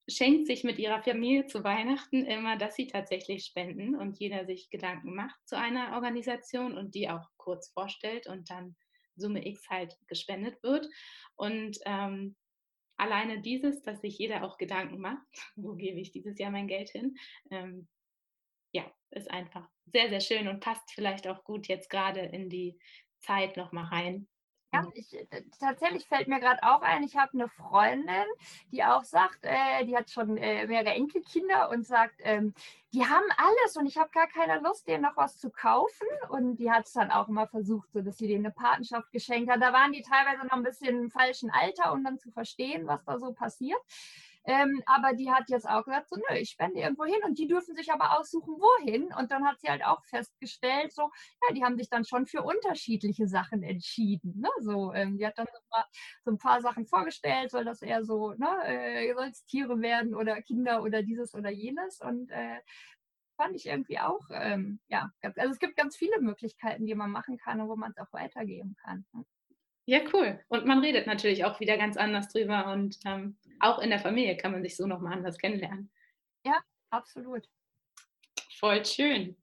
schenkt 0.10 0.48
sich 0.48 0.64
mit 0.64 0.80
ihrer 0.80 1.04
Familie 1.04 1.46
zu 1.46 1.64
Weihnachten 1.64 2.26
immer, 2.26 2.58
dass 2.58 2.76
sie 2.76 2.88
tatsächlich 2.88 3.46
spenden 3.46 3.96
und 3.96 4.18
jeder 4.20 4.46
sich 4.46 4.70
Gedanken 4.70 5.14
macht 5.14 5.38
zu 5.46 5.58
einer 5.58 5.94
Organisation 5.94 6.78
und 6.78 6.96
die 6.96 7.10
auch 7.10 7.28
kurz 7.38 7.70
vorstellt 7.70 8.28
und 8.28 8.50
dann 8.50 8.76
Summe 9.16 9.46
X 9.46 9.70
halt 9.70 9.98
gespendet 10.08 10.62
wird. 10.64 10.88
Und 11.36 11.78
ähm, 11.86 12.36
alleine 13.00 13.42
dieses, 13.42 13.82
dass 13.82 14.02
sich 14.02 14.18
jeder 14.18 14.44
auch 14.44 14.58
Gedanken 14.58 15.00
macht, 15.00 15.28
wo 15.56 15.76
gebe 15.76 16.00
ich 16.00 16.12
dieses 16.12 16.38
Jahr 16.38 16.52
mein 16.52 16.68
Geld 16.68 16.90
hin, 16.90 17.16
ähm, 17.52 17.88
ja, 18.72 18.84
ist 19.12 19.32
einfach 19.32 19.68
sehr, 19.86 20.10
sehr 20.10 20.22
schön 20.22 20.48
und 20.48 20.60
passt 20.60 20.92
vielleicht 20.92 21.28
auch 21.28 21.44
gut 21.44 21.68
jetzt 21.68 21.90
gerade 21.90 22.20
in 22.20 22.50
die 22.50 22.78
Zeit 23.22 23.58
nochmal 23.58 23.86
rein, 23.86 24.28
ja, 24.72 24.86
ich, 24.94 25.14
äh, 25.14 25.44
tatsächlich 25.60 26.08
fällt 26.08 26.28
mir 26.28 26.40
gerade 26.40 26.62
auch 26.64 26.82
ein, 26.82 27.04
ich 27.04 27.18
habe 27.18 27.34
eine 27.34 27.50
Freundin, 27.50 28.26
die 28.72 28.84
auch 28.84 29.04
sagt, 29.04 29.40
äh, 29.42 29.86
die 29.86 29.98
hat 29.98 30.10
schon 30.12 30.38
äh, 30.38 30.68
mehrere 30.68 30.94
Enkelkinder 30.94 31.70
und 31.70 31.86
sagt, 31.86 32.16
ähm, 32.20 32.54
die 32.94 33.06
haben 33.06 33.26
alles 33.38 33.78
und 33.78 33.86
ich 33.86 33.98
habe 33.98 34.10
gar 34.12 34.28
keine 34.28 34.60
Lust, 34.60 34.88
denen 34.88 35.04
noch 35.04 35.18
was 35.18 35.38
zu 35.38 35.50
kaufen. 35.50 36.08
Und 36.30 36.58
die 36.58 36.72
hat 36.72 36.86
es 36.86 36.94
dann 36.94 37.12
auch 37.12 37.28
immer 37.28 37.48
versucht, 37.48 37.92
so 37.92 38.02
dass 38.02 38.18
sie 38.18 38.28
denen 38.28 38.46
eine 38.46 38.54
Patenschaft 38.54 39.12
geschenkt 39.12 39.52
hat. 39.52 39.62
Da 39.62 39.74
waren 39.74 39.92
die 39.92 40.02
teilweise 40.02 40.46
noch 40.46 40.54
ein 40.54 40.64
bisschen 40.64 41.04
im 41.04 41.12
falschen 41.12 41.52
Alter, 41.52 41.94
um 41.94 42.04
dann 42.04 42.18
zu 42.18 42.32
verstehen, 42.32 42.88
was 42.88 43.04
da 43.06 43.20
so 43.20 43.34
passiert. 43.34 43.80
Ähm, 44.50 44.82
aber 44.88 45.14
die 45.14 45.30
hat 45.30 45.48
jetzt 45.52 45.70
auch 45.70 45.86
gesagt, 45.86 46.10
so, 46.10 46.16
nö, 46.16 46.36
ich 46.36 46.50
spende 46.50 46.80
irgendwo 46.80 47.06
hin 47.06 47.20
und 47.24 47.38
die 47.38 47.48
dürfen 47.48 47.76
sich 47.76 47.92
aber 47.92 48.18
aussuchen, 48.20 48.56
wohin. 48.56 49.14
Und 49.14 49.30
dann 49.30 49.46
hat 49.46 49.60
sie 49.60 49.70
halt 49.70 49.86
auch 49.86 50.04
festgestellt, 50.06 50.92
so, 50.92 51.04
ja, 51.04 51.54
die 51.54 51.64
haben 51.64 51.78
sich 51.78 51.88
dann 51.88 52.04
schon 52.04 52.26
für 52.26 52.42
unterschiedliche 52.42 53.28
Sachen 53.28 53.62
entschieden. 53.62 54.40
Ne? 54.40 54.50
So, 54.62 54.92
ähm, 54.94 55.20
die 55.20 55.28
hat 55.28 55.38
dann 55.38 55.46
so, 56.26 56.32
ein 56.32 56.40
paar 56.40 56.62
Sachen 56.62 56.88
vorgestellt, 56.88 57.52
soll 57.52 57.64
das 57.64 57.84
eher 57.84 58.04
so, 58.04 58.34
ne, 58.34 58.50
äh, 58.66 59.14
soll 59.14 59.28
es 59.28 59.46
Tiere 59.46 59.82
werden 59.82 60.16
oder 60.16 60.42
Kinder 60.42 60.82
oder 60.82 61.04
dieses 61.04 61.36
oder 61.36 61.52
jenes. 61.52 62.02
Und 62.02 62.32
äh, 62.32 62.58
fand 63.38 63.56
ich 63.56 63.68
irgendwie 63.68 64.00
auch, 64.00 64.26
ähm, 64.34 64.80
ja, 64.88 65.12
also 65.22 65.52
es 65.52 65.60
gibt 65.60 65.76
ganz 65.76 65.96
viele 65.96 66.20
Möglichkeiten, 66.22 66.88
die 66.88 66.96
man 66.96 67.12
machen 67.12 67.38
kann 67.38 67.62
und 67.62 67.70
wo 67.70 67.76
man 67.76 67.92
es 67.92 67.98
auch 68.00 68.12
weitergeben 68.14 68.76
kann. 68.84 69.06
Ne? 69.14 69.26
Ja, 69.86 70.00
cool. 70.14 70.40
Und 70.50 70.66
man 70.66 70.80
redet 70.80 71.08
natürlich 71.08 71.46
auch 71.46 71.60
wieder 71.60 71.78
ganz 71.78 71.98
anders 71.98 72.30
drüber 72.30 72.72
und 72.74 72.98
ähm, 73.06 73.38
auch 73.60 73.80
in 73.80 73.90
der 73.90 74.00
Familie 74.00 74.38
kann 74.38 74.52
man 74.52 74.64
sich 74.64 74.76
so 74.76 74.88
nochmal 74.88 75.14
anders 75.14 75.38
kennenlernen. 75.38 75.92
Ja, 76.46 76.60
absolut. 76.90 77.48
Voll 78.60 78.86
schön. 78.86 79.38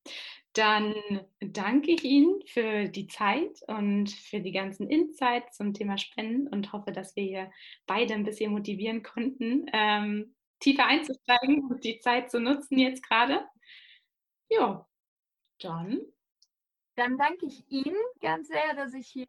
Dann 0.53 0.95
danke 1.41 1.93
ich 1.93 2.05
Ihnen 2.05 2.41
für 2.47 2.89
die 2.89 3.09
Zeit 3.09 3.61
und 3.67 4.11
für 4.11 4.41
die 4.41 4.53
ganzen 4.53 4.89
Insights 4.89 5.59
zum 5.59 5.75
Thema 5.75 5.99
Spenden 5.99 6.49
und 6.49 6.73
hoffe, 6.73 6.93
dass 6.93 7.15
wir 7.15 7.25
hier 7.25 7.53
beide 7.87 8.15
ein 8.15 8.25
bisschen 8.25 8.53
motivieren 8.53 9.03
konnten, 9.03 9.67
ähm, 9.75 10.35
tiefer 10.61 10.87
einzusteigen 10.87 11.67
und 11.67 11.85
die 11.85 11.99
Zeit 11.99 12.31
zu 12.31 12.41
nutzen 12.41 12.79
jetzt 12.79 13.07
gerade. 13.07 13.47
Ja, 14.49 14.89
dann. 15.61 16.01
Dann 16.97 17.19
danke 17.19 17.47
ich 17.47 17.71
Ihnen 17.71 17.97
ganz 18.23 18.49
sehr, 18.49 18.75
dass 18.75 18.95
ich 18.95 19.09
hier 19.09 19.27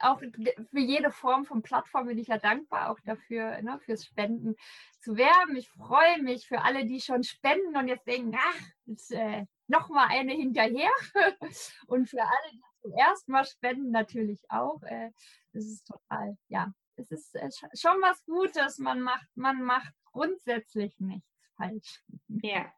auch 0.00 0.20
für 0.20 0.80
jede 0.80 1.10
Form 1.10 1.44
von 1.44 1.62
Plattform 1.62 2.06
bin 2.06 2.18
ich 2.18 2.28
ja 2.28 2.38
dankbar, 2.38 2.90
auch 2.90 3.00
dafür, 3.04 3.60
ne, 3.62 3.78
fürs 3.80 4.04
Spenden 4.04 4.56
zu 5.00 5.16
werben. 5.16 5.56
Ich 5.56 5.68
freue 5.68 6.22
mich 6.22 6.46
für 6.46 6.62
alle, 6.62 6.84
die 6.86 7.00
schon 7.00 7.22
spenden 7.22 7.76
und 7.76 7.88
jetzt 7.88 8.06
denken, 8.06 8.36
ach, 8.36 8.60
jetzt 8.86 9.12
äh, 9.12 9.46
noch 9.66 9.88
mal 9.88 10.06
eine 10.08 10.32
hinterher. 10.32 10.90
und 11.86 12.08
für 12.08 12.22
alle, 12.22 12.52
die 12.52 12.62
zum 12.80 12.92
ersten 12.92 13.32
Mal 13.32 13.44
spenden, 13.44 13.90
natürlich 13.90 14.42
auch. 14.48 14.82
Äh, 14.82 15.10
das 15.52 15.64
ist 15.64 15.86
total, 15.86 16.36
ja, 16.48 16.72
es 16.96 17.10
ist 17.10 17.34
äh, 17.34 17.50
schon 17.74 18.00
was 18.00 18.24
Gutes. 18.24 18.78
Man 18.78 19.00
macht, 19.00 19.26
man 19.34 19.62
macht 19.62 19.92
grundsätzlich 20.04 20.98
nichts 20.98 21.28
falsch. 21.56 22.02
Ja, 22.28 22.72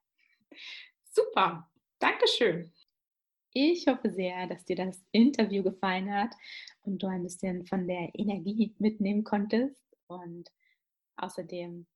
super. 1.11 1.71
Dankeschön. 1.99 2.74
Ich 3.57 3.87
hoffe 3.87 4.11
sehr, 4.11 4.49
dass 4.49 4.65
dir 4.65 4.75
das 4.75 5.01
Interview 5.13 5.63
gefallen 5.63 6.13
hat 6.13 6.35
und 6.83 7.01
du 7.01 7.07
ein 7.07 7.23
bisschen 7.23 7.65
von 7.67 7.87
der 7.87 8.11
Energie 8.13 8.75
mitnehmen 8.79 9.23
konntest 9.23 9.81
und 10.09 10.51
außerdem 11.15 11.87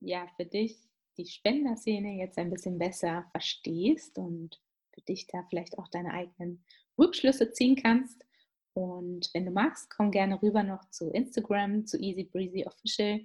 ja 0.00 0.26
für 0.36 0.46
dich 0.46 0.78
die 1.18 1.26
Spenderszene 1.26 2.14
jetzt 2.14 2.38
ein 2.38 2.48
bisschen 2.48 2.78
besser 2.78 3.26
verstehst 3.30 4.16
und 4.16 4.58
für 4.94 5.02
dich 5.02 5.26
da 5.26 5.44
vielleicht 5.50 5.78
auch 5.78 5.88
deine 5.88 6.14
eigenen 6.14 6.64
Rückschlüsse 6.98 7.52
ziehen 7.52 7.76
kannst. 7.76 8.24
Und 8.72 9.28
wenn 9.34 9.44
du 9.44 9.50
magst, 9.50 9.90
komm 9.90 10.12
gerne 10.12 10.40
rüber 10.40 10.62
noch 10.62 10.88
zu 10.88 11.10
Instagram, 11.10 11.84
zu 11.84 11.98
Easy 11.98 12.24
Breezy 12.24 12.64
Official 12.64 13.20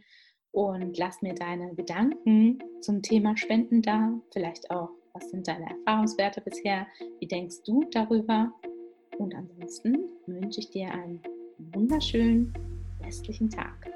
und 0.52 0.98
lass 0.98 1.22
mir 1.22 1.36
deine 1.36 1.74
Gedanken 1.74 2.60
zum 2.82 3.02
Thema 3.02 3.38
Spenden 3.38 3.82
da, 3.82 4.20
vielleicht 4.34 4.72
auch 4.72 4.97
was 5.18 5.32
sind 5.32 5.48
deine 5.48 5.66
Erfahrungswerte 5.70 6.42
bisher? 6.42 6.88
Wie 7.20 7.28
denkst 7.28 7.64
du 7.66 7.84
darüber? 7.92 8.52
Und 9.18 9.34
ansonsten 9.34 9.98
wünsche 10.28 10.60
ich 10.60 10.70
dir 10.70 10.92
einen 10.92 11.20
wunderschönen 11.74 12.54
restlichen 13.04 13.50
Tag. 13.50 13.92